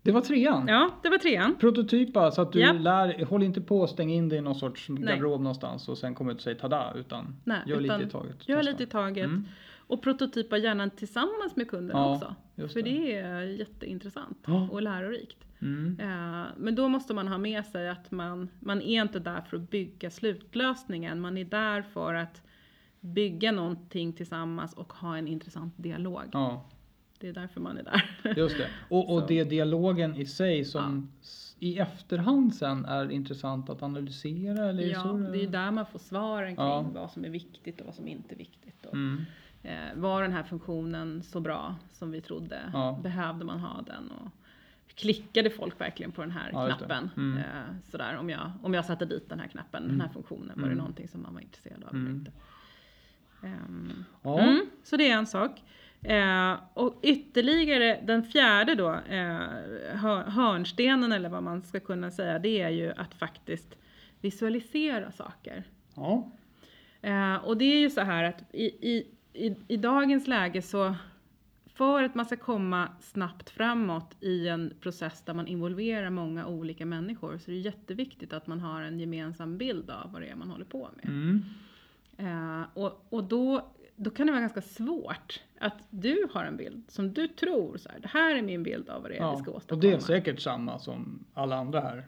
det 0.01 0.11
var 0.11 0.21
trean. 0.21 0.67
Ja, 0.67 0.89
det 1.03 1.09
var 1.09 1.17
trean. 1.17 1.55
Prototypa 1.59 2.31
så 2.31 2.41
att 2.41 2.51
du 2.51 2.59
Ja. 2.59 2.73
lär, 2.73 3.25
håll 3.25 3.43
inte 3.43 3.61
på 3.61 3.79
och 3.81 3.89
stäng 3.89 4.11
in 4.11 4.29
dig 4.29 4.37
i 4.37 4.41
någon 4.41 4.55
sorts 4.55 4.89
Nej. 4.89 5.03
garderob 5.03 5.41
någonstans 5.41 5.89
och 5.89 5.97
sen 5.97 6.15
komma 6.15 6.31
ut 6.31 6.37
och 6.37 6.43
säga 6.43 6.55
tada 6.55 6.93
utan 6.95 7.35
Nej, 7.43 7.59
gör 7.65 7.79
utan 7.81 7.99
lite 7.99 8.09
i 8.09 8.11
taget. 8.11 8.49
Gör 8.49 8.57
Testa. 8.57 8.71
lite 8.71 8.83
i 8.83 8.87
taget. 8.87 9.25
Mm. 9.25 9.45
Och 9.87 10.01
prototypa 10.01 10.57
gärna 10.57 10.89
tillsammans 10.89 11.55
med 11.55 11.67
kunderna 11.69 11.99
Ja, 11.99 12.15
också. 12.15 12.35
För 12.73 12.81
det. 12.81 12.89
det 12.91 13.15
är 13.17 13.41
jätteintressant 13.41 14.37
Ja. 14.47 14.67
och 14.71 14.81
lärorikt. 14.81 15.37
Mm. 15.61 15.97
Eh, 15.99 16.45
Men 16.57 16.75
då 16.75 16.87
måste 16.87 17.13
man 17.13 17.27
ha 17.27 17.37
med 17.37 17.65
sig 17.65 17.89
att 17.89 18.11
man, 18.11 18.49
man 18.59 18.81
är 18.81 19.01
inte 19.01 19.19
där 19.19 19.41
för 19.41 19.57
att 19.57 19.69
bygga 19.69 20.09
slutlösningen. 20.09 21.19
Man 21.21 21.37
är 21.37 21.45
där 21.45 21.81
för 21.81 22.13
att 22.13 22.41
bygga 23.01 23.51
någonting 23.51 24.13
tillsammans 24.13 24.73
och 24.73 24.93
ha 24.93 25.17
en 25.17 25.27
intressant 25.27 25.73
dialog. 25.77 26.23
Ja, 26.31 26.65
Det 27.19 27.27
är 27.29 27.33
därför 27.33 27.61
man 27.61 27.77
är 27.77 27.83
där. 27.83 28.33
just 28.37 28.57
det. 28.57 28.67
Och, 28.89 29.13
och 29.13 29.23
det 29.27 29.39
är 29.39 29.45
dialogen 29.45 30.15
i 30.15 30.25
sig 30.25 30.65
som 30.65 31.11
s- 31.21 31.55
i 31.59 31.77
efterhand 31.79 32.55
sen 32.55 32.85
är 32.85 33.11
intressant 33.11 33.69
att 33.69 33.83
analysera 33.83 34.69
eller 34.69 34.83
Ja, 34.83 35.01
så? 35.03 35.13
det 35.17 35.37
är 35.37 35.41
ju 35.41 35.47
där 35.47 35.71
man 35.71 35.85
får 35.85 35.99
svaren 35.99 36.55
kring 36.55 36.65
Ja. 36.65 36.81
vad 36.93 37.11
som 37.11 37.25
är 37.25 37.29
viktigt 37.29 37.79
och 37.79 37.85
vad 37.85 37.95
som 37.95 38.07
inte 38.07 38.35
är 38.35 38.37
viktigt. 38.37 38.85
Och, 38.85 38.93
Mm. 38.93 39.25
eh, 39.63 39.95
var 39.95 40.21
den 40.21 40.31
här 40.33 40.43
funktionen 40.43 41.23
så 41.23 41.39
bra 41.39 41.75
som 41.93 42.11
vi 42.11 42.21
trodde? 42.21 42.59
Ja. 42.73 42.99
Behövde 43.03 43.45
man 43.45 43.59
ha 43.59 43.81
den? 43.81 44.11
Och 44.11 44.31
klickade 44.95 45.49
folk 45.49 45.81
verkligen 45.81 46.11
på 46.11 46.21
den 46.21 46.31
här 46.31 46.49
Ja, 46.53 46.67
knappen? 46.77 47.09
Mm. 47.17 47.37
Eh, 47.37 47.43
sådär, 47.91 48.17
om, 48.17 48.29
jag, 48.29 48.51
om 48.63 48.73
jag 48.73 48.85
satte 48.85 49.05
dit 49.05 49.29
den 49.29 49.39
här 49.39 49.47
knappen, 49.47 49.87
den 49.87 50.01
här 50.01 50.09
funktionen, 50.09 50.47
var 50.55 50.55
det 50.55 50.65
Mm. 50.65 50.77
någonting 50.77 51.07
som 51.07 51.21
man 51.21 51.33
var 51.33 51.41
intresserad 51.41 51.83
av 51.83 51.89
Mm. 51.93 52.05
eller 52.07 52.15
inte? 52.19 52.31
Ehm, 53.43 54.03
Ja. 54.21 54.39
Mm, 54.39 54.65
så 54.83 54.97
det 54.97 55.09
är 55.11 55.17
en 55.17 55.27
sak. 55.27 55.63
Eh, 56.01 56.55
och 56.73 56.99
ytterligare, 57.03 57.99
den 58.05 58.23
fjärde 58.23 58.75
då, 58.75 58.89
eh, 58.93 59.39
hör- 59.95 60.29
hörnstenen 60.29 61.11
eller 61.11 61.29
vad 61.29 61.43
man 61.43 61.61
ska 61.61 61.79
kunna 61.79 62.11
säga, 62.11 62.39
det 62.39 62.61
är 62.61 62.69
ju 62.69 62.91
att 62.97 63.13
faktiskt 63.13 63.75
visualisera 64.21 65.11
saker. 65.11 65.63
ja. 65.95 66.31
Eh, 67.01 67.35
och 67.35 67.57
det 67.57 67.65
är 67.65 67.79
ju 67.79 67.89
så 67.89 68.01
här 68.01 68.23
att 68.23 68.43
i, 68.55 68.65
i, 68.65 69.07
i, 69.33 69.55
i 69.67 69.77
dagens 69.77 70.27
läge 70.27 70.61
så 70.61 70.95
för 71.73 72.03
att 72.03 72.15
man 72.15 72.25
ska 72.25 72.35
komma 72.37 72.87
snabbt 73.01 73.49
framåt 73.49 74.15
i 74.19 74.47
en 74.47 74.73
process 74.81 75.21
där 75.25 75.33
man 75.33 75.47
involverar 75.47 76.09
många 76.09 76.45
olika 76.47 76.85
människor 76.85 77.37
så 77.37 77.51
är 77.51 77.55
det 77.55 77.61
jätteviktigt 77.61 78.33
att 78.33 78.47
man 78.47 78.59
har 78.59 78.81
en 78.81 78.99
gemensam 78.99 79.57
bild 79.57 79.89
av 79.89 80.11
vad 80.11 80.21
det 80.21 80.27
är 80.27 80.35
man 80.35 80.49
håller 80.49 80.65
på 80.65 80.89
med. 80.95 81.05
Mm. 81.05 81.45
Eh, 82.19 82.61
och 82.73 83.05
och 83.09 83.23
då, 83.23 83.61
då 83.95 84.09
kan 84.09 84.25
det 84.27 84.31
vara 84.31 84.41
ganska 84.41 84.61
svårt 84.61 85.39
att 85.59 85.73
du 85.89 86.27
har 86.33 86.43
en 86.43 86.57
bild 86.57 86.83
som 86.87 87.13
du 87.13 87.27
tror 87.27 87.77
så 87.77 87.89
här, 87.89 87.99
det 87.99 88.07
här 88.07 88.35
är 88.35 88.41
min 88.41 88.63
bild 88.63 88.89
av 88.89 89.01
vad 89.01 89.11
det 89.11 89.17
är 89.17 89.31
vi 89.31 89.37
ska 89.37 89.51
ja. 89.51 89.57
åstadkomma. 89.57 89.77
Och 89.77 89.81
det 89.81 89.91
är 89.93 89.99
säkert 89.99 90.39
samma 90.39 90.79
som 90.79 91.25
alla 91.33 91.55
andra 91.55 91.79
här. 91.81 92.07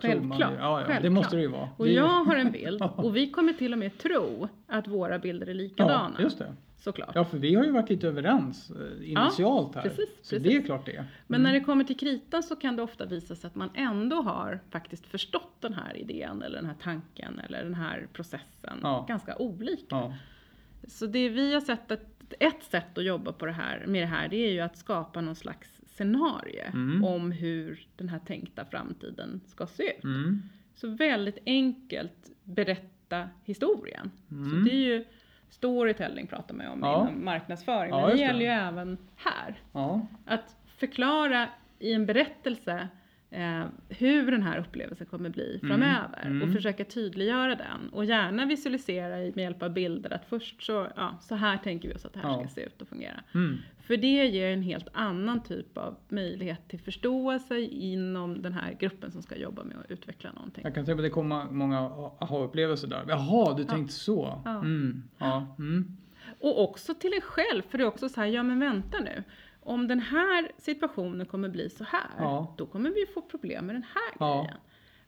Självklart, 0.00 0.40
Ja, 0.40 0.52
ja, 0.58 0.78
det 0.78 0.84
självklart. 0.86 1.12
måste 1.12 1.36
det 1.36 1.42
ju 1.42 1.48
vara. 1.48 1.68
Och 1.76 1.84
Det 1.84 1.90
är 1.90 1.92
ju- 1.92 1.98
jag 2.00 2.24
har 2.24 2.36
en 2.36 2.52
bild 2.52 2.82
och 2.96 3.16
vi 3.16 3.30
kommer 3.30 3.52
till 3.52 3.72
och 3.72 3.78
med 3.78 3.98
tro 3.98 4.48
att 4.66 4.88
våra 4.88 5.18
bilder 5.18 5.46
är 5.46 5.54
likadana. 5.54 6.14
Ja, 6.18 6.22
just 6.22 6.38
det. 6.38 6.54
Såklart. 6.84 7.10
Ja, 7.14 7.24
för 7.24 7.38
vi 7.38 7.54
har 7.54 7.64
ju 7.64 7.70
varit 7.70 7.88
lite 7.90 8.08
överens 8.08 8.70
eh, 8.70 9.10
initialt 9.10 9.74
här. 9.74 9.82
precis, 9.82 10.08
så 10.22 10.30
precis. 10.36 10.42
det 10.42 10.56
är 10.56 10.62
klart 10.62 10.86
det. 10.86 11.04
Men 11.26 11.42
när 11.42 11.52
det 11.52 11.60
kommer 11.60 11.84
till 11.84 11.96
kritan 11.98 12.42
så 12.42 12.56
kan 12.56 12.76
det 12.76 12.82
ofta 12.82 13.06
visa 13.06 13.34
sig 13.36 13.48
att 13.48 13.54
man 13.54 13.70
ändå 13.74 14.16
har 14.22 14.60
faktiskt 14.70 15.06
förstått 15.06 15.56
den 15.60 15.74
här 15.74 15.96
idén 15.96 16.42
eller 16.42 16.56
den 16.56 16.66
här 16.66 16.76
tanken 16.82 17.38
eller 17.38 17.62
den 17.64 17.74
här 17.74 18.08
processen 18.12 18.78
Ja. 18.82 19.04
ganska 19.08 19.36
olika. 19.36 19.84
Ja. 19.90 20.14
Så 20.88 21.06
det 21.06 21.28
vi 21.28 21.54
har 21.54 21.60
sett 21.60 21.90
att 21.90 22.34
ett 22.40 22.62
sätt 22.62 22.98
att 22.98 23.04
jobba 23.04 23.32
på 23.32 23.46
det 23.46 23.52
här, 23.52 23.84
med 23.86 24.02
det 24.02 24.06
här 24.06 24.28
det 24.28 24.36
är 24.36 24.52
ju 24.52 24.60
att 24.60 24.78
skapa 24.78 25.20
någon 25.20 25.34
slags 25.36 25.80
scenario 25.86 26.62
Mm. 26.72 27.04
om 27.04 27.32
hur 27.32 27.86
den 27.96 28.08
här 28.08 28.18
tänkta 28.18 28.64
framtiden 28.64 29.40
ska 29.46 29.66
se 29.66 29.96
ut. 29.98 30.04
Mm. 30.04 30.42
Så 30.74 30.88
väldigt 30.88 31.38
enkelt 31.46 32.30
berätta 32.44 33.28
historien. 33.44 34.10
Så 34.28 34.34
Mm. 34.34 34.64
det 34.64 34.70
är 34.70 34.84
ju 34.98 35.04
storytelling 35.54 36.26
pratar 36.26 36.54
man 36.54 36.66
ju 36.66 36.72
om 36.72 36.80
Ja. 36.82 37.08
inom 37.08 37.24
marknadsföring, 37.24 37.90
Ja, 37.90 38.00
men 38.00 38.08
just 38.10 38.18
det. 38.20 38.26
gäller 38.26 38.40
ju 38.40 38.46
även 38.68 38.98
här. 39.16 39.54
Ja. 39.72 40.06
Att 40.26 40.56
förklara 40.76 41.48
i 41.78 41.92
en 41.92 42.06
berättelse 42.06 42.88
eh, 43.30 43.64
hur 43.88 44.30
den 44.30 44.42
här 44.42 44.58
upplevelsen 44.58 45.06
kommer 45.06 45.30
bli 45.30 45.60
Mm, 45.62 45.68
framöver 45.80 46.22
mm. 46.26 46.42
och 46.48 46.54
försöka 46.54 46.84
tydliggöra 46.84 47.54
den 47.54 47.88
och 47.92 48.04
gärna 48.04 48.46
visualisera 48.46 49.16
med 49.16 49.38
hjälp 49.38 49.62
av 49.62 49.70
bilder 49.72 50.12
att 50.12 50.24
först 50.28 50.62
så, 50.62 50.86
ja, 50.96 51.18
så 51.20 51.34
här 51.34 51.56
tänker 51.56 51.88
vi 51.88 51.94
oss 51.94 52.04
att 52.04 52.12
det 52.12 52.20
här 52.20 52.28
Ja. 52.28 52.38
ska 52.38 52.48
se 52.48 52.60
ut 52.60 52.82
och 52.82 52.88
fungera. 52.88 53.20
Mm. 53.34 53.58
För 53.86 53.96
det 53.96 54.26
ger 54.26 54.50
en 54.52 54.62
helt 54.62 54.88
annan 54.92 55.42
typ 55.42 55.78
av 55.78 55.96
möjlighet 56.08 56.68
till 56.68 56.80
förståelse 56.80 57.58
inom 57.60 58.42
den 58.42 58.52
här 58.52 58.72
gruppen 58.80 59.10
som 59.10 59.22
ska 59.22 59.36
jobba 59.36 59.64
med 59.64 59.76
att 59.78 59.90
utveckla 59.90 60.32
någonting. 60.32 60.64
Jag 60.64 60.74
kan 60.74 60.84
tänka 60.84 60.96
mig 60.96 61.04
att 61.06 61.10
det 61.10 61.14
kommer 61.14 61.44
många 61.50 61.78
aha-upplevelser 62.18 62.88
där. 62.88 63.04
Jaha, 63.08 63.54
du 63.54 63.64
tänkte 63.64 63.94
så. 63.94 64.42
Ja. 64.44 64.50
Mm. 64.58 65.02
Ja. 65.18 65.54
Mm. 65.58 65.96
Och 66.40 66.62
också 66.62 66.94
till 66.94 67.12
en 67.12 67.20
själv, 67.20 67.62
för 67.68 67.78
det 67.78 67.84
är 67.84 67.88
också 67.88 68.08
så 68.08 68.20
här, 68.20 68.26
ja 68.28 68.42
men 68.42 68.60
vänta 68.60 69.00
nu. 69.00 69.22
Om 69.60 69.88
den 69.88 70.00
här 70.00 70.48
situationen 70.58 71.26
kommer 71.26 71.48
bli 71.48 71.70
så 71.70 71.84
här, 71.84 72.10
Ja. 72.18 72.54
då 72.58 72.66
kommer 72.66 72.90
vi 72.90 73.06
få 73.14 73.20
problem 73.22 73.66
med 73.66 73.74
den 73.76 73.82
här 73.94 74.16
Ja. 74.18 74.40
grejen. 74.42 74.56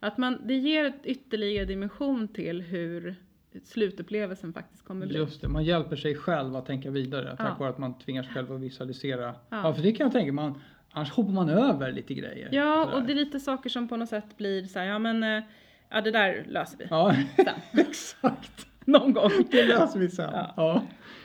Att 0.00 0.18
man, 0.18 0.40
det 0.46 0.54
ger 0.54 0.84
ett 0.84 1.00
ytterligare 1.06 1.64
dimension 1.64 2.28
till 2.28 2.62
hur 2.62 3.16
slutupplevelsen 3.64 4.52
faktiskt 4.52 4.84
kommer 4.84 5.06
bli. 5.06 5.16
Just 5.18 5.40
det, 5.40 5.48
man 5.48 5.64
hjälper 5.64 5.96
sig 5.96 6.14
själv 6.14 6.56
att 6.56 6.66
tänka 6.66 6.90
vidare 6.90 7.36
tack 7.36 7.50
Ja. 7.50 7.56
vare 7.58 7.70
att 7.70 7.78
man 7.78 7.98
tvingar 7.98 8.22
sig 8.22 8.32
själv 8.32 8.52
att 8.52 8.60
visualisera. 8.60 9.24
Ja. 9.26 9.34
Ja. 9.50 9.74
för 9.74 9.82
det 9.82 9.92
kan 9.92 10.04
jag 10.04 10.12
tänka 10.12 10.32
man 10.32 10.60
Annars 10.90 11.10
hoppar 11.10 11.32
man 11.32 11.48
över 11.48 11.92
lite 11.92 12.14
grejer. 12.14 12.48
Ja, 12.52 12.84
sådär. 12.84 12.96
och 12.96 13.06
det 13.06 13.12
är 13.12 13.16
lite 13.16 13.40
saker 13.40 13.70
som 13.70 13.88
på 13.88 13.96
något 13.96 14.08
sätt 14.08 14.36
blir 14.36 14.62
så 14.64 14.78
här, 14.78 14.86
ja 14.86 14.98
men, 14.98 15.22
eh, 15.22 15.42
ja 15.90 16.00
det 16.00 16.10
där 16.10 16.44
löser 16.48 16.78
vi. 16.78 16.84
Ja, 16.90 17.14
Sen. 17.36 17.46
exakt. 17.86 18.66
Någon 18.84 19.12
gång. 19.12 19.30
Det 19.50 19.66
löser 19.66 19.98
vi 20.00 20.08
sen. 20.08 20.30
Ja. 20.32 20.52
Ja. 20.56 20.82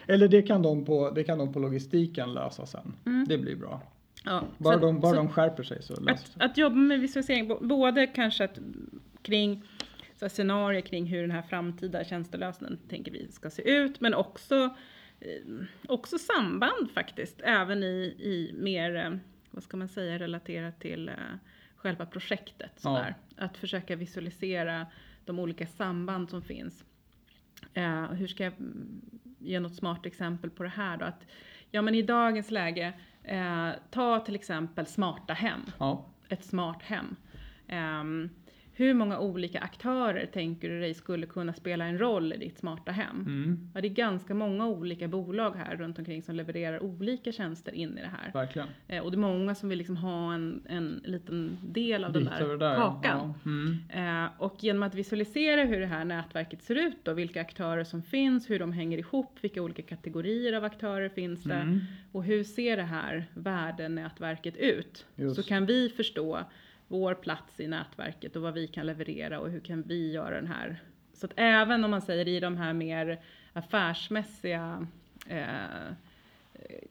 Eller 0.08 0.28
det 0.28 0.42
kan, 0.42 0.62
de 0.62 0.86
på, 0.86 1.10
det 1.12 1.24
kan 1.24 1.38
de 1.38 1.54
på 1.54 1.60
logistiken 1.60 2.34
lösa 2.34 2.66
sen. 2.66 2.94
Mm. 3.06 3.26
Det 3.28 3.38
blir 3.38 3.56
bra. 3.56 3.82
Ja, 4.26 4.44
Bara, 4.58 4.74
så- 4.80 4.86
de, 4.86 5.00
bara 5.00 5.16
de 5.16 5.30
skärper 5.30 5.64
sig 5.64 5.84
så 5.84 5.94
löser 5.94 6.12
Att, 6.14 6.20
sig. 6.20 6.34
att 6.44 6.58
jobba 6.58 6.76
med 6.76 7.00
visualisering, 7.00 7.68
både 7.68 8.08
kanske 8.08 8.44
att, 8.44 8.60
kring 9.22 9.64
så 10.22 10.30
scenarier 10.30 10.82
kring 10.82 11.06
hur 11.06 11.22
den 11.22 11.32
här 11.32 11.42
framtida 11.42 12.04
tjänstelösningen 12.04 12.80
tänker 12.90 13.12
vi 13.12 13.32
ska 13.32 13.50
se 13.50 13.70
ut, 13.72 14.02
men 14.02 14.14
också, 14.14 14.76
eh, 15.20 15.66
också 15.88 16.18
samband 16.18 16.92
faktiskt, 16.94 17.42
även 17.44 17.84
i, 17.84 18.16
i 18.20 18.54
mer, 18.58 18.96
eh, 18.96 19.18
vad 19.52 19.64
ska 19.64 19.78
man 19.78 19.88
säga, 19.88 20.20
relaterat 20.20 20.80
till 20.80 21.10
eh, 21.10 21.16
själva 21.76 22.06
projektet. 22.06 22.72
Ja. 22.76 22.80
Sådär. 22.82 23.16
Att 23.38 23.58
försöka 23.58 23.96
visualisera 23.96 24.88
de 25.26 25.40
olika 25.40 25.68
samband 25.68 26.30
som 26.30 26.42
finns. 26.42 26.84
Eh, 27.74 28.12
hur 28.12 28.28
ska 28.28 28.44
jag 28.44 28.54
mm, 28.54 29.02
ge 29.40 29.60
något 29.60 29.76
smart 29.76 30.06
exempel 30.06 30.50
på 30.50 30.64
det 30.64 30.70
här 30.70 30.98
då? 30.98 31.06
Att, 31.06 31.26
ja 31.72 31.82
men 31.82 31.96
i 31.96 32.02
dagens 32.02 32.52
läge, 32.52 32.94
eh, 33.24 33.70
ta 33.92 34.20
till 34.20 34.36
exempel 34.36 34.86
smarta 34.86 35.34
hem 35.34 35.62
Ja. 35.80 36.06
ett 36.30 36.44
smart 36.44 36.82
hem. 36.84 37.16
Ehm, 37.68 38.30
hur 38.74 38.94
många 38.94 39.20
olika 39.20 39.60
aktörer 39.60 40.26
tänker 40.26 40.70
du 40.70 40.80
dig 40.80 40.94
skulle 40.94 41.26
kunna 41.26 41.54
spela 41.54 41.86
en 41.86 41.98
roll 42.00 42.34
i 42.34 42.38
ditt 42.38 42.58
smarta 42.58 42.92
hem? 42.92 43.16
Mm, 43.16 43.70
Ja, 43.76 43.82
det 43.82 43.88
är 43.88 43.94
ganska 43.94 44.34
många 44.34 44.68
olika 44.68 45.08
bolag 45.08 45.56
här 45.56 45.76
runt 45.76 46.00
omkring 46.00 46.22
som 46.22 46.36
levererar 46.36 46.84
olika 46.84 47.32
tjänster 47.32 47.72
in 47.76 47.98
i 47.98 48.02
det 48.02 48.08
här. 48.22 48.32
verkligen. 48.34 48.68
Eh, 48.88 49.04
och 49.04 49.12
det 49.12 49.16
är 49.16 49.20
många 49.20 49.56
som 49.56 49.70
vill 49.70 49.78
liksom 49.78 49.98
ha 49.98 50.34
en, 50.34 50.62
en 50.70 51.02
liten 51.06 51.58
del 51.62 52.04
av 52.04 52.14
den 52.14 52.24
Lite 52.24 52.44
där, 52.44 52.58
där, 52.58 52.76
kakan. 52.76 53.34
Ja. 53.44 53.50
Mm. 53.52 54.24
Eh, 54.26 54.32
och 54.38 54.64
genom 54.64 54.84
att 54.84 54.96
visualisera 54.96 55.64
hur 55.64 55.80
det 55.80 55.86
här 55.86 56.06
nätverket 56.06 56.62
ser 56.64 56.76
ut 56.76 56.98
då, 57.04 57.14
vilka 57.14 57.42
aktörer 57.42 57.84
som 57.84 58.04
finns, 58.04 58.50
hur 58.50 58.60
de 58.60 58.72
hänger 58.72 58.98
ihop, 58.98 59.38
vilka 59.42 59.62
olika 59.62 59.82
kategorier 59.82 60.54
av 60.54 60.64
aktörer 60.64 61.10
finns 61.10 61.44
det 61.44 61.54
Mm. 61.54 61.80
och 62.12 62.24
hur 62.24 62.44
ser 62.44 62.78
det 62.78 62.84
här 62.84 63.26
värdenätverket 63.34 64.58
ut? 64.58 65.06
Just. 65.16 65.36
Så 65.36 65.44
kan 65.44 65.66
vi 65.66 65.90
förstå 65.90 66.40
vår 66.92 67.14
plats 67.14 67.60
i 67.60 67.68
nätverket 67.68 68.36
och 68.36 68.42
vad 68.42 68.54
vi 68.54 68.68
kan 68.68 68.86
leverera 68.86 69.40
och 69.40 69.50
hur 69.50 69.60
kan 69.60 69.82
vi 69.82 70.12
göra 70.12 70.36
den 70.36 70.48
här. 70.48 70.82
Så 71.14 71.26
att 71.26 71.34
även 71.36 71.84
om 71.84 71.92
man 71.92 72.02
säger 72.02 72.28
i 72.28 72.40
de 72.40 72.58
här 72.58 72.74
mer 72.74 73.20
affärsmässiga 73.54 74.88
eh, 75.28 75.46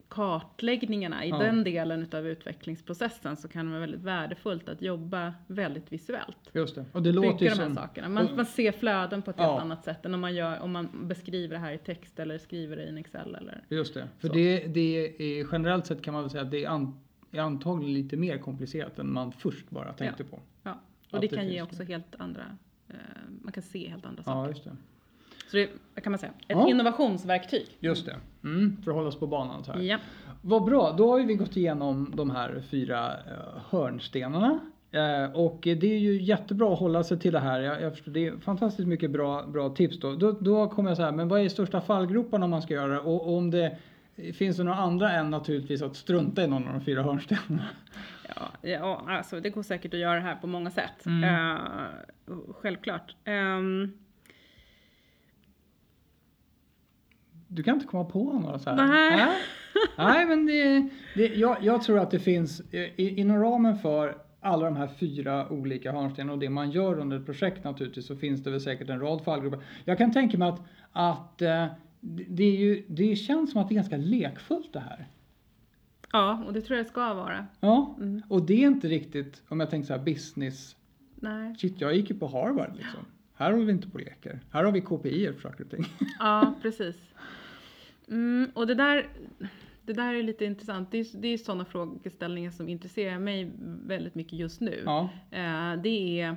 kartläggningarna 0.09 1.24
i 1.24 1.28
Ja. 1.28 1.38
den 1.38 1.64
delen 1.64 2.03
utav 2.03 2.26
utvecklingsprocessen 2.26 3.36
så 3.36 3.48
kan 3.48 3.64
det 3.66 3.70
vara 3.70 3.80
väldigt 3.80 4.01
värdefullt 4.01 4.68
att 4.68 4.82
jobba 4.82 5.34
väldigt 5.46 5.92
visuellt. 5.92 6.51
Just 6.53 6.74
det. 6.74 6.84
Och 6.92 7.03
det 7.03 7.12
låter 7.12 7.30
Bygga 7.38 7.44
ju 7.44 7.48
de 7.51 7.59
här 7.61 7.66
som... 7.66 7.74
sakerna. 7.74 8.09
Man, 8.09 8.28
man 8.36 8.46
ser 8.46 8.72
flöden 8.72 9.22
på 9.22 9.30
ett 9.30 9.36
Ja. 9.38 9.51
helt 9.51 9.62
annat 9.62 9.84
sätt 9.84 10.05
än 10.07 10.14
om 10.14 10.20
man, 10.20 10.34
gör, 10.34 10.61
om 10.61 10.72
man 10.72 11.09
beskriver 11.09 11.55
det 11.55 11.61
här 11.61 11.72
i 11.72 11.78
text 11.78 12.18
eller 12.18 12.38
skriver 12.38 12.76
det 12.76 12.82
i 12.84 12.88
en 12.88 12.98
Excel 12.98 13.34
eller 13.34 13.64
Just 13.68 13.94
det. 13.94 14.09
För 14.18 14.28
det, 14.28 14.66
det 14.66 15.07
är 15.40 15.46
generellt 15.53 15.86
sett 15.86 16.03
kan 16.03 16.14
man 16.14 16.22
väl 16.22 16.30
säga 16.30 16.42
att 16.42 16.51
det 16.51 16.64
är, 16.64 16.68
an, 16.68 17.01
är 17.33 17.41
antagligen 17.41 17.95
lite 17.95 18.16
mer 18.16 18.39
komplicerat 18.39 18.99
än 18.99 19.12
man 19.12 19.33
först 19.33 19.70
bara 19.70 19.93
tänkte 19.93 20.24
på. 20.24 20.39
Ja, 20.62 20.70
och 21.11 21.14
Att 21.14 21.20
det 21.20 21.26
det 21.28 21.37
kan 21.37 21.49
ge 21.49 21.62
också 21.62 21.83
helt 21.83 22.14
andra, 22.18 22.43
eh, 22.89 22.95
man 23.43 23.53
kan 23.53 23.62
se 23.62 23.89
helt 23.89 24.07
andra 24.07 24.22
Ja, 24.26 24.33
saker. 24.33 24.49
just 24.51 24.64
det. 24.64 24.70
Så 25.51 25.57
det 25.95 26.01
kan 26.01 26.12
man 26.12 26.18
säga, 26.18 26.33
ett 26.39 26.47
Ja. 26.49 26.68
innovationsverktyg. 26.68 27.66
Just 27.81 28.07
det. 28.07 28.16
Mm, 28.45 28.76
för 28.83 28.91
att 28.91 28.95
hålla 28.97 29.09
oss 29.09 29.18
på 29.18 29.26
banan 29.26 29.64
så 29.64 29.72
här. 29.72 29.81
Ja. 29.81 29.99
Vad 30.43 30.64
bra, 30.64 30.95
då 30.99 31.11
har 31.11 31.20
vi 31.20 31.35
gått 31.35 31.57
igenom 31.57 32.12
de 32.16 32.31
här 32.31 32.62
fyra 32.70 33.09
eh, 33.12 33.61
hörnstenarna. 33.70 34.61
Eh, 34.91 35.33
och 35.33 35.59
det 35.62 35.83
är 35.95 35.99
ju 35.99 36.22
jättebra 36.22 36.72
att 36.72 36.78
hålla 36.78 37.05
sig 37.05 37.18
till 37.18 37.33
det 37.33 37.39
här. 37.39 37.61
Jag, 37.61 37.83
jag 37.83 37.93
förstår, 37.93 38.12
det 38.12 38.26
är 38.26 38.37
fantastiskt 38.37 38.89
mycket 38.89 39.11
bra, 39.11 39.47
bra 39.47 39.70
tips 39.70 40.01
då. 40.01 40.14
då. 40.14 40.33
Då 40.33 40.68
kommer 40.68 40.91
jag 40.91 40.97
så 40.97 41.03
här, 41.03 41.12
men 41.12 41.28
vad 41.28 41.41
är 41.41 41.49
största 41.49 41.81
fallgroparna 41.81 42.47
man 42.47 42.62
ska 42.62 42.74
göra? 42.74 43.01
Och, 43.01 43.26
och 43.28 43.37
om 43.37 43.51
det 43.51 43.76
finns 44.34 44.56
det 44.56 44.64
några 44.64 44.78
andra 44.78 45.12
än 45.12 45.30
naturligtvis 45.30 45.82
att 45.82 45.96
strunta 45.96 46.44
i 46.44 46.46
någon 46.46 46.66
av 46.66 46.72
de 46.72 46.80
fyra 46.84 47.02
hörnstenarna? 47.02 47.64
Ja, 48.36 48.68
ja, 48.70 49.04
alltså 49.08 49.40
det 49.40 49.50
går 49.50 49.62
säkert 49.62 49.94
att 49.94 50.00
göra 50.00 50.14
det 50.14 50.20
här 50.20 50.36
på 50.36 50.46
många 50.46 50.70
sätt. 50.70 51.06
Mm. 51.06 51.24
Eh, 51.24 51.58
självklart. 52.50 53.16
Ehm, 53.24 53.92
Du 57.52 57.62
kan 57.62 57.74
inte 57.74 57.86
komma 57.86 58.04
på 58.04 58.32
några 58.32 58.58
så 58.58 58.70
här? 58.70 58.76
Nej. 58.76 59.16
Nej, 59.16 59.36
Nej 59.96 60.26
men 60.26 60.46
det, 60.46 60.88
det, 61.14 61.34
jag, 61.34 61.56
jag 61.61 61.82
tror 61.82 61.98
att 61.98 62.11
det 62.11 62.18
finns 62.18 62.61
i, 62.70 63.20
inom 63.20 63.42
ramen 63.42 63.78
för 63.78 64.16
alla 64.40 64.64
de 64.64 64.76
här 64.76 64.86
fyra 64.86 65.48
olika 65.48 65.92
hörnstenarna 65.92 66.32
och 66.32 66.38
det 66.38 66.50
man 66.50 66.70
gör 66.70 66.98
under 66.98 67.16
ett 67.16 67.26
projekt 67.26 67.64
naturligtvis 67.64 68.06
så 68.06 68.16
finns 68.16 68.42
det 68.44 68.50
väl 68.50 68.61
säkert 68.61 68.88
en 68.88 69.00
rad 69.00 69.24
fallgropar. 69.24 69.64
Jag 69.84 69.98
kan 69.98 70.12
tänka 70.12 70.38
mig 70.38 70.48
att, 70.48 70.61
att 70.92 71.42
eh, 71.42 71.66
det, 72.01 72.44
är 72.44 72.57
ju, 72.57 72.84
det 72.88 73.16
känns 73.16 73.53
som 73.53 73.61
att 73.61 73.68
det 73.68 73.72
är 73.72 73.76
ganska 73.76 73.96
lekfullt 73.96 74.72
det 74.72 74.80
här. 74.80 75.07
ja, 76.12 76.44
och 76.46 76.53
det 76.53 76.61
tror 76.61 76.76
jag 76.76 76.86
det 76.86 76.90
ska 76.90 77.14
vara. 77.14 77.46
Ja, 77.61 77.96
Mm. 78.01 78.22
och 78.28 78.42
det 78.42 78.55
är 78.62 78.66
inte 78.66 78.88
riktigt, 78.88 79.42
om 79.48 79.61
jag 79.61 79.70
tänker 79.70 79.86
så 79.86 79.92
här 79.92 80.05
business, 80.05 80.76
Nej. 81.14 81.55
shit 81.59 81.80
jag 81.80 81.94
gick 81.96 82.11
ju 82.11 82.18
på 82.18 82.26
Harvard 82.26 82.76
liksom. 82.76 83.01
Här 83.34 83.53
håller 83.53 83.64
vi 83.64 83.72
inte 83.72 83.88
på 83.88 83.94
och 83.94 84.01
leker. 84.01 84.40
Här 84.51 84.64
har 84.64 84.72
vi 84.72 84.80
KPI 84.80 85.32
för 85.32 85.40
saker 85.40 85.64
och 85.64 85.70
ting. 85.70 85.84
Ja, 86.18 86.55
precis. 86.62 86.96
Mm, 88.09 88.51
och 88.55 88.66
det 88.66 88.74
där, 88.74 89.09
det 89.86 89.92
där 89.92 90.14
är 90.14 90.22
lite 90.22 90.44
intressant. 90.44 90.90
Det 90.90 90.98
är, 90.98 91.07
det 91.20 91.28
är 91.28 91.38
sådana 91.38 91.64
frågeställningar 91.64 92.51
som 92.51 92.68
intresserar 92.68 93.18
mig 93.18 93.51
väldigt 93.84 94.14
mycket 94.14 94.32
just 94.38 94.61
nu. 94.61 94.82
Ja, 94.84 95.09
Eh, 95.30 95.82
det 95.82 96.20
är 96.20 96.36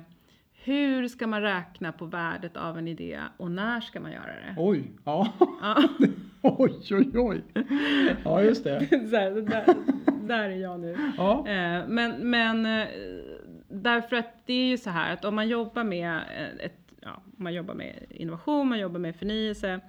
hur 0.64 1.08
ska 1.08 1.26
man 1.26 1.42
räkna 1.42 1.92
på 1.92 2.04
värdet 2.04 2.56
av 2.56 2.78
en 2.78 2.88
idé 2.88 3.20
och 3.36 3.50
när 3.50 3.80
ska 3.80 4.00
man 4.00 4.12
göra 4.12 4.26
det? 4.26 4.54
oj, 4.56 4.92
ja. 5.04 5.32
Ja. 5.62 5.88
oj, 6.42 6.72
oj, 6.90 7.10
oj. 7.14 7.44
Ja, 8.24 8.42
just 8.42 8.64
det. 8.64 8.86
Så 9.10 9.16
här, 9.16 9.30
där, 9.30 9.74
där 10.26 10.50
är 10.50 10.56
jag 10.56 10.80
nu. 10.80 10.96
Ja. 11.16 11.48
Eh, 11.48 11.88
men, 11.88 12.30
men 12.30 12.66
eh, 12.66 12.86
därför 13.68 14.16
att 14.16 14.46
det 14.46 14.52
är 14.52 14.66
ju 14.66 14.78
så 14.78 14.90
här 14.90 15.12
att 15.12 15.24
om 15.24 15.34
man 15.34 15.48
jobbar 15.48 15.84
med 15.84 16.16
eh, 16.16 16.66
ett, 16.66 16.78
ja, 17.00 17.22
man 17.36 17.54
jobbar 17.54 17.74
med 17.74 17.94
innovation, 18.10 18.68
man 18.68 18.78
jobbar 18.78 19.00
med 19.00 19.16
förnyelse, 19.16 19.80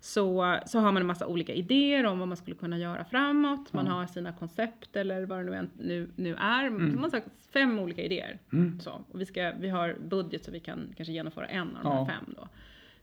så, 0.00 0.58
så 0.66 0.78
har 0.78 0.92
man 0.92 1.02
en 1.02 1.06
massa 1.06 1.26
olika 1.26 1.54
idéer 1.54 2.04
om 2.06 2.18
vad 2.18 2.28
man 2.28 2.36
skulle 2.36 2.56
kunna 2.56 2.78
göra 2.78 3.04
framåt. 3.04 3.72
Man 3.72 3.86
har 3.86 4.06
sina 4.06 4.32
koncept 4.32 4.96
eller 4.96 5.26
vad 5.26 5.38
det 5.38 5.44
nu, 5.44 5.54
än- 5.56 5.70
nu, 5.78 6.08
nu 6.16 6.34
är. 6.34 6.66
Mm. 6.66 6.94
Man 6.94 7.02
har 7.02 7.10
sagt 7.10 7.28
fem 7.52 7.78
olika 7.78 8.02
idéer. 8.02 8.38
Mm. 8.52 8.80
Så, 8.80 8.90
och 9.12 9.20
vi, 9.20 9.26
ska, 9.26 9.52
vi 9.60 9.68
har 9.68 9.96
budget 10.08 10.44
så 10.44 10.50
vi 10.50 10.60
kan 10.60 10.94
kanske 10.96 11.12
genomföra 11.12 11.46
en 11.46 11.76
av 11.76 11.84
de 11.84 11.92
Ja. 11.92 12.04
här 12.04 12.14
fem 12.14 12.34
då. 12.36 12.48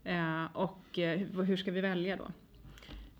Eh, 0.09 0.45
och 0.53 0.99
eh, 0.99 1.17
hur, 1.19 1.43
hur 1.43 1.57
ska 1.57 1.71
vi 1.71 1.81
välja 1.81 2.15
då? 2.17 2.27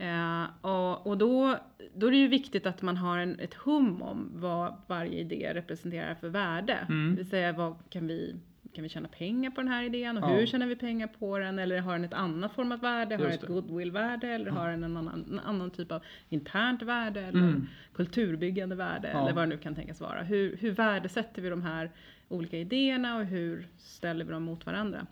Eh, 0.06 0.44
och 0.62 1.08
och 1.08 1.18
då, 1.18 1.58
då 1.96 2.08
är 2.08 2.12
det 2.12 2.18
ju 2.18 2.28
viktigt 2.28 2.66
att 2.66 2.82
man 2.82 2.98
har 2.98 3.18
en, 3.18 3.40
ett 3.40 3.54
hum 3.54 4.02
om 4.02 4.30
vad 4.36 4.76
varje 4.88 5.20
idé 5.20 5.52
representerar 5.54 6.16
för 6.16 6.30
värde. 6.30 6.74
Mm. 6.90 7.10
Det 7.12 7.18
vill 7.18 7.30
säga, 7.30 7.52
vad 7.54 7.76
kan 7.90 8.08
vi, 8.08 8.36
kan 8.76 8.84
vi 8.84 8.90
tjäna 8.90 9.08
pengar 9.08 9.52
på 9.52 9.62
den 9.62 9.68
här 9.68 9.84
idén 9.84 10.18
och 10.18 10.24
Ja. 10.30 10.36
hur 10.36 10.46
tjänar 10.46 10.68
vi 10.68 10.76
pengar 10.76 11.08
på 11.08 11.40
den? 11.40 11.60
Eller 11.60 11.80
har 11.80 11.94
den 11.94 12.04
ett 12.04 12.14
annat 12.14 12.54
format 12.54 12.84
värde? 12.84 13.16
Har 13.16 13.24
den 13.24 13.32
ett 13.34 13.48
goodwill-värde? 13.48 14.28
Eller 14.28 14.52
har 14.52 14.70
den 14.70 14.84
en 14.84 14.98
annan, 14.98 15.26
en 15.32 15.40
annan 15.40 15.72
typ 15.72 15.92
av 15.92 16.04
internt 16.30 16.82
värde? 16.82 17.22
Eller 17.22 17.40
Mm. 17.40 17.68
kulturbyggande 17.94 18.76
värde? 18.76 19.10
Ja. 19.14 19.22
Eller 19.22 19.34
vad 19.34 19.44
det 19.44 19.50
nu 19.50 19.58
kan 19.58 19.76
tänkas 19.76 20.02
vara. 20.02 20.24
Hur, 20.24 20.58
hur 20.58 20.72
värdesätter 20.72 21.42
vi 21.42 21.50
de 21.50 21.62
här 21.62 21.92
olika 22.30 22.58
idéerna 22.58 23.18
och 23.18 23.26
hur 23.26 23.68
ställer 23.78 24.26
vi 24.26 24.32
dem 24.32 24.44
mot 24.44 24.66
varandra? 24.66 25.08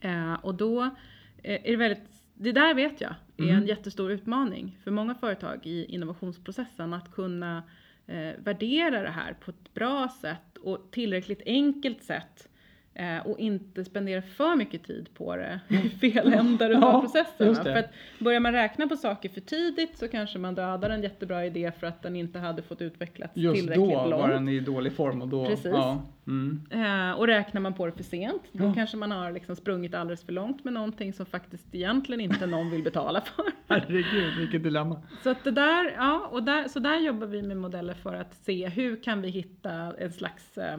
Eh, 0.00 0.34
och 0.34 0.54
då 0.54 0.82
eh, 1.42 1.60
är 1.64 1.70
det 1.70 1.76
väldigt, 1.76 2.02
det 2.34 2.52
där 2.52 2.74
vet 2.74 3.00
jag 3.00 3.14
är 3.36 3.42
Mm. 3.44 3.56
en 3.56 3.66
jättestor 3.66 4.10
utmaning 4.12 4.78
för 4.84 4.90
många 4.90 5.14
företag 5.14 5.60
i 5.66 5.84
innovationsprocessen 5.84 6.94
att 6.94 7.12
kunna 7.12 7.62
eh, 8.06 8.32
värdera 8.38 9.02
det 9.02 9.10
här 9.10 9.32
på 9.32 9.50
ett 9.50 9.74
bra 9.74 10.08
sätt 10.20 10.56
och 10.56 10.88
tillräckligt 10.90 11.42
enkelt 11.46 12.02
sätt 12.02 12.48
eh, 12.94 13.26
och 13.26 13.38
inte 13.38 13.84
spendera 13.84 14.22
för 14.22 14.56
mycket 14.56 14.84
tid 14.84 15.08
på 15.14 15.36
det 15.36 15.60
i 15.68 15.88
fel 15.88 16.32
ändar 16.32 16.70
Ja, 16.70 17.00
processen. 17.00 17.46
just. 17.46 17.62
För 17.62 17.76
att 17.76 17.90
börjar 18.18 18.40
man 18.40 18.52
räkna 18.52 18.88
på 18.88 18.96
saker 18.96 19.28
för 19.28 19.40
tidigt 19.40 19.98
så 19.98 20.08
kanske 20.08 20.38
man 20.38 20.54
dödar 20.54 20.90
en 20.90 21.02
jättebra 21.02 21.46
idé 21.46 21.72
för 21.80 21.86
att 21.86 22.02
den 22.02 22.16
inte 22.16 22.38
hade 22.38 22.62
fått 22.62 22.82
utvecklas 22.82 23.30
Just 23.34 23.56
tillräckligt 23.60 23.90
då 23.90 24.06
långt. 24.06 24.22
var 24.22 24.28
den 24.28 24.48
i 24.48 24.60
dålig 24.60 24.92
form 24.92 25.22
och 25.22 25.28
då... 25.28 25.46
Precis. 25.46 25.66
Ja. 25.72 26.02
Mm. 26.26 26.60
Eh, 26.70 27.12
och 27.18 27.26
räknar 27.26 27.60
man 27.60 27.74
på 27.74 27.86
det 27.86 27.92
för 27.92 28.02
sent, 28.02 28.42
då 28.52 28.64
Ja. 28.64 28.74
kanske 28.74 28.96
man 28.96 29.10
har 29.10 29.32
liksom 29.32 29.56
sprungit 29.56 29.94
alldeles 29.94 30.24
för 30.24 30.32
långt 30.32 30.64
med 30.64 30.72
någonting 30.72 31.12
som 31.12 31.26
faktiskt 31.26 31.74
egentligen 31.74 32.20
inte 32.20 32.46
någon 32.46 32.70
vill 32.70 32.82
betala 32.82 33.20
för. 33.36 33.44
Herregud, 33.68 34.36
vilket 34.38 34.62
dilemma. 34.62 35.02
Så 35.22 35.30
att 35.30 35.44
det 35.44 35.50
där, 35.50 35.94
ja, 35.96 36.28
och 36.32 36.42
där, 36.42 36.68
så 36.68 36.78
där 36.78 36.98
jobbar 37.00 37.26
vi 37.26 37.42
med 37.42 37.56
modeller 37.56 37.94
för 37.94 38.14
att 38.14 38.34
se 38.34 38.68
hur 38.68 39.02
kan 39.02 39.22
vi 39.22 39.28
hitta 39.28 39.72
en 39.98 40.12
slags, 40.12 40.58
eh, 40.58 40.78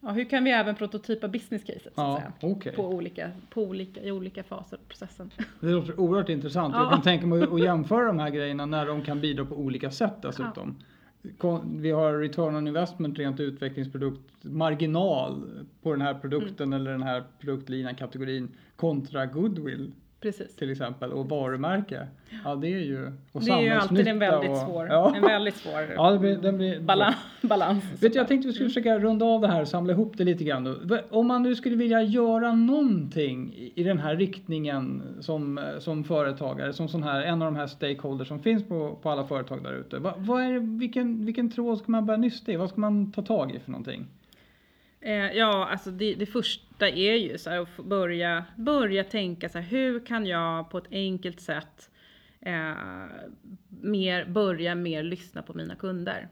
ja, 0.00 0.08
hur 0.10 0.24
kan 0.24 0.44
vi 0.44 0.50
även 0.50 0.74
prototypa 0.74 1.28
business 1.28 1.62
att 1.62 1.92
Ja, 1.94 2.22
okej. 2.40 2.72
På 2.76 2.88
olika, 2.88 3.30
på 3.50 3.62
olika, 3.62 4.02
i 4.02 4.10
olika 4.12 4.42
faser 4.42 4.76
av 4.76 4.80
processen. 4.88 5.30
Det 5.60 5.66
låter 5.70 6.00
oerhört 6.00 6.28
intressant. 6.28 6.74
Ja. 6.74 6.82
Jag 6.82 6.90
kan 6.92 7.02
tänka 7.02 7.26
mig 7.26 7.42
att 7.42 7.60
jämföra 7.60 8.04
de 8.06 8.18
här 8.18 8.30
grejerna 8.30 8.66
när 8.66 8.86
de 8.86 9.02
kan 9.02 9.20
bidra 9.20 9.44
på 9.44 9.54
olika 9.56 9.90
sätt 9.90 10.14
dessutom. 10.22 10.76
Kon- 11.38 11.80
Vi 11.80 11.90
har 11.90 12.12
return 12.18 12.56
on 12.56 12.66
investment 12.68 13.18
rent 13.18 13.40
utvecklingsprodukt, 13.40 14.20
marginal 14.42 15.42
på 15.82 15.92
den 15.92 16.00
här 16.00 16.14
produkten 16.14 16.66
Mm. 16.68 16.80
eller 16.80 16.90
den 16.90 17.02
här 17.02 17.24
produktlinan, 17.40 17.94
kategorin 17.94 18.48
kontra 18.76 19.26
goodwill 19.26 19.92
Precis. 20.20 20.56
till 20.56 20.70
exempel 20.70 21.12
och 21.12 21.28
varumärke. 21.28 22.06
Ja 22.44 22.54
det 22.54 22.68
är 22.74 22.78
ju 22.78 23.12
och 23.32 23.44
Det 23.44 23.50
är 23.50 23.60
ju 23.60 23.70
alltid 23.70 24.08
en 24.08 24.18
väldigt 24.18 24.50
och, 24.50 24.56
svår, 24.56 24.86
Ja. 24.86 25.16
en 25.16 25.22
väldigt 25.22 25.56
svår 25.56 25.86
ja 25.96 26.10
det 26.10 26.18
blir, 26.18 26.36
den 26.36 26.56
blir 26.56 26.80
bala, 26.80 27.14
balans. 27.42 27.84
Vet 28.02 28.12
du, 28.12 28.18
jag 28.18 28.28
tänkte 28.28 28.48
vi 28.48 28.54
skulle 28.54 28.68
försöka 28.68 28.98
runda 28.98 29.26
av 29.26 29.40
det 29.40 29.48
här 29.48 29.60
och 29.60 29.68
samla 29.68 29.92
ihop 29.92 30.12
det 30.16 30.24
lite 30.24 30.44
grann. 30.44 30.64
Då. 30.64 30.98
Om 31.10 31.26
man 31.26 31.42
nu 31.42 31.54
skulle 31.54 31.76
vilja 31.76 32.02
göra 32.02 32.52
någonting 32.52 33.54
i 33.74 33.82
den 33.82 33.98
här 33.98 34.16
riktningen 34.16 35.02
som, 35.20 35.60
som 35.78 36.04
företagare, 36.04 36.72
som 36.72 36.88
sån 36.88 37.02
här, 37.02 37.22
en 37.22 37.42
av 37.42 37.52
de 37.52 37.56
här 37.56 37.66
stakeholders 37.66 38.28
som 38.28 38.40
finns 38.40 38.68
på, 38.68 38.98
på 39.02 39.10
alla 39.10 39.24
företag 39.24 39.62
där 39.62 39.72
ute. 39.72 39.98
Va, 39.98 40.14
vad 40.18 40.42
är 40.42 40.52
det, 40.52 40.58
vilken, 40.58 41.26
vilken 41.26 41.50
tråd 41.50 41.78
ska 41.78 41.92
man 41.92 42.06
börja 42.06 42.18
nysta 42.18 42.52
i? 42.52 42.56
Vad 42.56 42.68
ska 42.68 42.80
man 42.80 43.12
ta 43.12 43.22
tag 43.22 43.54
i 43.54 43.58
för 43.58 43.70
någonting? 43.70 44.06
Eh, 45.00 45.12
ja, 45.32 45.68
alltså 45.70 45.90
det, 45.90 46.14
det 46.14 46.26
första 46.26 46.88
är 46.88 47.14
ju 47.14 47.38
så 47.38 47.50
här 47.50 47.60
att 47.60 47.76
börja, 47.84 48.44
börja 48.56 49.04
tänka 49.04 49.48
så 49.48 49.58
här, 49.58 49.66
hur 49.68 50.06
kan 50.06 50.26
jag 50.26 50.70
på 50.70 50.78
ett 50.78 50.88
enkelt 50.90 51.40
sätt 51.40 51.90
eh, 52.40 52.72
mer, 53.68 54.24
börja 54.24 54.74
mer 54.74 55.02
lyssna 55.02 55.42
på 55.42 55.54
mina 55.54 55.74
kunder? 55.74 56.28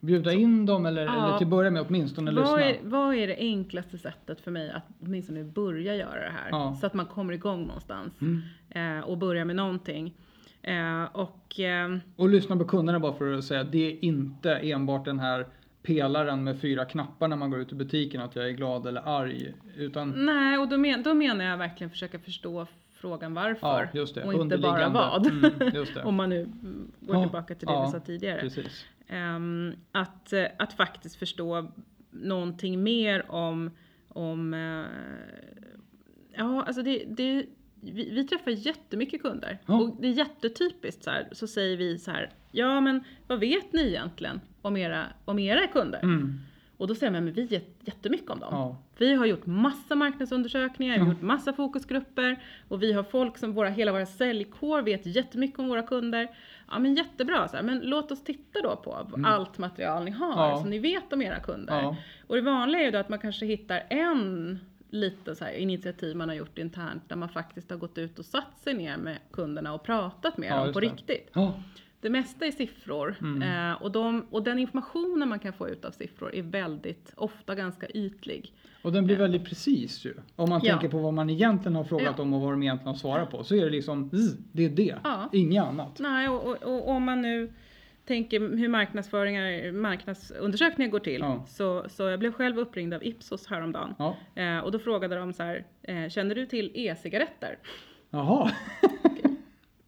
Bjuda 0.00 0.32
in 0.32 0.66
dem 0.66 0.86
eller, 0.86 1.04
Ja. 1.06 1.26
eller 1.28 1.38
till 1.38 1.46
börja 1.46 1.70
med 1.70 1.82
åtminstone 1.88 2.30
Vad 2.32 2.60
är, 2.62 2.68
lyssna? 2.72 2.88
vad 2.88 3.14
är 3.14 3.26
det 3.26 3.36
enklaste 3.38 3.98
sättet 3.98 4.40
för 4.40 4.50
mig 4.50 4.70
att 4.70 4.82
åtminstone 5.00 5.44
börja 5.44 5.96
göra 5.96 6.20
det 6.24 6.30
här? 6.32 6.48
Ja. 6.50 6.76
Så 6.80 6.86
att 6.86 6.94
man 6.94 7.06
kommer 7.06 7.32
igång 7.32 7.66
någonstans 7.66 8.12
Mm. 8.20 8.42
eh, 8.98 9.04
och 9.04 9.18
börjar 9.18 9.44
med 9.44 9.56
någonting. 9.56 10.14
Eh, 10.62 11.04
och 11.04 11.60
eh, 11.60 11.96
Och 12.16 12.28
lyssna 12.28 12.56
på 12.56 12.64
kunderna 12.64 13.00
bara 13.00 13.12
för 13.12 13.32
att 13.32 13.44
säga 13.44 13.64
det 13.64 13.92
är 13.92 14.04
inte 14.04 14.54
enbart 14.54 15.04
den 15.04 15.18
här 15.18 15.46
pelaren 15.84 16.44
med 16.44 16.60
fyra 16.60 16.84
knappar 16.84 17.28
när 17.28 17.36
man 17.36 17.50
går 17.50 17.60
ut 17.60 17.72
i 17.72 17.74
butiken 17.74 18.20
att 18.20 18.36
jag 18.36 18.48
är 18.48 18.52
glad 18.52 18.86
eller 18.86 19.08
arg. 19.08 19.54
Utan 19.76 20.26
nej, 20.26 20.58
och 20.58 20.68
då, 20.68 20.78
men, 20.78 21.02
då 21.02 21.14
menar 21.14 21.44
jag 21.44 21.56
verkligen 21.56 21.90
försöka 21.90 22.18
förstå 22.18 22.66
frågan 22.94 23.34
varför. 23.34 23.90
Ja, 23.92 23.98
just 23.98 24.14
det. 24.14 24.24
Och 24.24 24.34
inte 24.34 24.58
bara 24.58 24.88
vad. 24.88 25.26
Mm. 25.26 25.86
Om 26.04 26.14
man 26.14 26.28
nu 26.28 26.48
går 27.00 27.16
Ja, 27.16 27.22
tillbaka 27.22 27.54
till 27.54 27.66
det 27.66 27.72
ja, 27.72 27.86
vi 27.86 27.92
sa 27.92 28.00
tidigare. 28.00 28.50
Ehm, 29.08 29.72
att, 29.92 30.32
eh, 30.32 30.46
att 30.58 30.72
faktiskt 30.72 31.16
förstå 31.16 31.68
någonting 32.10 32.82
mer 32.82 33.30
om, 33.30 33.70
om 34.08 34.54
eh, 34.54 34.84
ja 36.36 36.62
alltså 36.62 36.82
det, 36.82 37.04
det 37.08 37.46
vi, 37.92 38.10
vi 38.10 38.24
träffar 38.24 38.50
jättemycket 38.50 39.22
kunder 39.22 39.58
Ja. 39.66 39.74
och 39.74 39.96
det 40.00 40.08
är 40.08 40.12
jättetypiskt 40.12 41.04
så 41.04 41.10
här, 41.10 41.28
så 41.32 41.46
säger 41.46 41.76
vi 41.76 41.98
så 41.98 42.10
här, 42.10 42.30
ja 42.52 42.80
men 42.80 43.04
vad 43.26 43.40
vet 43.40 43.72
ni 43.72 43.82
egentligen 43.88 44.40
om 44.62 44.76
era, 44.76 45.04
om 45.24 45.38
era 45.38 45.66
kunder? 45.66 46.00
Mm. 46.02 46.40
Och 46.76 46.86
då 46.88 46.94
säger 46.94 47.12
man, 47.12 47.24
men 47.24 47.34
vi 47.34 47.46
vet 47.46 47.68
jättemycket 47.80 48.30
om 48.30 48.38
dem. 48.40 48.48
Ja. 48.54 48.76
Vi 48.98 49.14
har 49.14 49.26
gjort 49.26 49.46
massa 49.46 49.94
marknadsundersökningar, 49.94 50.94
vi 50.94 51.00
har 51.00 51.06
Ja. 51.06 51.12
gjort 51.12 51.22
massa 51.22 51.52
fokusgrupper 51.52 52.42
och 52.68 52.82
vi 52.82 52.92
har 52.92 53.02
folk 53.02 53.38
som, 53.38 53.52
våra, 53.52 53.68
hela 53.68 53.92
våra 53.92 54.06
säljkår 54.06 54.82
vet 54.82 55.06
jättemycket 55.06 55.58
om 55.58 55.68
våra 55.68 55.82
kunder. 55.82 56.28
Ja 56.70 56.78
men 56.78 56.94
jättebra, 56.94 57.48
så 57.48 57.56
här, 57.56 57.62
men 57.64 57.78
låt 57.84 58.12
oss 58.12 58.24
titta 58.24 58.60
då 58.62 58.76
på 58.76 59.06
allt 59.24 59.58
material 59.58 60.04
ni 60.04 60.10
har 60.10 60.26
Mm. 60.32 60.38
Ja. 60.38 60.58
som 60.60 60.70
ni 60.70 60.78
vet 60.78 61.12
om 61.12 61.22
era 61.22 61.40
kunder. 61.40 61.80
Ja. 61.82 61.96
Och 62.26 62.34
det 62.34 62.40
vanliga 62.42 62.80
är 62.80 62.84
ju 62.84 62.90
då 62.90 62.98
att 62.98 63.08
man 63.08 63.18
kanske 63.18 63.46
hittar 63.46 63.82
en 63.90 64.58
lite 64.94 65.34
så 65.36 65.44
här 65.44 65.52
initiativ 65.52 66.16
man 66.16 66.28
har 66.28 66.36
gjort 66.36 66.58
internt 66.58 67.08
där 67.08 67.16
man 67.16 67.28
faktiskt 67.28 67.70
har 67.70 67.76
gått 67.76 67.98
ut 67.98 68.18
och 68.18 68.24
satt 68.24 68.58
sig 68.58 68.74
ner 68.74 68.96
med 68.96 69.18
kunderna 69.32 69.74
och 69.74 69.82
pratat 69.82 70.38
med 70.38 70.48
Ja, 70.50 70.64
dem 70.64 70.72
på 70.72 70.80
det. 70.80 70.86
riktigt. 70.86 71.30
Ja. 71.32 71.54
Det 72.00 72.10
mesta 72.10 72.46
är 72.46 72.50
siffror 72.50 73.14
Mm. 73.20 73.70
eh, 73.70 73.82
och, 73.82 73.92
de, 73.92 74.26
och 74.30 74.42
den 74.42 74.58
informationen 74.58 75.28
man 75.28 75.38
kan 75.38 75.52
få 75.52 75.68
ut 75.68 75.84
av 75.84 75.90
siffror 75.90 76.34
är 76.34 76.42
väldigt 76.42 77.12
ofta 77.16 77.54
ganska 77.54 77.86
ytlig. 77.88 78.52
Och 78.82 78.92
den 78.92 79.04
blir 79.06 79.16
väldigt 79.16 79.44
precis 79.44 80.04
ju. 80.06 80.14
Om 80.36 80.48
man 80.50 80.60
Ja. 80.64 80.72
tänker 80.72 80.88
på 80.88 80.98
vad 80.98 81.14
man 81.14 81.30
egentligen 81.30 81.76
har 81.76 81.84
frågat 81.84 82.14
Ja. 82.16 82.22
om 82.22 82.32
och 82.34 82.40
vad 82.40 82.52
de 82.52 82.62
egentligen 82.62 82.88
har 82.88 82.94
svarat 82.94 83.30
på. 83.30 83.44
Så 83.44 83.54
är 83.54 83.64
det 83.64 83.70
liksom, 83.70 84.10
det 84.52 84.64
är 84.64 84.68
det. 84.70 84.96
Ja. 85.04 85.28
Inget 85.32 85.64
annat. 85.64 85.98
Nej, 85.98 86.28
och, 86.28 86.46
och, 86.46 86.62
och 86.62 86.88
om 86.88 87.02
man 87.04 87.22
nu 87.22 87.52
tänker 88.06 88.40
hur 88.40 88.68
marknadsföringar, 88.68 89.72
marknadsundersökningar 89.72 90.90
går 90.90 90.98
till. 90.98 91.20
Ja. 91.20 91.44
Så, 91.48 91.84
så 91.88 92.02
jag 92.02 92.18
blev 92.18 92.32
själv 92.32 92.58
uppringd 92.58 92.94
av 92.94 93.04
Ipsos 93.06 93.46
häromdagen. 93.46 93.94
Ja. 93.98 94.16
Eh, 94.34 94.58
och 94.58 94.72
då 94.72 94.78
frågade 94.78 95.16
de 95.16 95.32
så 95.32 95.42
här, 95.42 95.64
eh, 95.82 96.08
känner 96.08 96.34
du 96.34 96.46
till 96.46 96.70
e-cigaretter? 96.74 97.58
Jaha. 98.10 98.50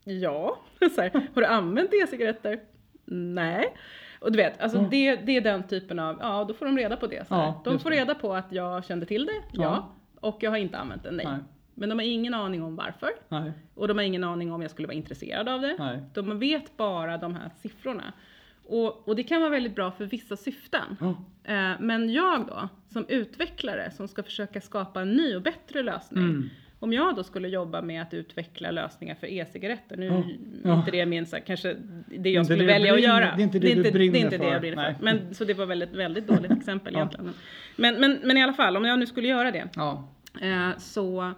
Ja. 0.04 0.58
Så 0.94 1.00
här, 1.02 1.10
har 1.34 1.42
du 1.42 1.46
använt 1.46 1.90
e-cigaretter? 1.94 2.60
Nej. 3.04 3.74
Och 4.20 4.32
du 4.32 4.36
vet, 4.36 4.60
alltså 4.60 4.78
Mm. 4.78 4.90
det, 4.90 5.16
det 5.16 5.36
är 5.36 5.40
den 5.40 5.62
typen 5.66 5.98
av, 5.98 6.18
ja 6.20 6.44
då 6.48 6.54
får 6.54 6.66
de 6.66 6.78
reda 6.78 6.96
på 6.96 7.06
det. 7.06 7.28
Så 7.28 7.34
här. 7.34 7.42
Ja, 7.42 7.60
de 7.64 7.78
får 7.78 7.90
det. 7.90 7.96
reda 7.96 8.14
på 8.14 8.34
att 8.34 8.52
jag 8.52 8.84
kände 8.84 9.06
till 9.06 9.26
det, 9.26 9.32
ja. 9.52 9.62
Ja. 9.62 9.94
Och 10.20 10.36
jag 10.40 10.50
har 10.50 10.58
inte 10.58 10.78
använt 10.78 11.02
den, 11.02 11.16
nej. 11.16 11.26
Nej. 11.26 11.38
Men 11.78 11.88
de 11.88 11.98
har 11.98 12.06
ingen 12.06 12.34
aning 12.34 12.62
om 12.62 12.76
varför. 12.76 13.10
Nej. 13.28 13.52
Och 13.74 13.88
de 13.88 13.96
har 13.96 14.04
ingen 14.04 14.24
aning 14.24 14.52
om 14.52 14.62
jag 14.62 14.70
skulle 14.70 14.88
vara 14.88 14.96
intresserad 14.96 15.48
av 15.48 15.60
det. 15.60 15.76
Nej. 15.78 15.98
De 16.14 16.38
vet 16.38 16.76
bara 16.76 17.16
de 17.18 17.34
här 17.34 17.50
siffrorna. 17.62 18.12
Och, 18.68 19.08
och 19.08 19.16
det 19.16 19.22
kan 19.22 19.40
vara 19.40 19.50
väldigt 19.50 19.74
bra 19.74 19.90
för 19.90 20.04
vissa 20.04 20.36
syften. 20.36 20.96
Ja. 21.00 21.08
Eh, 21.54 21.80
men 21.80 22.12
jag 22.12 22.46
då, 22.46 22.68
som 22.92 23.06
utvecklare 23.08 23.90
som 23.90 24.08
ska 24.08 24.22
försöka 24.22 24.60
skapa 24.60 25.00
en 25.00 25.12
ny 25.12 25.36
och 25.36 25.42
bättre 25.42 25.82
lösning. 25.82 26.24
Mm. 26.24 26.48
Om 26.78 26.92
jag 26.92 27.16
då 27.16 27.22
skulle 27.24 27.48
jobba 27.48 27.82
med 27.82 28.02
att 28.02 28.14
utveckla 28.14 28.70
lösningar 28.70 29.14
för 29.14 29.26
e-cigaretter, 29.26 29.96
nu 29.96 30.06
är 30.06 30.24
ja. 30.64 30.78
inte 30.78 30.90
det 30.90 31.06
min, 31.06 31.26
kanske 31.46 31.76
det 32.18 32.30
jag 32.30 32.40
Inte 32.40 32.44
skulle 32.44 32.62
det 32.62 32.72
välja 32.72 32.92
att 32.92 32.98
brinner- 32.98 33.20
göra. 33.20 33.36
det 33.36 33.42
är 33.42 33.44
inte 33.44 33.58
det 33.58 33.74
du 33.74 33.82
det 33.82 33.88
är 33.88 34.16
inte 34.24 34.38
det 34.38 34.48
jag 34.48 34.60
brinner 34.60 34.94
för. 34.94 35.04
Men, 35.04 35.34
så 35.34 35.44
det 35.44 35.54
var 35.54 35.66
väldigt, 35.66 35.92
väldigt 35.92 36.26
dåligt 36.26 36.50
exempel 36.58 36.92
Ja. 36.94 36.98
egentligen. 37.00 37.32
Men, 37.76 38.00
men, 38.00 38.18
men 38.24 38.36
i 38.36 38.42
alla 38.42 38.52
fall, 38.52 38.76
om 38.76 38.84
jag 38.84 38.98
nu 38.98 39.06
skulle 39.06 39.28
göra 39.28 39.50
det. 39.50 39.68
Ja. 39.76 40.08
Eh, 40.40 40.78
så, 40.78 41.32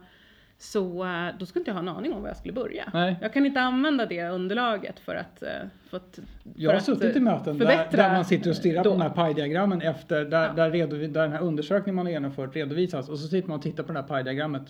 så 0.61 1.05
eh, 1.05 1.27
då 1.39 1.47
skulle 1.47 1.61
inte 1.61 1.71
jag 1.71 1.75
ha 1.75 1.83
en 1.83 1.89
aning 1.89 2.13
om 2.13 2.23
var 2.23 2.29
jag 2.29 2.37
skulle 2.37 2.53
börja. 2.55 2.91
Nej. 2.95 3.17
Jag 3.21 3.33
kan 3.33 3.47
inte 3.47 3.61
använda 3.61 4.07
det 4.07 4.29
underlaget 4.29 5.01
för 5.01 5.15
att, 5.15 5.43
eh, 5.43 5.49
för 5.91 5.97
att 5.97 6.19
Jag 6.57 6.71
har 6.71 6.81
för 6.81 6.93
att, 6.93 6.99
suttit 6.99 7.17
i 7.17 7.19
eh, 7.19 7.25
möten 7.25 7.59
där, 7.59 7.87
där 7.91 8.13
man 8.13 8.25
sitter 8.25 8.51
och 8.51 8.57
stirrar 8.57 8.83
på 8.83 8.89
då. 8.89 8.91
de 8.97 9.03
här 9.03 9.11
pajdiagrammen 9.11 9.83
efter, 9.83 10.25
där, 10.25 10.47
Ja. 10.47 10.53
där, 10.53 10.71
redovi- 10.71 11.13
där 11.13 11.23
den 11.23 11.33
här 11.33 11.41
undersökningen 11.43 11.95
man 11.95 12.07
har 12.07 12.13
genomfört 12.13 12.57
redovisas 12.57 13.09
och 13.09 13.19
så 13.19 13.29
sitter 13.29 13.49
man 13.49 13.57
och 13.57 13.63
tittar 13.63 13.83
på 13.83 13.93
det 13.93 14.01
här 14.01 14.07
pajdiagrammet 14.09 14.63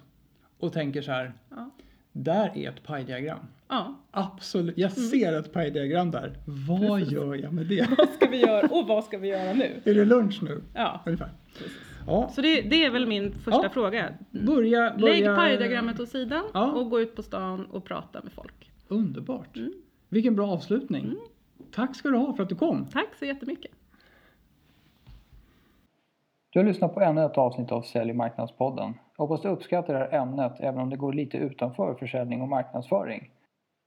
och 0.59 0.73
tänker 0.73 1.03
så 1.03 1.13
här, 1.13 1.33
Ja. 1.51 1.71
där 2.13 2.53
är 2.55 2.69
ett 2.69 2.83
pajdiagram. 2.83 3.39
ja, 3.69 3.95
Absolut, 4.11 4.79
jag 4.79 4.91
Mm. 4.99 5.11
ser 5.11 5.33
ett 5.39 5.53
pajdiagram 5.53 6.11
där. 6.11 6.33
Vad 6.69 7.01
gör 7.01 7.35
jag 7.35 7.53
med 7.53 7.67
det? 7.67 7.87
vad 7.99 8.09
ska 8.09 8.27
vi 8.31 8.37
göra 8.41 8.67
och 8.71 8.87
vad 8.89 9.05
ska 9.05 9.19
vi 9.19 9.29
göra 9.29 9.53
nu? 9.53 9.81
är 9.85 9.95
det 9.95 10.05
lunch 10.05 10.39
nu? 10.43 10.61
Ja, 10.75 11.01
Ungefär. 11.07 11.31
Ja, 12.09 12.29
så 12.29 12.41
det, 12.41 12.63
det 12.63 12.85
är 12.85 12.91
väl 12.91 13.07
min 13.07 13.33
första 13.33 13.61
Ja. 13.63 13.69
fråga. 13.71 14.09
börja, 14.31 14.95
börja... 14.99 15.15
Lägg 15.15 15.37
pajdiagrammet 15.37 16.01
åt 16.01 16.09
sidan 16.09 16.45
Ja. 16.55 16.73
och 16.73 16.91
gå 16.91 17.01
ut 17.01 17.17
på 17.17 17.23
stan 17.23 17.65
och 17.67 17.85
prata 17.85 18.21
med 18.23 18.33
folk. 18.33 18.71
Underbart. 18.89 19.57
Mm. 19.57 19.73
Vilken 20.09 20.37
bra 20.37 20.51
avslutning. 20.51 21.15
Tack 21.75 21.97
ska 21.97 22.09
du 22.09 22.17
ha 22.17 22.33
för 22.37 22.43
att 22.43 22.49
du 22.49 22.55
kom. 22.55 22.87
Tack 22.93 23.09
så 23.19 23.25
jättemycket. 23.25 23.71
Du 26.51 26.59
har 26.59 26.67
lyssnat 26.67 26.95
på 26.95 27.01
ännu 27.01 27.25
ett 27.25 27.39
avsnitt 27.39 27.73
av 27.73 27.83
Sälj 27.83 28.11
och 28.11 28.17
marknadspodden. 28.17 28.95
Jag 29.17 29.27
hoppas 29.27 29.43
du 29.43 29.49
uppskattar 29.49 29.95
det 29.95 29.99
här 29.99 30.15
ämnet 30.23 30.53
även 30.61 30.81
om 30.81 30.91
det 30.91 30.97
går 30.97 31.13
lite 31.13 31.37
utanför 31.37 31.95
försäljning 31.95 32.43
och 32.43 32.49
marknadsföring. 32.49 33.31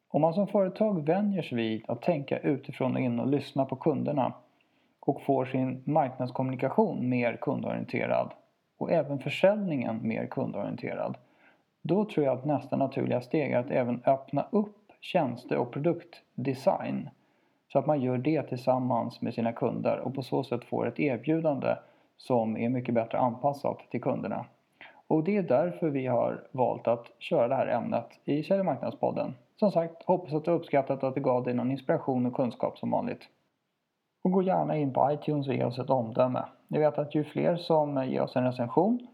Om 0.09 0.21
man 0.21 0.33
som 0.33 0.47
företag 0.47 1.05
vänjer 1.05 1.41
sig 1.41 1.57
vid 1.57 1.83
att 1.87 2.01
tänka 2.01 2.39
utifrån 2.39 2.93
och 2.95 2.99
in 3.01 3.19
och 3.19 3.27
lyssna 3.27 3.65
på 3.65 3.75
kunderna 3.75 4.33
och 5.01 5.21
får 5.21 5.45
sin 5.45 5.83
marknadskommunikation 5.85 7.09
mer 7.09 7.37
kundorienterad 7.41 8.33
och 8.77 8.91
även 8.91 9.19
försäljningen 9.19 9.99
mer 10.07 10.25
kundorienterad 10.25 11.17
då 11.81 12.05
tror 12.05 12.25
jag 12.25 12.37
att 12.37 12.45
nästa 12.45 12.77
naturliga 12.77 13.21
steg 13.21 13.51
är 13.51 13.59
att 13.59 13.71
även 13.71 14.01
öppna 14.05 14.45
upp 14.49 14.91
tjänste 14.99 15.57
och 15.57 15.71
produktdesign 15.71 17.09
så 17.71 17.79
att 17.79 17.85
man 17.85 18.01
gör 18.01 18.17
det 18.17 18.43
tillsammans 18.43 19.21
med 19.21 19.33
sina 19.33 19.53
kunder 19.53 19.99
och 19.99 20.15
på 20.15 20.23
så 20.23 20.43
sätt 20.43 20.65
får 20.65 20.87
ett 20.87 20.99
erbjudande 20.99 21.75
som 22.17 22.57
är 22.57 22.69
mycket 22.69 22.95
bättre 22.95 23.17
anpassat 23.17 23.77
till 23.91 24.01
kunderna. 24.01 24.45
Och 25.07 25.23
det 25.23 25.37
är 25.37 25.43
därför 25.43 25.89
vi 25.89 26.07
har 26.07 26.43
valt 26.51 26.87
att 26.87 27.11
köra 27.19 27.47
det 27.47 27.55
här 27.55 27.67
ämnet 27.67 28.05
i 28.25 28.43
Säljmarknadspodden. 28.43 28.65
marknadspodden. 28.65 29.33
Som 29.55 29.71
sagt, 29.71 30.03
hoppas 30.03 30.33
att 30.33 30.45
du 30.45 30.51
uppskattat 30.51 31.03
att 31.03 31.15
det 31.15 31.21
gav 31.21 31.43
dig 31.43 31.53
någon 31.53 31.71
inspiration 31.71 32.25
och 32.25 32.33
kunskap 32.33 32.77
som 32.77 32.91
vanligt. 32.91 33.27
Och 34.23 34.31
gå 34.31 34.41
gärna 34.41 34.77
in 34.77 34.93
på 34.93 35.11
iTunes 35.11 35.47
och 35.47 35.53
ge 35.53 35.63
oss 35.63 35.79
ett 35.79 35.89
omdöme. 35.89 36.43
Ni 36.67 36.79
vet 36.79 36.97
att 36.97 37.15
ju 37.15 37.23
fler 37.23 37.55
som 37.55 38.05
ger 38.05 38.21
oss 38.21 38.35
en 38.35 38.43
recension, 38.43 39.07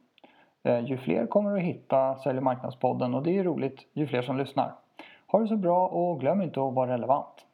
eh, 0.64 0.80
ju 0.80 0.98
fler 0.98 1.28
kommer 1.28 1.58
att 1.58 1.64
hitta 1.64 2.16
Sälj 2.16 2.38
och 2.38 2.44
marknadspodden 2.44 3.14
och 3.16 3.24
det 3.24 3.30
är 3.30 3.34
ju 3.34 3.44
roligt 3.44 3.80
ju 3.94 4.08
fler 4.08 4.22
som 4.22 4.38
lyssnar. 4.38 4.76
Ha 5.28 5.40
det 5.40 5.48
så 5.48 5.58
bra 5.58 5.88
och 5.88 6.20
glöm 6.20 6.42
inte 6.42 6.62
att 6.62 6.74
vara 6.74 6.94
relevant. 6.94 7.47